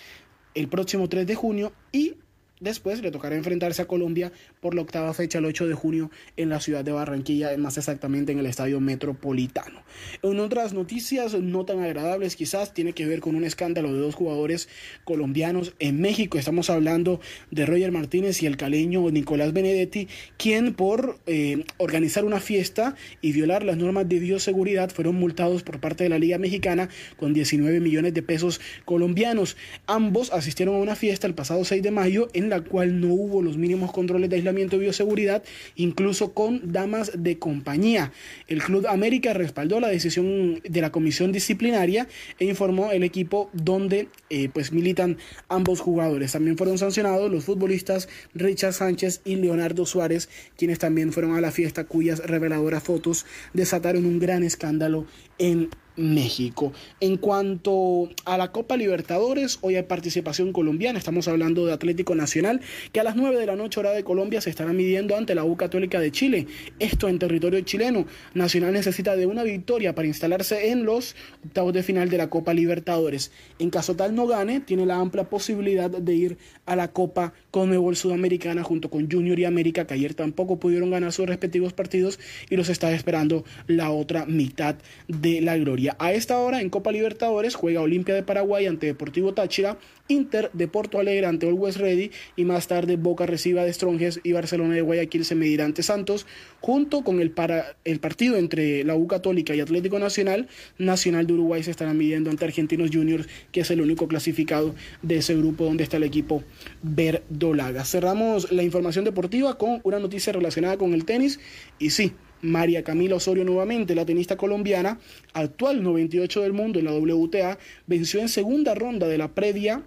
el 0.54 0.68
próximo 0.68 1.10
3 1.10 1.28
de 1.28 1.36
junio 1.36 1.74
y 1.92 2.16
Después 2.60 3.02
le 3.02 3.12
tocará 3.12 3.38
enfrentarse 3.38 3.82
a 3.82 3.88
Colombia 3.88 4.34
por 4.60 4.76
la 4.76 4.82
octava 4.82 5.14
fecha, 5.14 5.40
el 5.40 5.46
8 5.46 5.68
de 5.68 5.76
junio, 5.76 6.12
en 6.36 6.50
la 6.50 6.60
ciudad 6.60 6.84
de 6.84 6.92
Barranquilla, 6.92 7.56
más 7.58 7.78
exactamente 7.78 8.34
en 8.34 8.40
el 8.40 8.46
Estadio 8.46 8.82
Metropolitano. 8.82 9.82
En 10.24 10.42
otras 10.42 10.74
noticias 10.74 11.34
no 11.36 11.64
tan 11.64 11.80
agradables, 11.80 12.36
quizás 12.36 12.74
tiene 12.74 12.92
que 12.92 13.06
ver 13.06 13.22
con 13.22 13.38
un 13.38 13.46
escándalo 13.46 13.94
de 13.94 14.00
dos 14.00 14.16
jugadores 14.16 14.68
colombianos 15.06 15.74
en 15.80 16.02
México. 16.02 16.38
Estamos 16.38 16.70
hablando 16.70 17.22
de 17.50 17.66
Roger 17.66 17.94
Martínez 17.94 18.44
y 18.44 18.46
el 18.46 18.58
caleño 18.58 19.10
Nicolás 19.10 19.54
Benedetti, 19.54 20.10
quien 20.38 20.74
por 20.74 21.18
eh, 21.28 21.64
organizar 21.78 22.26
una 22.26 22.42
fiesta 22.42 22.96
y 23.22 23.32
violar 23.32 23.64
las 23.64 23.78
normas 23.78 24.10
de 24.10 24.20
bioseguridad 24.20 24.90
fueron 24.90 25.16
multados 25.16 25.64
por 25.64 25.80
parte 25.80 26.04
de 26.04 26.10
la 26.10 26.20
Liga 26.20 26.38
Mexicana 26.38 26.90
con 27.16 27.34
19 27.34 27.80
millones 27.80 28.14
de 28.14 28.22
pesos 28.22 28.60
colombianos. 28.84 29.56
Ambos 29.88 30.34
asistieron 30.34 30.76
a 30.76 30.80
una 30.80 30.98
fiesta 30.98 31.26
el 31.26 31.36
pasado 31.36 31.64
6 31.64 31.82
de 31.82 31.92
mayo 31.92 32.28
en 32.34 32.49
la 32.50 32.62
cual 32.62 33.00
no 33.00 33.14
hubo 33.14 33.42
los 33.42 33.58
mínimos 33.58 33.92
controles 33.92 34.30
de 34.30 34.38
aislamiento 34.38 34.76
y 34.76 34.80
bioseguridad, 34.80 35.44
incluso 35.76 36.34
con 36.34 36.72
damas 36.72 37.12
de 37.16 37.38
compañía. 37.40 38.12
El 38.48 38.62
Club 38.62 38.88
América 38.88 39.34
respaldó 39.34 39.80
la 39.80 39.88
decisión 39.88 40.62
de 40.64 40.82
la 40.82 40.92
comisión 40.92 41.32
disciplinaria 41.32 42.08
e 42.40 42.46
informó 42.46 42.92
el 42.92 43.04
equipo 43.04 43.50
donde 43.54 44.08
eh, 44.30 44.50
pues 44.50 44.72
militan 44.72 45.18
ambos 45.48 45.80
jugadores. 45.80 46.32
También 46.32 46.58
fueron 46.58 46.78
sancionados 46.78 47.32
los 47.32 47.46
futbolistas 47.46 48.10
Richard 48.34 48.74
Sánchez 48.74 49.22
y 49.26 49.36
Leonardo 49.36 49.86
Suárez, 49.86 50.30
quienes 50.58 50.80
también 50.80 51.14
fueron 51.14 51.36
a 51.36 51.42
la 51.42 51.52
fiesta 51.52 51.86
cuyas 51.86 52.20
reveladoras 52.20 52.84
fotos 52.84 53.26
desataron 53.54 54.06
un 54.06 54.20
gran 54.20 54.44
escándalo 54.44 55.06
en 55.40 55.70
México. 56.00 56.72
En 57.00 57.18
cuanto 57.18 58.10
a 58.26 58.38
la 58.38 58.52
Copa 58.52 58.78
Libertadores, 58.78 59.60
hoy 59.62 59.76
hay 59.76 59.84
participación 59.84 60.54
colombiana. 60.54 60.98
Estamos 60.98 61.28
hablando 61.28 61.66
de 61.66 61.74
Atlético 61.74 62.16
Nacional, 62.16 62.62
que 62.92 63.00
a 63.00 63.04
las 63.04 63.16
9 63.16 63.38
de 63.38 63.46
la 63.46 63.56
noche 63.56 63.80
hora 63.80 63.92
de 63.92 64.04
Colombia 64.04 64.42
se 64.42 64.50
estará 64.50 64.72
midiendo 64.74 65.16
ante 65.16 65.36
la 65.36 65.44
U 65.44 65.58
Católica 65.58 66.00
de 66.00 66.12
Chile. 66.12 66.48
Esto 66.80 67.10
en 67.10 67.20
territorio 67.20 67.60
chileno. 67.62 68.06
Nacional 68.34 68.74
necesita 68.74 69.16
de 69.16 69.26
una 69.26 69.44
victoria 69.44 69.94
para 69.94 70.08
instalarse 70.08 70.72
en 70.72 70.86
los 70.86 71.16
octavos 71.46 71.74
de 71.74 71.84
final 71.84 72.10
de 72.10 72.18
la 72.18 72.30
Copa 72.30 72.54
Libertadores. 72.54 73.32
En 73.60 73.70
caso 73.70 73.96
tal 73.96 74.16
no 74.16 74.26
gane, 74.26 74.62
tiene 74.62 74.86
la 74.86 74.96
amplia 74.96 75.30
posibilidad 75.30 75.90
de 75.90 76.14
ir 76.14 76.38
a 76.66 76.76
la 76.76 76.90
Copa 76.92 77.34
Conmebol 77.52 77.96
Sudamericana 77.96 78.64
junto 78.64 78.90
con 78.90 79.12
Junior 79.12 79.38
y 79.38 79.46
América, 79.46 79.86
que 79.86 79.96
ayer 79.96 80.14
tampoco 80.14 80.60
pudieron 80.60 80.92
ganar 80.92 81.12
sus 81.12 81.28
respectivos 81.28 81.74
partidos 81.74 82.20
y 82.50 82.56
los 82.56 82.70
está 82.70 82.92
esperando 82.94 83.44
la 83.68 83.92
otra 83.92 84.26
mitad 84.26 84.76
de 85.08 85.29
la 85.42 85.58
gloria. 85.58 85.96
A 86.00 86.14
esta 86.14 86.38
hora 86.40 86.62
en 86.62 86.70
Copa 86.70 86.92
Libertadores 86.92 87.56
juega 87.56 87.82
Olimpia 87.82 88.16
de 88.16 88.24
Paraguay 88.24 88.66
ante 88.66 88.88
Deportivo 88.88 89.34
Táchira, 89.34 89.78
Inter 90.08 90.50
de 90.54 90.68
Porto 90.68 91.00
Alegre 91.00 91.28
ante 91.28 91.48
Always 91.48 91.78
Ready 91.78 92.12
y 92.36 92.46
más 92.46 92.68
tarde 92.68 92.98
Boca 92.98 93.26
reciba 93.26 93.64
de 93.64 93.72
Stronges 93.72 94.20
y 94.24 94.34
Barcelona 94.34 94.74
de 94.74 94.82
Guayaquil 94.82 95.24
se 95.24 95.36
medirá 95.36 95.66
ante 95.66 95.84
Santos, 95.84 96.26
junto 96.62 97.04
con 97.04 97.20
el, 97.22 97.32
para, 97.32 97.76
el 97.86 98.00
partido 98.00 98.38
entre 98.38 98.84
la 98.84 98.96
U 98.96 99.08
Católica 99.08 99.54
y 99.56 99.62
Atlético 99.62 100.00
Nacional, 100.00 100.48
Nacional 100.78 101.28
de 101.28 101.34
Uruguay 101.34 101.64
se 101.64 101.72
estará 101.72 101.94
midiendo 101.94 102.30
ante 102.30 102.46
Argentinos 102.46 102.90
Juniors, 102.92 103.28
que 103.52 103.62
es 103.62 103.72
el 103.72 103.82
único 103.82 104.08
clasificado 104.08 104.74
de 105.02 105.18
ese 105.18 105.36
grupo 105.36 105.66
donde 105.66 105.84
está 105.84 105.98
el 105.98 106.04
equipo 106.04 106.44
verdolaga. 106.82 107.86
Cerramos 107.86 108.52
la 108.52 108.64
información 108.64 109.06
deportiva 109.06 109.58
con 109.58 109.82
una 109.84 110.00
noticia 110.00 110.34
relacionada 110.34 110.78
con 110.78 110.94
el 110.94 111.06
tenis 111.06 111.40
y 111.78 111.92
sí, 111.92 112.14
María 112.42 112.84
Camila 112.84 113.16
Osorio 113.16 113.44
nuevamente, 113.44 113.96
la 113.96 114.06
tenista 114.06 114.38
colombiana, 114.38 115.00
actual 115.34 115.84
98 115.84 116.42
del 116.42 116.54
mundo 116.54 116.80
en 116.80 116.86
la 116.86 116.94
WTA, 116.94 117.58
venció 117.88 118.20
en 118.22 118.30
segunda 118.30 118.76
ronda 118.76 119.08
de 119.08 119.18
la 119.18 119.34
previa 119.34 119.84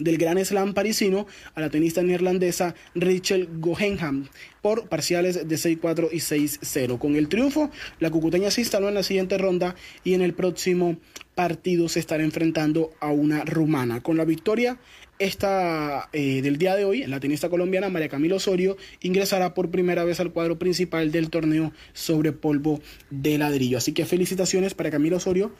del 0.00 0.18
Gran 0.18 0.44
Slam 0.44 0.74
parisino 0.74 1.26
a 1.54 1.60
la 1.60 1.70
tenista 1.70 2.02
neerlandesa 2.02 2.74
Rachel 2.94 3.48
Gohenham 3.60 4.28
por 4.62 4.88
parciales 4.88 5.46
de 5.46 5.56
6-4 5.56 6.08
y 6.10 6.16
6-0. 6.16 6.98
Con 6.98 7.16
el 7.16 7.28
triunfo, 7.28 7.70
la 8.00 8.10
cucuteña 8.10 8.50
se 8.50 8.62
instaló 8.62 8.88
en 8.88 8.94
la 8.94 9.02
siguiente 9.02 9.38
ronda 9.38 9.76
y 10.02 10.14
en 10.14 10.22
el 10.22 10.34
próximo 10.34 10.96
partido 11.34 11.88
se 11.88 12.00
estará 12.00 12.24
enfrentando 12.24 12.90
a 13.00 13.10
una 13.10 13.44
rumana. 13.44 14.02
Con 14.02 14.16
la 14.16 14.24
victoria 14.24 14.78
esta 15.20 16.08
eh, 16.12 16.40
del 16.42 16.56
día 16.56 16.74
de 16.74 16.84
hoy, 16.84 17.06
la 17.06 17.20
tenista 17.20 17.48
colombiana 17.50 17.90
María 17.90 18.08
Camila 18.08 18.36
Osorio 18.36 18.76
ingresará 19.02 19.54
por 19.54 19.70
primera 19.70 20.02
vez 20.02 20.18
al 20.18 20.32
cuadro 20.32 20.58
principal 20.58 21.12
del 21.12 21.28
torneo 21.28 21.72
sobre 21.92 22.32
polvo 22.32 22.80
de 23.10 23.36
ladrillo. 23.38 23.78
Así 23.78 23.92
que 23.92 24.06
felicitaciones 24.06 24.74
para 24.74 24.90
Camila 24.90 25.18
Osorio, 25.18 25.52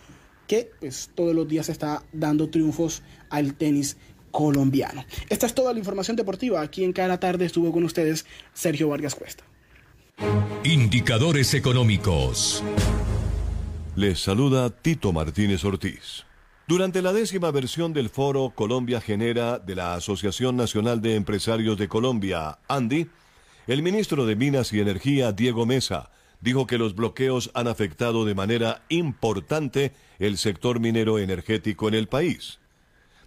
que 0.49 0.71
pues, 0.81 1.11
todos 1.15 1.35
los 1.35 1.47
días 1.47 1.69
está 1.69 2.03
dando 2.13 2.49
triunfos 2.49 3.03
al 3.29 3.55
tenis 3.55 3.99
colombiano. 4.31 5.05
Esta 5.29 5.47
es 5.47 5.55
toda 5.55 5.75
la 5.75 5.79
información 5.79 6.17
deportiva. 6.17 6.63
Aquí 6.63 6.83
en 6.83 6.95
cada 6.95 7.21
tarde 7.21 7.45
estuvo 7.45 7.71
con 7.71 7.85
ustedes 7.85 8.25
Sergio 8.55 8.89
Vargas 8.89 9.15
Cuesta. 9.15 9.45
Indicadores 10.65 11.53
económicos. 11.53 12.65
Les 13.95 14.19
saluda 14.21 14.71
Tito 14.71 15.13
Martínez 15.13 15.65
Ortiz. 15.65 16.30
Durante 16.71 17.03
la 17.03 17.13
décima 17.13 17.51
versión 17.51 17.93
del 17.93 18.09
foro 18.11 18.53
Colombia 18.55 19.01
Genera 19.01 19.59
de 19.59 19.75
la 19.75 19.95
Asociación 19.95 20.55
Nacional 20.55 21.03
de 21.03 21.17
Empresarios 21.17 21.77
de 21.77 21.89
Colombia, 21.89 22.61
ANDI, 22.69 23.09
el 23.67 23.83
ministro 23.83 24.25
de 24.25 24.37
Minas 24.37 24.73
y 24.73 24.79
Energía, 24.79 25.33
Diego 25.33 25.67
Mesa, 25.67 26.13
dijo 26.41 26.69
que 26.69 26.79
los 26.79 26.95
bloqueos 26.95 27.51
han 27.55 27.67
afectado 27.67 28.25
de 28.25 28.37
manera 28.37 28.85
importante 28.89 29.91
el 30.21 30.39
sector 30.39 30.79
minero 30.79 31.19
energético 31.19 31.89
en 31.89 31.95
el 31.95 32.07
país. 32.07 32.61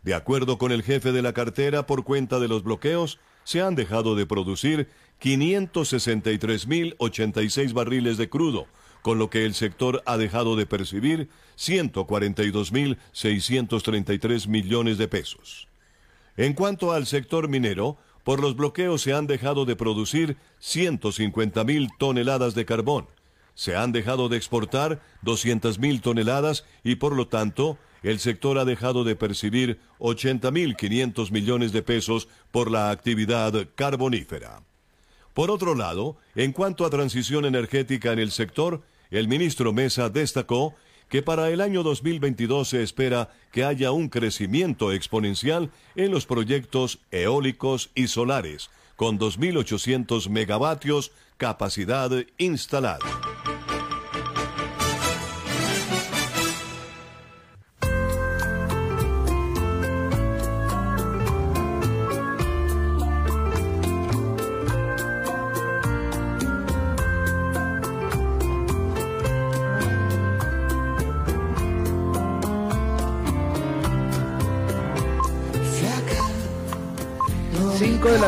De 0.04 0.14
acuerdo 0.14 0.58
con 0.58 0.72
el 0.72 0.82
jefe 0.82 1.12
de 1.12 1.22
la 1.22 1.34
cartera, 1.34 1.86
por 1.86 2.06
cuenta 2.06 2.40
de 2.40 2.48
los 2.48 2.64
bloqueos, 2.64 3.20
se 3.44 3.62
han 3.62 3.76
dejado 3.76 4.16
de 4.16 4.26
producir 4.26 4.88
563.086 5.22 7.74
barriles 7.74 8.16
de 8.16 8.30
crudo, 8.30 8.68
con 9.04 9.20
lo 9.20 9.30
que 9.30 9.46
el 9.46 9.54
sector 9.54 10.02
ha 10.08 10.18
dejado 10.18 10.56
de 10.56 10.66
percibir 10.66 11.30
142.633 11.58 14.48
millones 14.48 14.98
de 14.98 15.08
pesos. 15.08 15.68
En 16.36 16.54
cuanto 16.54 16.94
al 16.94 17.06
sector 17.06 17.48
minero, 17.48 17.96
por 18.24 18.42
los 18.42 18.56
bloqueos 18.56 19.04
se 19.04 19.14
han 19.14 19.28
dejado 19.28 19.66
de 19.66 19.76
producir 19.76 20.38
150.000 20.62 21.92
toneladas 22.00 22.56
de 22.56 22.66
carbón, 22.66 23.06
se 23.54 23.76
han 23.76 23.92
dejado 23.92 24.30
de 24.30 24.38
exportar 24.38 25.00
200.000 25.24 26.02
toneladas 26.02 26.66
y 26.84 26.96
por 26.96 27.16
lo 27.16 27.28
tanto 27.28 27.78
el 28.02 28.18
sector 28.20 28.58
ha 28.58 28.66
dejado 28.66 29.04
de 29.04 29.16
percibir 29.16 29.80
80.500 30.00 31.30
millones 31.32 31.72
de 31.72 31.84
pesos 31.84 32.28
por 32.52 32.72
la 32.72 32.90
actividad 32.90 33.68
carbonífera. 33.76 34.64
Por 35.34 35.50
otro 35.50 35.76
lado, 35.76 36.18
en 36.36 36.52
cuanto 36.52 36.86
a 36.86 36.90
transición 36.90 37.46
energética 37.46 38.12
en 38.12 38.20
el 38.20 38.32
sector, 38.32 38.82
el 39.14 39.28
ministro 39.28 39.74
Mesa 39.74 40.10
destacó 40.10 40.76
que 41.08 41.22
para 41.22 41.52
el 41.52 41.62
año 41.62 41.84
2022 41.84 42.70
se 42.70 42.82
espera 42.82 43.30
que 43.52 43.64
haya 43.64 43.92
un 43.92 44.10
crecimiento 44.10 44.92
exponencial 44.92 45.70
en 45.96 46.12
los 46.12 46.26
proyectos 46.26 47.00
eólicos 47.12 47.92
y 47.94 48.08
solares, 48.08 48.72
con 48.96 49.20
2.800 49.20 50.30
megavatios 50.30 51.12
capacidad 51.38 52.10
instalada. 52.40 53.33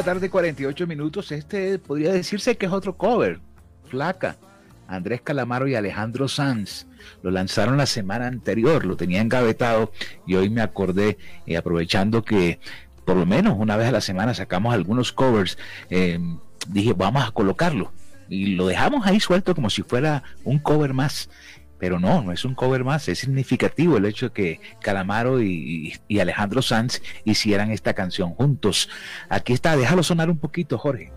Tarde, 0.06 0.30
48 0.30 0.86
minutos. 0.86 1.32
Este 1.32 1.80
podría 1.80 2.14
decirse 2.14 2.56
que 2.56 2.68
es 2.68 2.72
otro 2.72 2.96
cover. 2.96 3.40
Flaca, 3.90 4.38
Andrés 4.88 5.22
Calamaro 5.22 5.68
y 5.68 5.74
Alejandro 5.74 6.28
Sanz. 6.28 6.86
Lo 7.24 7.32
lanzaron 7.32 7.78
la 7.78 7.88
semana 7.88 8.28
anterior, 8.28 8.86
lo 8.86 8.98
tenía 8.98 9.20
engavetado 9.20 9.92
y 10.28 10.36
hoy 10.36 10.52
me 10.52 10.62
acordé, 10.62 11.18
y 11.48 11.56
aprovechando 11.56 12.24
que 12.24 12.60
por 13.04 13.18
lo 13.18 13.26
menos 13.26 13.56
una 13.58 13.78
vez 13.78 13.88
a 13.88 13.92
la 13.92 14.02
semana 14.02 14.36
sacamos 14.36 14.76
algunos 14.76 15.12
covers, 15.12 15.58
eh, 15.90 16.20
dije, 16.68 16.94
vamos 16.94 17.28
a 17.28 17.32
colocarlo. 17.32 17.92
Y 18.30 18.56
lo 18.56 18.68
dejamos 18.68 19.08
ahí 19.08 19.20
suelto 19.20 19.56
como 19.56 19.72
si 19.72 19.82
fuera 19.82 20.24
un 20.44 20.60
cover 20.60 20.94
más. 20.94 21.30
Pero 21.78 22.00
no, 22.00 22.22
no 22.22 22.32
es 22.32 22.46
un 22.46 22.56
cover 22.56 22.84
más, 22.84 23.08
es 23.10 23.20
significativo 23.20 23.98
el 23.98 24.06
hecho 24.06 24.28
de 24.28 24.32
que 24.34 24.60
Calamaro 24.82 25.42
y, 25.42 25.94
y 26.08 26.20
Alejandro 26.20 26.62
Sanz 26.62 27.02
hicieran 27.26 27.72
esta 27.72 27.94
canción 27.94 28.34
juntos. 28.34 28.90
Aquí 29.30 29.54
está, 29.54 29.76
déjalo 29.76 30.04
sonar 30.04 30.30
un 30.30 30.38
poquito, 30.38 30.78
Jorge. 30.78 31.12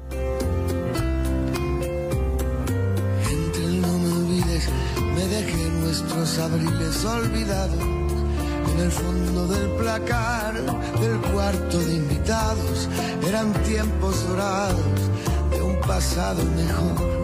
nuestros 5.89 6.39
abriles 6.39 7.05
olvidados 7.05 7.83
en 8.75 8.81
el 8.81 8.91
fondo 8.91 9.47
del 9.49 9.71
placar 9.71 10.55
del 11.01 11.19
cuarto 11.33 11.79
de 11.79 11.95
invitados 11.95 12.89
eran 13.27 13.53
tiempos 13.65 14.29
dorados 14.29 15.11
de 15.51 15.63
un 15.63 15.81
pasado 15.81 16.45
mejor. 16.45 17.19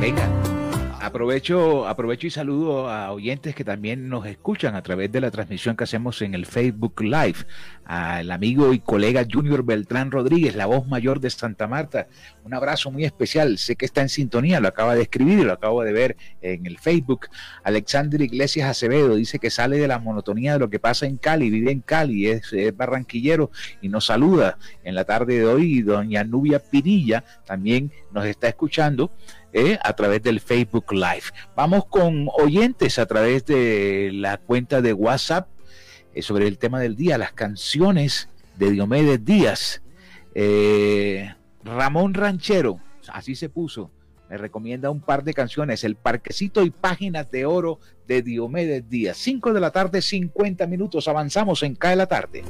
Venga. 0.00 0.61
Aprovecho, 1.02 1.88
aprovecho 1.88 2.28
y 2.28 2.30
saludo 2.30 2.88
a 2.88 3.10
oyentes 3.10 3.56
que 3.56 3.64
también 3.64 4.08
nos 4.08 4.24
escuchan 4.24 4.76
a 4.76 4.84
través 4.84 5.10
de 5.10 5.20
la 5.20 5.32
transmisión 5.32 5.74
que 5.74 5.82
hacemos 5.82 6.22
en 6.22 6.32
el 6.32 6.46
Facebook 6.46 7.02
Live. 7.02 7.38
Al 7.84 8.30
amigo 8.30 8.72
y 8.72 8.78
colega 8.78 9.26
Junior 9.28 9.64
Beltrán 9.64 10.12
Rodríguez, 10.12 10.54
la 10.54 10.66
voz 10.66 10.86
mayor 10.86 11.18
de 11.18 11.28
Santa 11.30 11.66
Marta. 11.66 12.06
Un 12.44 12.54
abrazo 12.54 12.92
muy 12.92 13.04
especial. 13.04 13.58
Sé 13.58 13.74
que 13.74 13.84
está 13.84 14.00
en 14.00 14.10
sintonía, 14.10 14.60
lo 14.60 14.68
acaba 14.68 14.94
de 14.94 15.02
escribir 15.02 15.40
y 15.40 15.42
lo 15.42 15.54
acabo 15.54 15.82
de 15.82 15.92
ver 15.92 16.16
en 16.40 16.66
el 16.66 16.78
Facebook. 16.78 17.26
Alexander 17.64 18.22
Iglesias 18.22 18.70
Acevedo 18.70 19.16
dice 19.16 19.40
que 19.40 19.50
sale 19.50 19.78
de 19.78 19.88
la 19.88 19.98
monotonía 19.98 20.52
de 20.52 20.60
lo 20.60 20.70
que 20.70 20.78
pasa 20.78 21.06
en 21.06 21.16
Cali, 21.16 21.50
vive 21.50 21.72
en 21.72 21.80
Cali, 21.80 22.28
es, 22.28 22.52
es 22.52 22.76
barranquillero 22.76 23.50
y 23.80 23.88
nos 23.88 24.06
saluda 24.06 24.56
en 24.84 24.94
la 24.94 25.02
tarde 25.02 25.40
de 25.40 25.46
hoy. 25.46 25.78
Y 25.78 25.82
doña 25.82 26.22
Nubia 26.22 26.60
Pinilla 26.60 27.24
también 27.44 27.90
nos 28.12 28.24
está 28.24 28.46
escuchando. 28.46 29.10
¿Eh? 29.52 29.78
a 29.82 29.92
través 29.94 30.22
del 30.22 30.40
Facebook 30.40 30.92
Live. 30.92 31.24
Vamos 31.54 31.86
con 31.86 32.28
oyentes 32.32 32.98
a 32.98 33.06
través 33.06 33.44
de 33.46 34.10
la 34.12 34.38
cuenta 34.38 34.80
de 34.80 34.92
WhatsApp 34.92 35.48
eh, 36.14 36.22
sobre 36.22 36.48
el 36.48 36.58
tema 36.58 36.80
del 36.80 36.96
día, 36.96 37.18
las 37.18 37.32
canciones 37.32 38.28
de 38.56 38.70
Diomedes 38.70 39.24
Díaz. 39.24 39.82
Eh, 40.34 41.34
Ramón 41.64 42.14
Ranchero, 42.14 42.80
así 43.08 43.36
se 43.36 43.48
puso, 43.48 43.90
me 44.28 44.38
recomienda 44.38 44.90
un 44.90 45.00
par 45.00 45.24
de 45.24 45.34
canciones, 45.34 45.84
El 45.84 45.96
Parquecito 45.96 46.64
y 46.64 46.70
Páginas 46.70 47.30
de 47.30 47.44
Oro 47.44 47.78
de 48.06 48.22
Diomedes 48.22 48.88
Díaz. 48.88 49.18
5 49.18 49.52
de 49.52 49.60
la 49.60 49.70
tarde, 49.70 50.02
50 50.02 50.66
minutos, 50.66 51.06
avanzamos 51.06 51.62
en 51.62 51.74
Cae 51.74 51.96
la 51.96 52.06
tarde. 52.06 52.42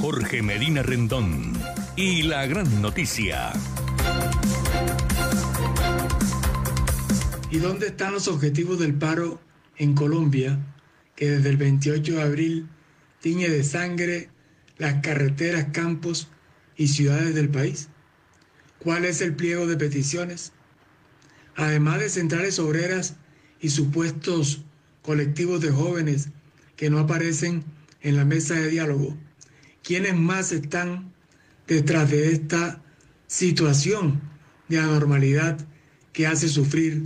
Jorge 0.00 0.42
Medina 0.42 0.82
Rendón 0.82 1.63
y 1.96 2.22
la 2.22 2.46
gran 2.46 2.82
noticia. 2.82 3.52
¿Y 7.50 7.58
dónde 7.58 7.86
están 7.88 8.12
los 8.12 8.26
objetivos 8.26 8.80
del 8.80 8.94
paro 8.94 9.40
en 9.76 9.94
Colombia, 9.94 10.58
que 11.14 11.30
desde 11.30 11.50
el 11.50 11.56
28 11.56 12.14
de 12.14 12.22
abril 12.22 12.68
tiñe 13.20 13.48
de 13.48 13.62
sangre 13.62 14.28
las 14.76 14.94
carreteras, 15.02 15.66
campos 15.72 16.28
y 16.76 16.88
ciudades 16.88 17.34
del 17.34 17.48
país? 17.48 17.88
¿Cuál 18.80 19.04
es 19.04 19.20
el 19.20 19.36
pliego 19.36 19.68
de 19.68 19.76
peticiones? 19.76 20.52
Además 21.54 22.00
de 22.00 22.08
centrales 22.08 22.58
obreras 22.58 23.14
y 23.60 23.70
supuestos 23.70 24.64
colectivos 25.02 25.60
de 25.60 25.70
jóvenes 25.70 26.30
que 26.74 26.90
no 26.90 26.98
aparecen 26.98 27.64
en 28.00 28.16
la 28.16 28.24
mesa 28.24 28.54
de 28.54 28.68
diálogo, 28.68 29.16
¿quiénes 29.84 30.16
más 30.16 30.50
están 30.50 31.13
detrás 31.66 32.10
de 32.10 32.32
esta 32.32 32.82
situación 33.26 34.20
de 34.68 34.78
anormalidad 34.78 35.58
que 36.12 36.26
hace 36.26 36.48
sufrir 36.48 37.02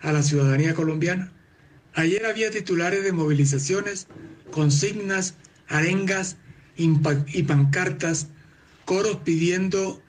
a 0.00 0.12
la 0.12 0.22
ciudadanía 0.22 0.74
colombiana. 0.74 1.32
Ayer 1.94 2.26
había 2.26 2.50
titulares 2.50 3.02
de 3.02 3.12
movilizaciones, 3.12 4.06
consignas, 4.50 5.34
arengas 5.68 6.36
y 6.76 7.42
pancartas, 7.42 8.28
coros 8.84 9.18
pidiendo 9.24 10.02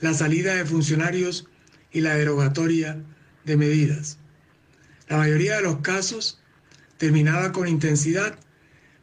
la 0.00 0.14
salida 0.14 0.54
de 0.54 0.64
funcionarios 0.64 1.46
y 1.92 2.00
la 2.00 2.14
derogatoria 2.14 3.02
de 3.44 3.56
medidas. 3.56 4.18
La 5.08 5.18
mayoría 5.18 5.56
de 5.56 5.62
los 5.62 5.78
casos 5.78 6.40
terminaba 6.98 7.52
con 7.52 7.66
intensidad, 7.66 8.38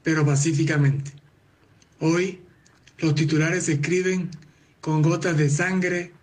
pero 0.03 0.25
pacíficamente. 0.25 1.11
Hoy 1.99 2.41
los 2.97 3.15
titulares 3.15 3.65
se 3.65 3.73
escriben 3.73 4.29
con 4.81 5.01
gotas 5.01 5.37
de 5.37 5.49
sangre, 5.49 6.13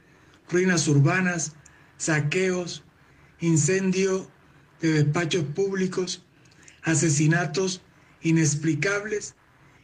ruinas 0.50 0.88
urbanas, 0.88 1.54
saqueos, 1.98 2.82
incendio 3.40 4.30
de 4.80 5.04
despachos 5.04 5.44
públicos, 5.44 6.24
asesinatos 6.82 7.82
inexplicables 8.22 9.34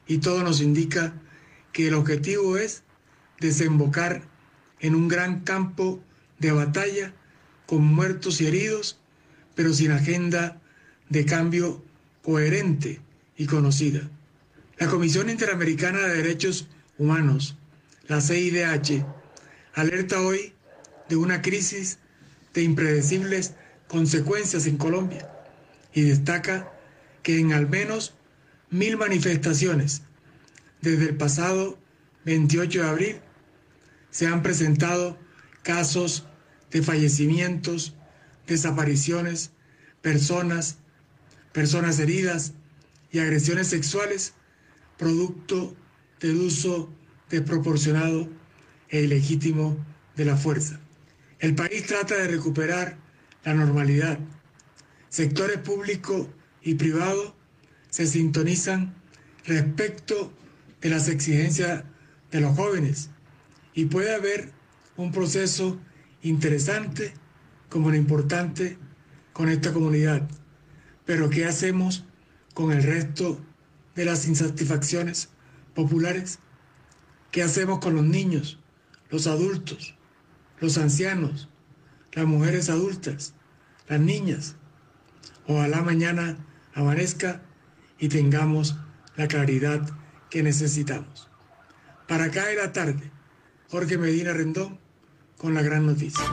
y 0.06 0.18
todo 0.18 0.42
nos 0.42 0.60
indica 0.60 1.14
que 1.72 1.88
el 1.88 1.94
objetivo 1.94 2.56
es 2.56 2.82
desembocar 3.38 4.22
en 4.80 4.94
un 4.94 5.08
gran 5.08 5.40
campo 5.40 6.02
de 6.38 6.52
batalla 6.52 7.14
con 7.66 7.84
muertos 7.84 8.40
y 8.40 8.46
heridos, 8.46 8.98
pero 9.54 9.72
sin 9.72 9.92
agenda 9.92 10.60
de 11.08 11.24
cambio 11.24 11.84
coherente 12.22 13.00
y 13.36 13.46
conocida. 13.46 14.10
La 14.78 14.88
Comisión 14.88 15.30
Interamericana 15.30 16.00
de 16.00 16.16
Derechos 16.16 16.68
Humanos, 17.00 17.56
la 18.08 18.20
CIDH, 18.20 19.06
alerta 19.72 20.20
hoy 20.20 20.52
de 21.08 21.16
una 21.16 21.40
crisis 21.40 21.98
de 22.52 22.62
impredecibles 22.62 23.54
consecuencias 23.88 24.66
en 24.66 24.76
Colombia 24.76 25.26
y 25.94 26.02
destaca 26.02 26.70
que 27.22 27.40
en 27.40 27.54
al 27.54 27.70
menos 27.70 28.12
mil 28.68 28.98
manifestaciones 28.98 30.02
desde 30.82 31.08
el 31.08 31.16
pasado 31.16 31.78
28 32.26 32.82
de 32.82 32.88
abril 32.88 33.16
se 34.10 34.26
han 34.26 34.42
presentado 34.42 35.18
casos 35.62 36.26
de 36.70 36.82
fallecimientos, 36.82 37.94
desapariciones, 38.46 39.52
personas, 40.02 40.76
personas 41.52 41.98
heridas 41.98 42.52
y 43.10 43.20
agresiones 43.20 43.68
sexuales 43.68 44.34
producto 44.98 45.74
del 46.20 46.36
uso 46.36 46.90
desproporcionado 47.28 48.28
e 48.88 49.02
ilegítimo 49.02 49.76
de 50.16 50.24
la 50.24 50.36
fuerza. 50.36 50.80
El 51.38 51.54
país 51.54 51.86
trata 51.86 52.16
de 52.16 52.28
recuperar 52.28 52.98
la 53.44 53.54
normalidad. 53.54 54.18
Sectores 55.08 55.58
público 55.58 56.28
y 56.62 56.74
privado 56.74 57.34
se 57.88 58.06
sintonizan 58.06 58.94
respecto 59.46 60.32
de 60.80 60.90
las 60.90 61.08
exigencias 61.08 61.84
de 62.30 62.40
los 62.40 62.56
jóvenes 62.56 63.10
y 63.74 63.86
puede 63.86 64.14
haber 64.14 64.52
un 64.96 65.12
proceso 65.12 65.80
interesante 66.22 67.14
como 67.68 67.90
lo 67.90 67.96
importante 67.96 68.76
con 69.32 69.48
esta 69.48 69.72
comunidad. 69.72 70.28
Pero 71.06 71.30
¿qué 71.30 71.46
hacemos 71.46 72.04
con 72.52 72.72
el 72.72 72.82
resto 72.82 73.40
de 73.94 74.04
las 74.04 74.28
insatisfacciones 74.28 75.30
populares? 75.82 76.38
¿Qué 77.30 77.42
hacemos 77.42 77.78
con 77.78 77.94
los 77.94 78.04
niños, 78.04 78.58
los 79.08 79.26
adultos, 79.26 79.94
los 80.60 80.76
ancianos, 80.78 81.48
las 82.12 82.26
mujeres 82.26 82.68
adultas, 82.68 83.34
las 83.88 84.00
niñas? 84.00 84.56
Ojalá 85.46 85.82
mañana 85.82 86.36
amanezca 86.74 87.42
y 87.98 88.08
tengamos 88.08 88.76
la 89.16 89.28
claridad 89.28 89.88
que 90.28 90.42
necesitamos. 90.42 91.28
Para 92.08 92.30
caer 92.30 92.58
la 92.58 92.72
tarde, 92.72 93.10
Jorge 93.70 93.96
Medina 93.96 94.32
Rendón 94.32 94.78
con 95.36 95.54
la 95.54 95.62
gran 95.62 95.86
noticia. 95.86 96.24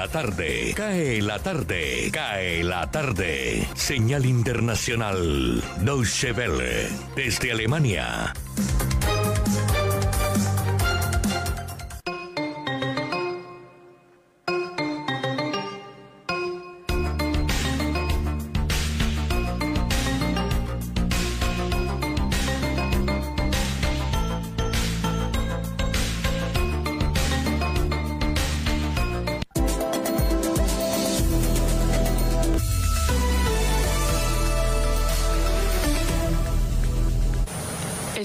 La 0.00 0.08
tarde, 0.08 0.72
cae 0.74 1.20
la 1.20 1.38
tarde, 1.40 2.08
cae 2.10 2.64
la 2.64 2.90
tarde. 2.90 3.68
Señal 3.74 4.24
internacional, 4.24 5.62
Deutsche 5.82 6.32
Welle, 6.32 6.88
desde 7.14 7.52
Alemania. 7.52 8.32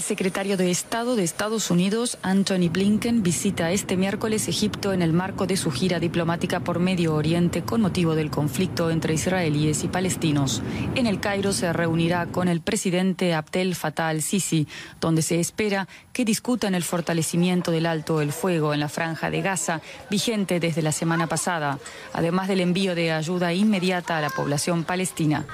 Secretario 0.05 0.55
de 0.55 0.69
Estado 0.69 1.15
de 1.15 1.23
Estados 1.23 1.71
Unidos, 1.71 2.19
Anthony 2.21 2.69
Blinken, 2.69 3.23
visita 3.23 3.71
este 3.71 3.97
miércoles 3.97 4.47
Egipto 4.47 4.93
en 4.93 5.01
el 5.01 5.13
marco 5.13 5.47
de 5.47 5.57
su 5.57 5.71
gira 5.71 5.99
diplomática 5.99 6.59
por 6.59 6.77
Medio 6.77 7.15
Oriente 7.15 7.63
con 7.63 7.81
motivo 7.81 8.13
del 8.13 8.29
conflicto 8.29 8.91
entre 8.91 9.15
israelíes 9.15 9.83
y 9.83 9.87
palestinos. 9.87 10.61
En 10.93 11.07
el 11.07 11.19
Cairo 11.19 11.53
se 11.53 11.73
reunirá 11.73 12.27
con 12.27 12.47
el 12.47 12.61
presidente 12.61 13.33
Abdel 13.33 13.73
Fattah 13.73 14.09
al-Sisi, 14.09 14.67
donde 15.01 15.23
se 15.23 15.39
espera 15.39 15.87
que 16.13 16.23
discutan 16.23 16.75
el 16.75 16.83
fortalecimiento 16.83 17.71
del 17.71 17.87
alto 17.87 18.21
el 18.21 18.31
fuego 18.31 18.75
en 18.75 18.81
la 18.81 18.89
franja 18.89 19.31
de 19.31 19.41
Gaza, 19.41 19.81
vigente 20.11 20.59
desde 20.59 20.83
la 20.83 20.91
semana 20.91 21.25
pasada, 21.25 21.79
además 22.13 22.47
del 22.47 22.61
envío 22.61 22.93
de 22.93 23.11
ayuda 23.11 23.53
inmediata 23.53 24.17
a 24.17 24.21
la 24.21 24.29
población 24.29 24.83
palestina. 24.83 25.47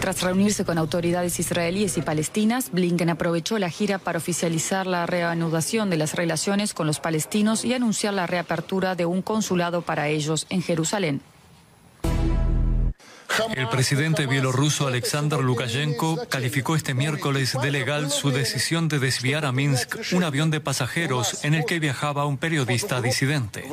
Tras 0.00 0.22
reunirse 0.22 0.64
con 0.64 0.78
autoridades 0.78 1.38
israelíes 1.40 1.98
y 1.98 2.02
palestinas, 2.02 2.70
Blinken 2.72 3.10
aprovechó 3.10 3.58
la 3.58 3.68
gira 3.68 3.98
para 3.98 4.18
oficializar 4.18 4.86
la 4.86 5.04
reanudación 5.04 5.90
de 5.90 5.98
las 5.98 6.14
relaciones 6.14 6.72
con 6.72 6.86
los 6.86 7.00
palestinos 7.00 7.64
y 7.64 7.74
anunciar 7.74 8.14
la 8.14 8.26
reapertura 8.26 8.94
de 8.94 9.04
un 9.04 9.20
consulado 9.20 9.82
para 9.82 10.08
ellos 10.08 10.46
en 10.48 10.62
Jerusalén. 10.62 11.20
El 13.54 13.68
presidente 13.68 14.26
bielorruso 14.26 14.86
Alexander 14.86 15.40
Lukashenko 15.40 16.26
calificó 16.28 16.76
este 16.76 16.94
miércoles 16.94 17.56
de 17.60 17.70
legal 17.70 18.10
su 18.10 18.30
decisión 18.30 18.88
de 18.88 18.98
desviar 18.98 19.44
a 19.44 19.52
Minsk 19.52 19.96
un 20.12 20.24
avión 20.24 20.50
de 20.50 20.60
pasajeros 20.60 21.44
en 21.44 21.54
el 21.54 21.64
que 21.64 21.78
viajaba 21.78 22.26
un 22.26 22.38
periodista 22.38 23.00
disidente. 23.00 23.64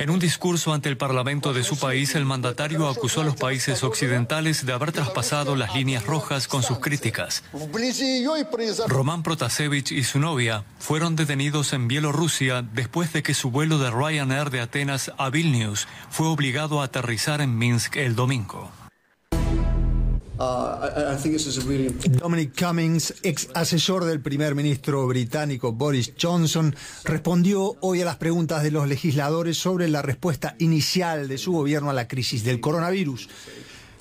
En 0.00 0.10
un 0.10 0.18
discurso 0.18 0.72
ante 0.72 0.88
el 0.88 0.96
Parlamento 0.96 1.52
de 1.52 1.64
su 1.64 1.78
país, 1.78 2.14
el 2.14 2.24
mandatario 2.24 2.88
acusó 2.88 3.22
a 3.22 3.24
los 3.24 3.36
países 3.36 3.82
occidentales 3.82 4.64
de 4.64 4.72
haber 4.72 4.92
traspasado 4.92 5.56
las 5.56 5.74
líneas 5.74 6.06
rojas 6.06 6.48
con 6.48 6.62
sus 6.62 6.78
críticas. 6.78 7.42
Roman 8.86 9.22
Protasevich 9.22 9.92
y 9.92 10.04
su 10.04 10.20
novia 10.20 10.64
fueron 10.78 11.16
detenidos 11.16 11.72
en 11.72 11.88
Bielorrusia 11.88 12.62
después 12.62 13.12
de 13.12 13.22
que 13.22 13.34
su 13.34 13.50
vuelo 13.50 13.78
de 13.78 13.90
Ryanair 13.90 14.50
de 14.50 14.60
Atenas 14.60 15.12
a 15.18 15.30
Vilnius 15.30 15.88
fue 16.10 16.28
obligado 16.28 16.80
a 16.80 16.84
aterrizar 16.84 17.40
en 17.40 17.56
Minsk 17.58 17.96
el 17.96 18.14
domingo. 18.14 18.70
Dominic 22.20 22.58
Cummings, 22.58 23.14
ex 23.22 23.48
asesor 23.54 24.04
del 24.04 24.20
primer 24.20 24.54
ministro 24.54 25.06
británico 25.06 25.72
Boris 25.72 26.12
Johnson, 26.20 26.74
respondió 27.04 27.76
hoy 27.80 28.02
a 28.02 28.04
las 28.04 28.16
preguntas 28.16 28.62
de 28.62 28.70
los 28.70 28.86
legisladores 28.86 29.56
sobre 29.56 29.88
la 29.88 30.02
respuesta 30.02 30.54
inicial 30.58 31.28
de 31.28 31.38
su 31.38 31.52
gobierno 31.52 31.90
a 31.90 31.94
la 31.94 32.06
crisis 32.06 32.44
del 32.44 32.60
coronavirus. 32.60 33.28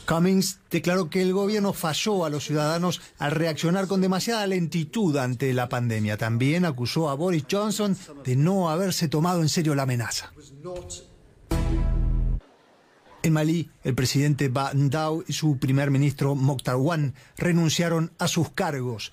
Cummings 0.05 0.59
declaró 0.69 1.09
que 1.09 1.21
el 1.21 1.33
gobierno 1.33 1.73
falló 1.73 2.25
a 2.25 2.29
los 2.29 2.45
ciudadanos 2.45 3.01
al 3.17 3.31
reaccionar 3.31 3.87
con 3.87 4.01
demasiada 4.01 4.45
lentitud 4.45 5.17
ante 5.17 5.53
la 5.53 5.69
pandemia. 5.69 6.17
También 6.17 6.65
acusó 6.65 7.09
a 7.09 7.15
Boris 7.15 7.45
Johnson 7.49 7.97
de 8.23 8.35
no 8.35 8.69
haberse 8.69 9.07
tomado 9.07 9.41
en 9.41 9.49
serio 9.49 9.73
la 9.73 9.83
amenaza. 9.83 10.31
En 13.25 13.33
Malí, 13.33 13.71
el 13.83 13.95
presidente 13.95 14.49
Van 14.49 14.91
Dao 14.91 15.23
y 15.27 15.33
su 15.33 15.57
primer 15.57 15.89
ministro 15.89 16.35
Mokhtar 16.35 16.75
Wan 16.75 17.15
renunciaron 17.37 18.11
a 18.19 18.27
sus 18.27 18.51
cargos. 18.51 19.11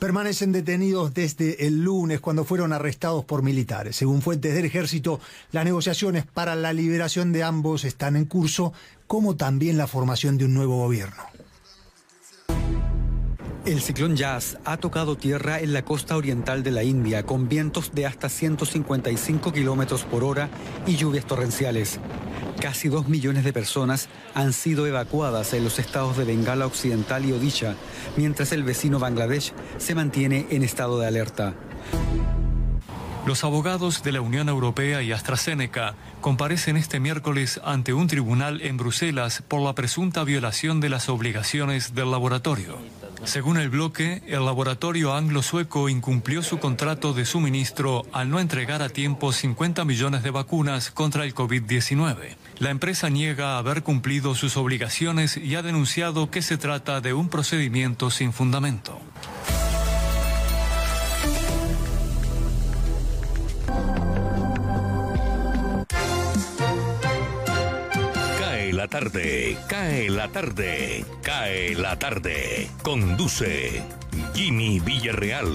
Permanecen 0.00 0.50
detenidos 0.50 1.14
desde 1.14 1.64
el 1.64 1.84
lunes 1.84 2.18
cuando 2.18 2.42
fueron 2.42 2.72
arrestados 2.72 3.24
por 3.24 3.44
militares. 3.44 3.94
Según 3.94 4.22
fuentes 4.22 4.54
del 4.54 4.64
ejército, 4.64 5.20
las 5.52 5.64
negociaciones 5.64 6.26
para 6.26 6.56
la 6.56 6.72
liberación 6.72 7.30
de 7.30 7.44
ambos 7.44 7.84
están 7.84 8.16
en 8.16 8.24
curso, 8.24 8.72
como 9.06 9.36
también 9.36 9.78
la 9.78 9.86
formación 9.86 10.36
de 10.36 10.46
un 10.46 10.54
nuevo 10.54 10.78
gobierno. 10.78 11.22
El 13.64 13.80
ciclón 13.80 14.16
Jazz 14.16 14.58
ha 14.64 14.78
tocado 14.78 15.16
tierra 15.16 15.60
en 15.60 15.72
la 15.72 15.84
costa 15.84 16.16
oriental 16.16 16.64
de 16.64 16.72
la 16.72 16.82
India 16.82 17.24
con 17.24 17.48
vientos 17.48 17.92
de 17.94 18.04
hasta 18.04 18.28
155 18.28 19.52
kilómetros 19.52 20.02
por 20.02 20.24
hora 20.24 20.50
y 20.88 20.96
lluvias 20.96 21.24
torrenciales. 21.24 22.00
Casi 22.64 22.88
dos 22.88 23.08
millones 23.08 23.44
de 23.44 23.52
personas 23.52 24.08
han 24.32 24.54
sido 24.54 24.86
evacuadas 24.86 25.52
en 25.52 25.64
los 25.64 25.78
estados 25.78 26.16
de 26.16 26.24
Bengala 26.24 26.64
Occidental 26.64 27.22
y 27.26 27.32
Odisha, 27.32 27.74
mientras 28.16 28.52
el 28.52 28.62
vecino 28.62 28.98
Bangladesh 28.98 29.52
se 29.76 29.94
mantiene 29.94 30.46
en 30.48 30.62
estado 30.62 30.98
de 30.98 31.06
alerta. 31.06 31.52
Los 33.26 33.44
abogados 33.44 34.02
de 34.02 34.12
la 34.12 34.22
Unión 34.22 34.48
Europea 34.48 35.02
y 35.02 35.12
AstraZeneca 35.12 35.94
comparecen 36.22 36.78
este 36.78 37.00
miércoles 37.00 37.60
ante 37.64 37.92
un 37.92 38.06
tribunal 38.06 38.62
en 38.62 38.78
Bruselas 38.78 39.42
por 39.46 39.60
la 39.60 39.74
presunta 39.74 40.24
violación 40.24 40.80
de 40.80 40.88
las 40.88 41.10
obligaciones 41.10 41.94
del 41.94 42.10
laboratorio. 42.10 42.78
Según 43.24 43.58
el 43.58 43.68
bloque, 43.68 44.22
el 44.26 44.46
laboratorio 44.46 45.12
anglo-sueco 45.12 45.90
incumplió 45.90 46.42
su 46.42 46.58
contrato 46.58 47.12
de 47.12 47.26
suministro 47.26 48.06
al 48.12 48.30
no 48.30 48.40
entregar 48.40 48.80
a 48.80 48.88
tiempo 48.88 49.32
50 49.32 49.84
millones 49.84 50.22
de 50.22 50.30
vacunas 50.30 50.90
contra 50.90 51.24
el 51.24 51.34
COVID-19. 51.34 52.36
La 52.58 52.70
empresa 52.70 53.10
niega 53.10 53.58
haber 53.58 53.82
cumplido 53.82 54.34
sus 54.34 54.56
obligaciones 54.56 55.36
y 55.36 55.56
ha 55.56 55.62
denunciado 55.62 56.30
que 56.30 56.40
se 56.40 56.56
trata 56.56 57.00
de 57.00 57.12
un 57.12 57.28
procedimiento 57.28 58.10
sin 58.10 58.32
fundamento. 58.32 59.00
Cae 68.38 68.72
la 68.72 68.88
tarde, 68.88 69.58
cae 69.68 70.10
la 70.10 70.28
tarde, 70.28 71.04
cae 71.22 71.74
la 71.74 71.98
tarde. 71.98 72.70
Conduce 72.82 73.82
Jimmy 74.34 74.78
Villarreal. 74.78 75.48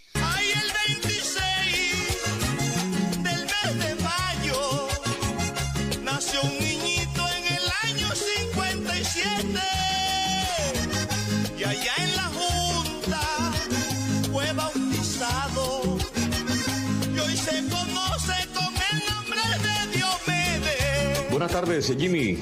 Buenas 21.44 21.60
tardes, 21.60 21.94
Jimmy. 21.98 22.38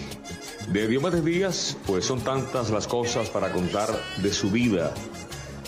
De 0.68 0.86
Diomedes 0.86 1.24
Díaz, 1.24 1.76
pues 1.88 2.04
son 2.04 2.20
tantas 2.20 2.70
las 2.70 2.86
cosas 2.86 3.28
para 3.30 3.50
contar 3.50 3.88
de 4.18 4.32
su 4.32 4.48
vida. 4.48 4.94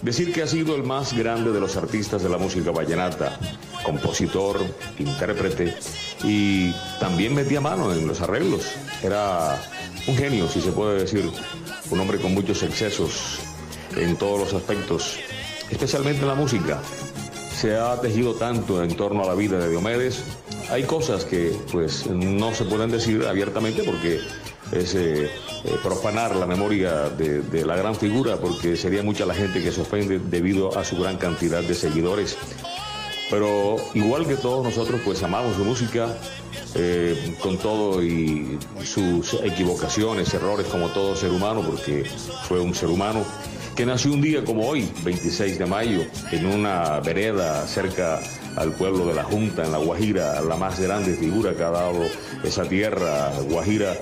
Decir 0.02 0.32
que 0.32 0.42
ha 0.42 0.46
sido 0.46 0.76
el 0.76 0.84
más 0.84 1.12
grande 1.18 1.50
de 1.50 1.58
los 1.58 1.76
artistas 1.76 2.22
de 2.22 2.28
la 2.28 2.38
música 2.38 2.70
vallenata, 2.70 3.36
compositor, 3.84 4.60
intérprete 5.00 5.74
y 6.22 6.70
también 7.00 7.34
metía 7.34 7.60
mano 7.60 7.92
en 7.92 8.06
los 8.06 8.20
arreglos. 8.20 8.70
Era 9.02 9.60
un 10.06 10.16
genio, 10.16 10.48
si 10.48 10.60
se 10.60 10.70
puede 10.70 11.00
decir, 11.00 11.28
un 11.90 11.98
hombre 11.98 12.20
con 12.20 12.34
muchos 12.34 12.62
excesos 12.62 13.40
en 13.96 14.14
todos 14.14 14.38
los 14.38 14.54
aspectos, 14.54 15.18
especialmente 15.70 16.20
en 16.20 16.28
la 16.28 16.36
música. 16.36 16.80
Se 17.52 17.74
ha 17.74 18.00
tejido 18.00 18.34
tanto 18.34 18.80
en 18.80 18.94
torno 18.96 19.24
a 19.24 19.26
la 19.26 19.34
vida 19.34 19.58
de 19.58 19.70
Diomedes, 19.70 20.22
hay 20.70 20.84
cosas 20.84 21.24
que 21.24 21.56
pues 21.72 22.06
no 22.06 22.54
se 22.54 22.64
pueden 22.64 22.90
decir 22.90 23.24
abiertamente 23.26 23.82
porque 23.84 24.20
es 24.72 24.94
eh, 24.94 25.24
eh, 25.24 25.30
profanar 25.82 26.34
la 26.36 26.46
memoria 26.46 27.10
de, 27.10 27.42
de, 27.42 27.64
la 27.64 27.76
gran 27.76 27.94
figura, 27.94 28.36
porque 28.36 28.76
sería 28.76 29.02
mucha 29.02 29.26
la 29.26 29.34
gente 29.34 29.62
que 29.62 29.70
se 29.70 29.82
ofende 29.82 30.18
debido 30.18 30.76
a 30.76 30.84
su 30.84 30.96
gran 30.96 31.16
cantidad 31.16 31.62
de 31.62 31.74
seguidores. 31.74 32.36
Pero 33.30 33.76
igual 33.94 34.26
que 34.26 34.36
todos 34.36 34.64
nosotros, 34.64 35.00
pues 35.04 35.22
amamos 35.22 35.56
su 35.56 35.64
música, 35.64 36.08
eh, 36.76 37.36
con 37.40 37.56
todo 37.58 38.02
y 38.02 38.58
sus 38.84 39.34
equivocaciones, 39.34 40.34
errores 40.34 40.66
como 40.66 40.88
todo 40.88 41.14
ser 41.14 41.30
humano, 41.30 41.62
porque 41.64 42.04
fue 42.48 42.58
un 42.58 42.74
ser 42.74 42.88
humano 42.88 43.24
que 43.76 43.86
nació 43.86 44.12
un 44.12 44.20
día 44.20 44.44
como 44.44 44.68
hoy, 44.68 44.90
26 45.04 45.58
de 45.58 45.66
mayo, 45.66 46.00
en 46.32 46.46
una 46.46 47.00
vereda 47.00 47.66
cerca 47.66 48.20
al 48.56 48.72
pueblo 48.72 49.06
de 49.06 49.14
la 49.14 49.24
Junta, 49.24 49.64
en 49.64 49.72
la 49.72 49.78
Guajira, 49.78 50.40
la 50.42 50.56
más 50.56 50.78
grande 50.78 51.14
figura 51.14 51.54
que 51.54 51.62
ha 51.62 51.70
dado 51.70 52.04
esa 52.42 52.64
tierra, 52.64 53.32
Guajira, 53.48 53.96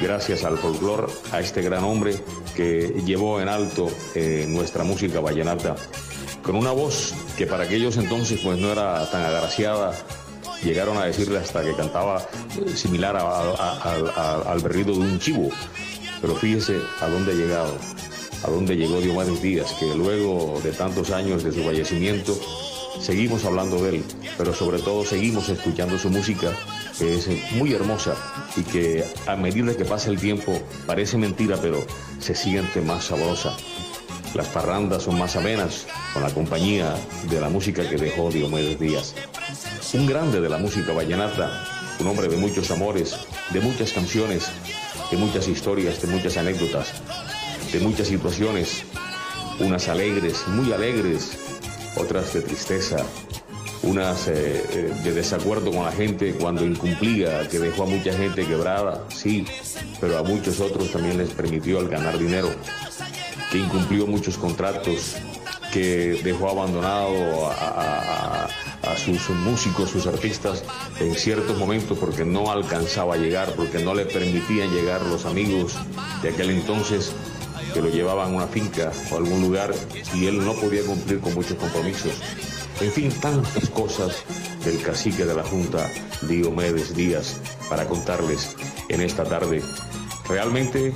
gracias 0.00 0.44
al 0.44 0.58
folclor, 0.58 1.10
a 1.32 1.40
este 1.40 1.62
gran 1.62 1.84
hombre 1.84 2.16
que 2.54 3.02
llevó 3.04 3.40
en 3.40 3.48
alto 3.48 3.90
eh, 4.14 4.46
nuestra 4.48 4.84
música 4.84 5.20
vallenata, 5.20 5.76
con 6.42 6.56
una 6.56 6.72
voz 6.72 7.14
que 7.36 7.46
para 7.46 7.64
aquellos 7.64 7.96
entonces 7.96 8.40
pues 8.42 8.58
no 8.58 8.72
era 8.72 9.08
tan 9.10 9.24
agraciada, 9.24 9.94
llegaron 10.64 10.96
a 10.98 11.04
decirle 11.04 11.38
hasta 11.38 11.62
que 11.62 11.74
cantaba 11.74 12.26
eh, 12.56 12.76
similar 12.76 13.16
al 13.16 14.60
berrido 14.60 14.94
de 14.94 15.00
un 15.00 15.18
chivo, 15.18 15.48
pero 16.20 16.34
fíjese 16.34 16.78
a 17.00 17.08
dónde 17.08 17.32
ha 17.32 17.34
llegado 17.34 17.76
a 18.44 18.50
donde 18.50 18.76
llegó 18.76 19.00
Diomedes 19.00 19.40
Díaz, 19.40 19.72
que 19.78 19.94
luego 19.94 20.60
de 20.62 20.72
tantos 20.72 21.10
años 21.10 21.44
de 21.44 21.52
su 21.52 21.62
fallecimiento, 21.62 22.36
seguimos 23.02 23.44
hablando 23.44 23.82
de 23.82 23.96
él, 23.96 24.04
pero 24.38 24.54
sobre 24.54 24.78
todo 24.78 25.04
seguimos 25.04 25.48
escuchando 25.48 25.98
su 25.98 26.08
música, 26.08 26.52
que 26.96 27.16
es 27.16 27.28
muy 27.54 27.72
hermosa 27.72 28.14
y 28.56 28.62
que 28.62 29.04
a 29.26 29.34
medida 29.34 29.76
que 29.76 29.84
pasa 29.84 30.08
el 30.08 30.20
tiempo 30.20 30.56
parece 30.86 31.18
mentira, 31.18 31.58
pero 31.60 31.84
se 32.20 32.34
siente 32.34 32.80
más 32.80 33.06
sabrosa. 33.06 33.56
Las 34.34 34.46
parrandas 34.46 35.02
son 35.02 35.18
más 35.18 35.36
amenas 35.36 35.86
con 36.14 36.22
la 36.22 36.30
compañía 36.30 36.94
de 37.28 37.40
la 37.40 37.48
música 37.48 37.88
que 37.88 37.96
dejó 37.96 38.30
Diomedes 38.30 38.78
Díaz. 38.78 39.14
Un 39.94 40.06
grande 40.06 40.40
de 40.40 40.48
la 40.48 40.58
música 40.58 40.92
vallenata, 40.92 41.66
un 41.98 42.06
hombre 42.06 42.28
de 42.28 42.36
muchos 42.36 42.70
amores, 42.70 43.16
de 43.50 43.60
muchas 43.60 43.92
canciones, 43.92 44.46
de 45.10 45.16
muchas 45.18 45.48
historias, 45.48 46.00
de 46.00 46.08
muchas 46.08 46.36
anécdotas, 46.36 46.92
de 47.72 47.80
muchas 47.80 48.08
situaciones, 48.08 48.84
unas 49.58 49.88
alegres, 49.88 50.46
muy 50.48 50.72
alegres, 50.72 51.51
otras 51.96 52.32
de 52.32 52.42
tristeza, 52.42 52.96
unas 53.82 54.28
eh, 54.28 54.64
eh, 54.70 54.94
de 55.02 55.12
desacuerdo 55.12 55.70
con 55.72 55.84
la 55.84 55.92
gente 55.92 56.34
cuando 56.34 56.64
incumplía, 56.64 57.48
que 57.48 57.58
dejó 57.58 57.84
a 57.84 57.86
mucha 57.86 58.12
gente 58.12 58.46
quebrada, 58.46 59.04
sí, 59.08 59.44
pero 60.00 60.18
a 60.18 60.22
muchos 60.22 60.60
otros 60.60 60.90
también 60.92 61.18
les 61.18 61.30
permitió 61.30 61.78
al 61.78 61.88
ganar 61.88 62.18
dinero, 62.18 62.50
que 63.50 63.58
incumplió 63.58 64.06
muchos 64.06 64.38
contratos, 64.38 65.16
que 65.72 66.20
dejó 66.22 66.50
abandonado 66.50 67.50
a, 67.50 68.48
a, 68.82 68.96
sus 68.96 69.30
músicos, 69.30 69.90
sus 69.90 70.06
artistas 70.06 70.62
en 71.00 71.14
ciertos 71.14 71.58
momentos 71.58 71.98
porque 71.98 72.24
no 72.24 72.52
alcanzaba 72.52 73.14
a 73.14 73.16
llegar, 73.16 73.54
porque 73.56 73.82
no 73.82 73.94
le 73.94 74.04
permitían 74.04 74.70
llegar 74.70 75.00
los 75.02 75.24
amigos 75.24 75.74
de 76.22 76.28
aquel 76.28 76.50
entonces 76.50 77.12
que 77.72 77.80
lo 77.80 77.88
llevaban 77.88 78.32
a 78.32 78.36
una 78.36 78.46
finca 78.46 78.92
o 79.10 79.16
algún 79.16 79.40
lugar 79.42 79.72
y 80.14 80.26
él 80.26 80.44
no 80.44 80.54
podía 80.54 80.82
cumplir 80.84 81.20
con 81.20 81.34
muchos 81.34 81.56
compromisos. 81.56 82.12
En 82.80 82.90
fin, 82.90 83.12
tantas 83.20 83.68
cosas 83.70 84.24
del 84.64 84.82
cacique 84.82 85.24
de 85.24 85.34
la 85.34 85.44
Junta, 85.44 85.90
Diomedes 86.22 86.94
Díaz, 86.94 87.40
para 87.68 87.86
contarles 87.86 88.54
en 88.88 89.00
esta 89.00 89.24
tarde. 89.24 89.62
Realmente 90.28 90.92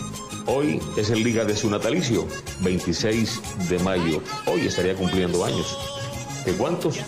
hoy 0.46 0.80
es 0.96 1.10
el 1.10 1.22
día 1.24 1.44
de 1.44 1.56
su 1.56 1.70
natalicio, 1.70 2.26
26 2.60 3.68
de 3.68 3.78
mayo. 3.80 4.22
Hoy 4.46 4.66
estaría 4.66 4.94
cumpliendo 4.94 5.44
años. 5.44 5.78
¿De 6.44 6.52
cuántos? 6.52 6.98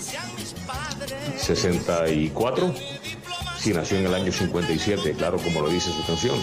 64. 1.37 2.75
Si 3.59 3.73
nació 3.73 3.99
en 3.99 4.07
el 4.07 4.14
año 4.14 4.33
57, 4.33 5.14
claro, 5.14 5.39
como 5.39 5.62
lo 5.62 5.69
dice 5.69 5.91
su 5.91 6.07
canción. 6.07 6.39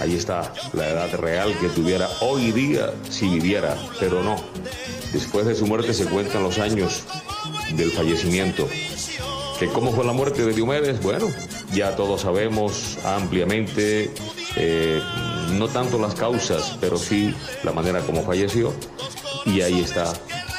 Ahí 0.00 0.14
está 0.16 0.52
la 0.72 0.88
edad 0.88 1.14
real 1.14 1.56
que 1.60 1.68
tuviera 1.68 2.08
hoy 2.20 2.52
día 2.52 2.92
si 3.08 3.28
viviera, 3.28 3.76
pero 4.00 4.22
no. 4.22 4.36
Después 5.12 5.46
de 5.46 5.54
su 5.54 5.66
muerte 5.66 5.94
se 5.94 6.06
cuentan 6.06 6.42
los 6.42 6.58
años 6.58 7.04
del 7.76 7.90
fallecimiento. 7.92 8.68
¿Que 9.58 9.68
¿Cómo 9.68 9.92
fue 9.92 10.04
la 10.04 10.12
muerte 10.12 10.44
de 10.44 10.52
Diomedes? 10.52 11.00
Bueno, 11.00 11.28
ya 11.72 11.94
todos 11.94 12.22
sabemos 12.22 12.98
ampliamente, 13.04 14.10
eh, 14.56 15.00
no 15.52 15.68
tanto 15.68 15.98
las 15.98 16.14
causas, 16.14 16.76
pero 16.80 16.98
sí 16.98 17.32
la 17.62 17.72
manera 17.72 18.00
como 18.00 18.22
falleció. 18.24 18.72
Y 19.46 19.60
ahí 19.60 19.80
está 19.80 20.12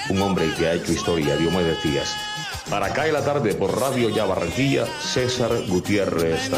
un 0.10 0.22
hombre 0.22 0.50
que 0.58 0.68
ha 0.68 0.74
hecho 0.74 0.94
historia, 0.94 1.36
Diomedes 1.36 1.84
Díaz. 1.84 2.16
Para 2.70 2.88
acá 2.88 3.06
en 3.06 3.14
la 3.14 3.24
tarde 3.24 3.54
por 3.54 3.80
Radio 3.80 4.10
Ya 4.10 4.26
Barranquilla, 4.26 4.86
César 5.02 5.52
Gutiérrez. 5.68 6.50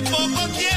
Nos 0.00 0.71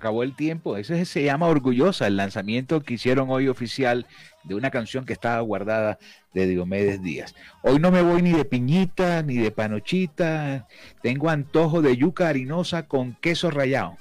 acabó 0.00 0.22
el 0.22 0.34
tiempo. 0.34 0.78
Ese 0.78 1.04
se 1.04 1.22
llama 1.22 1.46
Orgullosa, 1.46 2.06
el 2.06 2.16
lanzamiento 2.16 2.80
que 2.80 2.94
hicieron 2.94 3.28
hoy 3.30 3.48
oficial 3.48 4.06
de 4.44 4.54
una 4.54 4.70
canción 4.70 5.04
que 5.04 5.12
estaba 5.12 5.40
guardada 5.42 5.98
de 6.32 6.46
Diomedes 6.46 7.02
Díaz. 7.02 7.34
Hoy 7.62 7.78
no 7.78 7.90
me 7.90 8.00
voy 8.00 8.22
ni 8.22 8.32
de 8.32 8.46
piñita, 8.46 9.22
ni 9.22 9.36
de 9.36 9.50
panochita. 9.50 10.66
Tengo 11.02 11.28
antojo 11.28 11.82
de 11.82 11.96
yuca 11.98 12.28
harinosa 12.28 12.88
con 12.88 13.14
queso 13.20 13.50
rallado. 13.50 13.98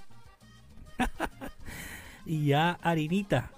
y 2.25 2.45
ya 2.45 2.79
harinita. 2.81 3.51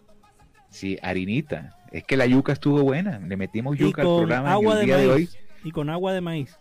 Sí, 0.69 0.97
harinita. 1.03 1.77
Es 1.91 2.03
que 2.05 2.17
la 2.17 2.25
yuca 2.25 2.53
estuvo 2.53 2.81
buena. 2.81 3.19
Le 3.19 3.37
metimos 3.37 3.77
yuca 3.77 4.01
al 4.01 4.07
programa 4.07 4.51
agua 4.51 4.79
el 4.79 4.85
día 4.87 4.97
de, 4.97 5.03
de 5.03 5.09
hoy. 5.09 5.29
Y 5.63 5.71
con 5.71 5.91
agua 5.91 6.11
de 6.11 6.21
maíz. 6.21 6.60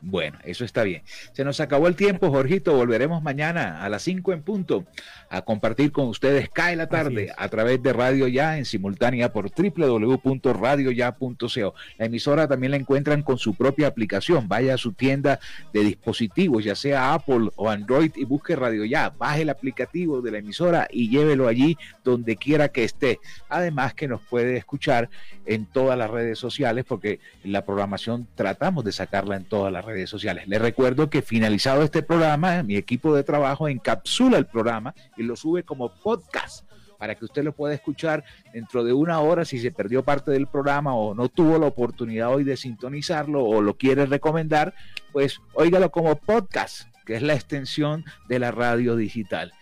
Bueno, 0.00 0.38
eso 0.44 0.64
está 0.64 0.84
bien. 0.84 1.02
Se 1.32 1.44
nos 1.44 1.58
acabó 1.58 1.88
el 1.88 1.96
tiempo, 1.96 2.30
Jorgito. 2.30 2.72
Volveremos 2.74 3.20
mañana 3.20 3.82
a 3.82 3.88
las 3.88 4.02
5 4.02 4.32
en 4.32 4.42
punto 4.42 4.84
a 5.28 5.42
compartir 5.42 5.90
con 5.92 6.06
ustedes 6.06 6.48
Cae 6.50 6.76
la 6.76 6.88
tarde 6.88 7.32
a 7.36 7.48
través 7.48 7.82
de 7.82 7.92
Radio 7.92 8.28
Ya 8.28 8.58
en 8.58 8.64
simultánea 8.64 9.32
por 9.32 9.50
www.radioya.co. 9.50 11.74
La 11.98 12.06
emisora 12.06 12.46
también 12.46 12.70
la 12.70 12.76
encuentran 12.76 13.22
con 13.22 13.38
su 13.38 13.54
propia 13.54 13.88
aplicación. 13.88 14.46
Vaya 14.46 14.74
a 14.74 14.78
su 14.78 14.92
tienda 14.92 15.40
de 15.72 15.80
dispositivos, 15.80 16.62
ya 16.62 16.76
sea 16.76 17.14
Apple 17.14 17.50
o 17.56 17.68
Android, 17.68 18.12
y 18.14 18.24
busque 18.24 18.54
Radio 18.54 18.84
Ya. 18.84 19.10
Baje 19.10 19.42
el 19.42 19.50
aplicativo 19.50 20.22
de 20.22 20.30
la 20.30 20.38
emisora 20.38 20.86
y 20.90 21.10
llévelo 21.10 21.48
allí 21.48 21.76
donde 22.04 22.36
quiera 22.36 22.68
que 22.68 22.84
esté. 22.84 23.18
Además 23.48 23.94
que 23.94 24.06
nos 24.06 24.20
puede 24.20 24.56
escuchar 24.56 25.10
en 25.44 25.66
todas 25.66 25.98
las 25.98 26.08
redes 26.08 26.38
sociales 26.38 26.84
porque 26.86 27.18
la 27.42 27.64
programación 27.64 28.28
tratamos 28.36 28.84
de 28.84 28.92
sacarla 28.92 29.34
en 29.36 29.44
todas 29.44 29.72
las 29.72 29.87
redes 29.88 30.10
sociales. 30.10 30.46
Les 30.46 30.60
recuerdo 30.60 31.10
que 31.10 31.22
finalizado 31.22 31.82
este 31.82 32.02
programa, 32.02 32.62
mi 32.62 32.76
equipo 32.76 33.14
de 33.14 33.24
trabajo 33.24 33.68
encapsula 33.68 34.38
el 34.38 34.46
programa 34.46 34.94
y 35.16 35.22
lo 35.22 35.36
sube 35.36 35.62
como 35.62 35.94
podcast 36.02 36.68
para 36.98 37.14
que 37.14 37.24
usted 37.24 37.44
lo 37.44 37.52
pueda 37.52 37.74
escuchar 37.74 38.24
dentro 38.52 38.84
de 38.84 38.92
una 38.92 39.20
hora 39.20 39.44
si 39.44 39.58
se 39.58 39.70
perdió 39.70 40.04
parte 40.04 40.32
del 40.32 40.48
programa 40.48 40.94
o 40.94 41.14
no 41.14 41.28
tuvo 41.28 41.58
la 41.58 41.66
oportunidad 41.66 42.34
hoy 42.34 42.44
de 42.44 42.56
sintonizarlo 42.56 43.44
o 43.44 43.62
lo 43.62 43.76
quiere 43.76 44.04
recomendar, 44.04 44.74
pues 45.12 45.40
óigalo 45.54 45.90
como 45.90 46.16
podcast, 46.16 46.88
que 47.06 47.14
es 47.14 47.22
la 47.22 47.34
extensión 47.34 48.04
de 48.28 48.40
la 48.40 48.50
radio 48.50 48.96
digital. 48.96 49.52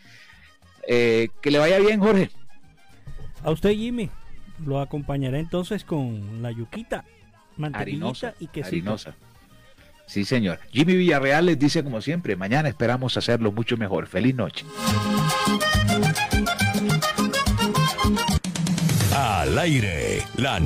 Eh, 0.88 1.28
que 1.42 1.50
le 1.50 1.58
vaya 1.58 1.78
bien, 1.78 2.00
Jorge. 2.00 2.30
A 3.44 3.50
usted, 3.50 3.70
Jimmy. 3.70 4.10
Lo 4.64 4.80
acompañaré 4.80 5.38
entonces 5.38 5.84
con 5.84 6.40
la 6.40 6.50
yuquita, 6.50 7.04
mantequillita 7.58 8.34
y 8.40 8.46
quesito. 8.46 8.68
Harinosa. 8.68 9.14
Sí, 10.06 10.24
señor. 10.24 10.60
Jimmy 10.72 10.96
Villarreal 10.96 11.46
les 11.46 11.58
dice 11.58 11.82
como 11.82 12.00
siempre, 12.00 12.36
mañana 12.36 12.68
esperamos 12.68 13.16
hacerlo 13.16 13.52
mucho 13.52 13.76
mejor. 13.76 14.06
Feliz 14.06 14.34
noche. 14.34 14.64
Al 19.14 19.58
aire, 19.58 20.22
la 20.36 20.60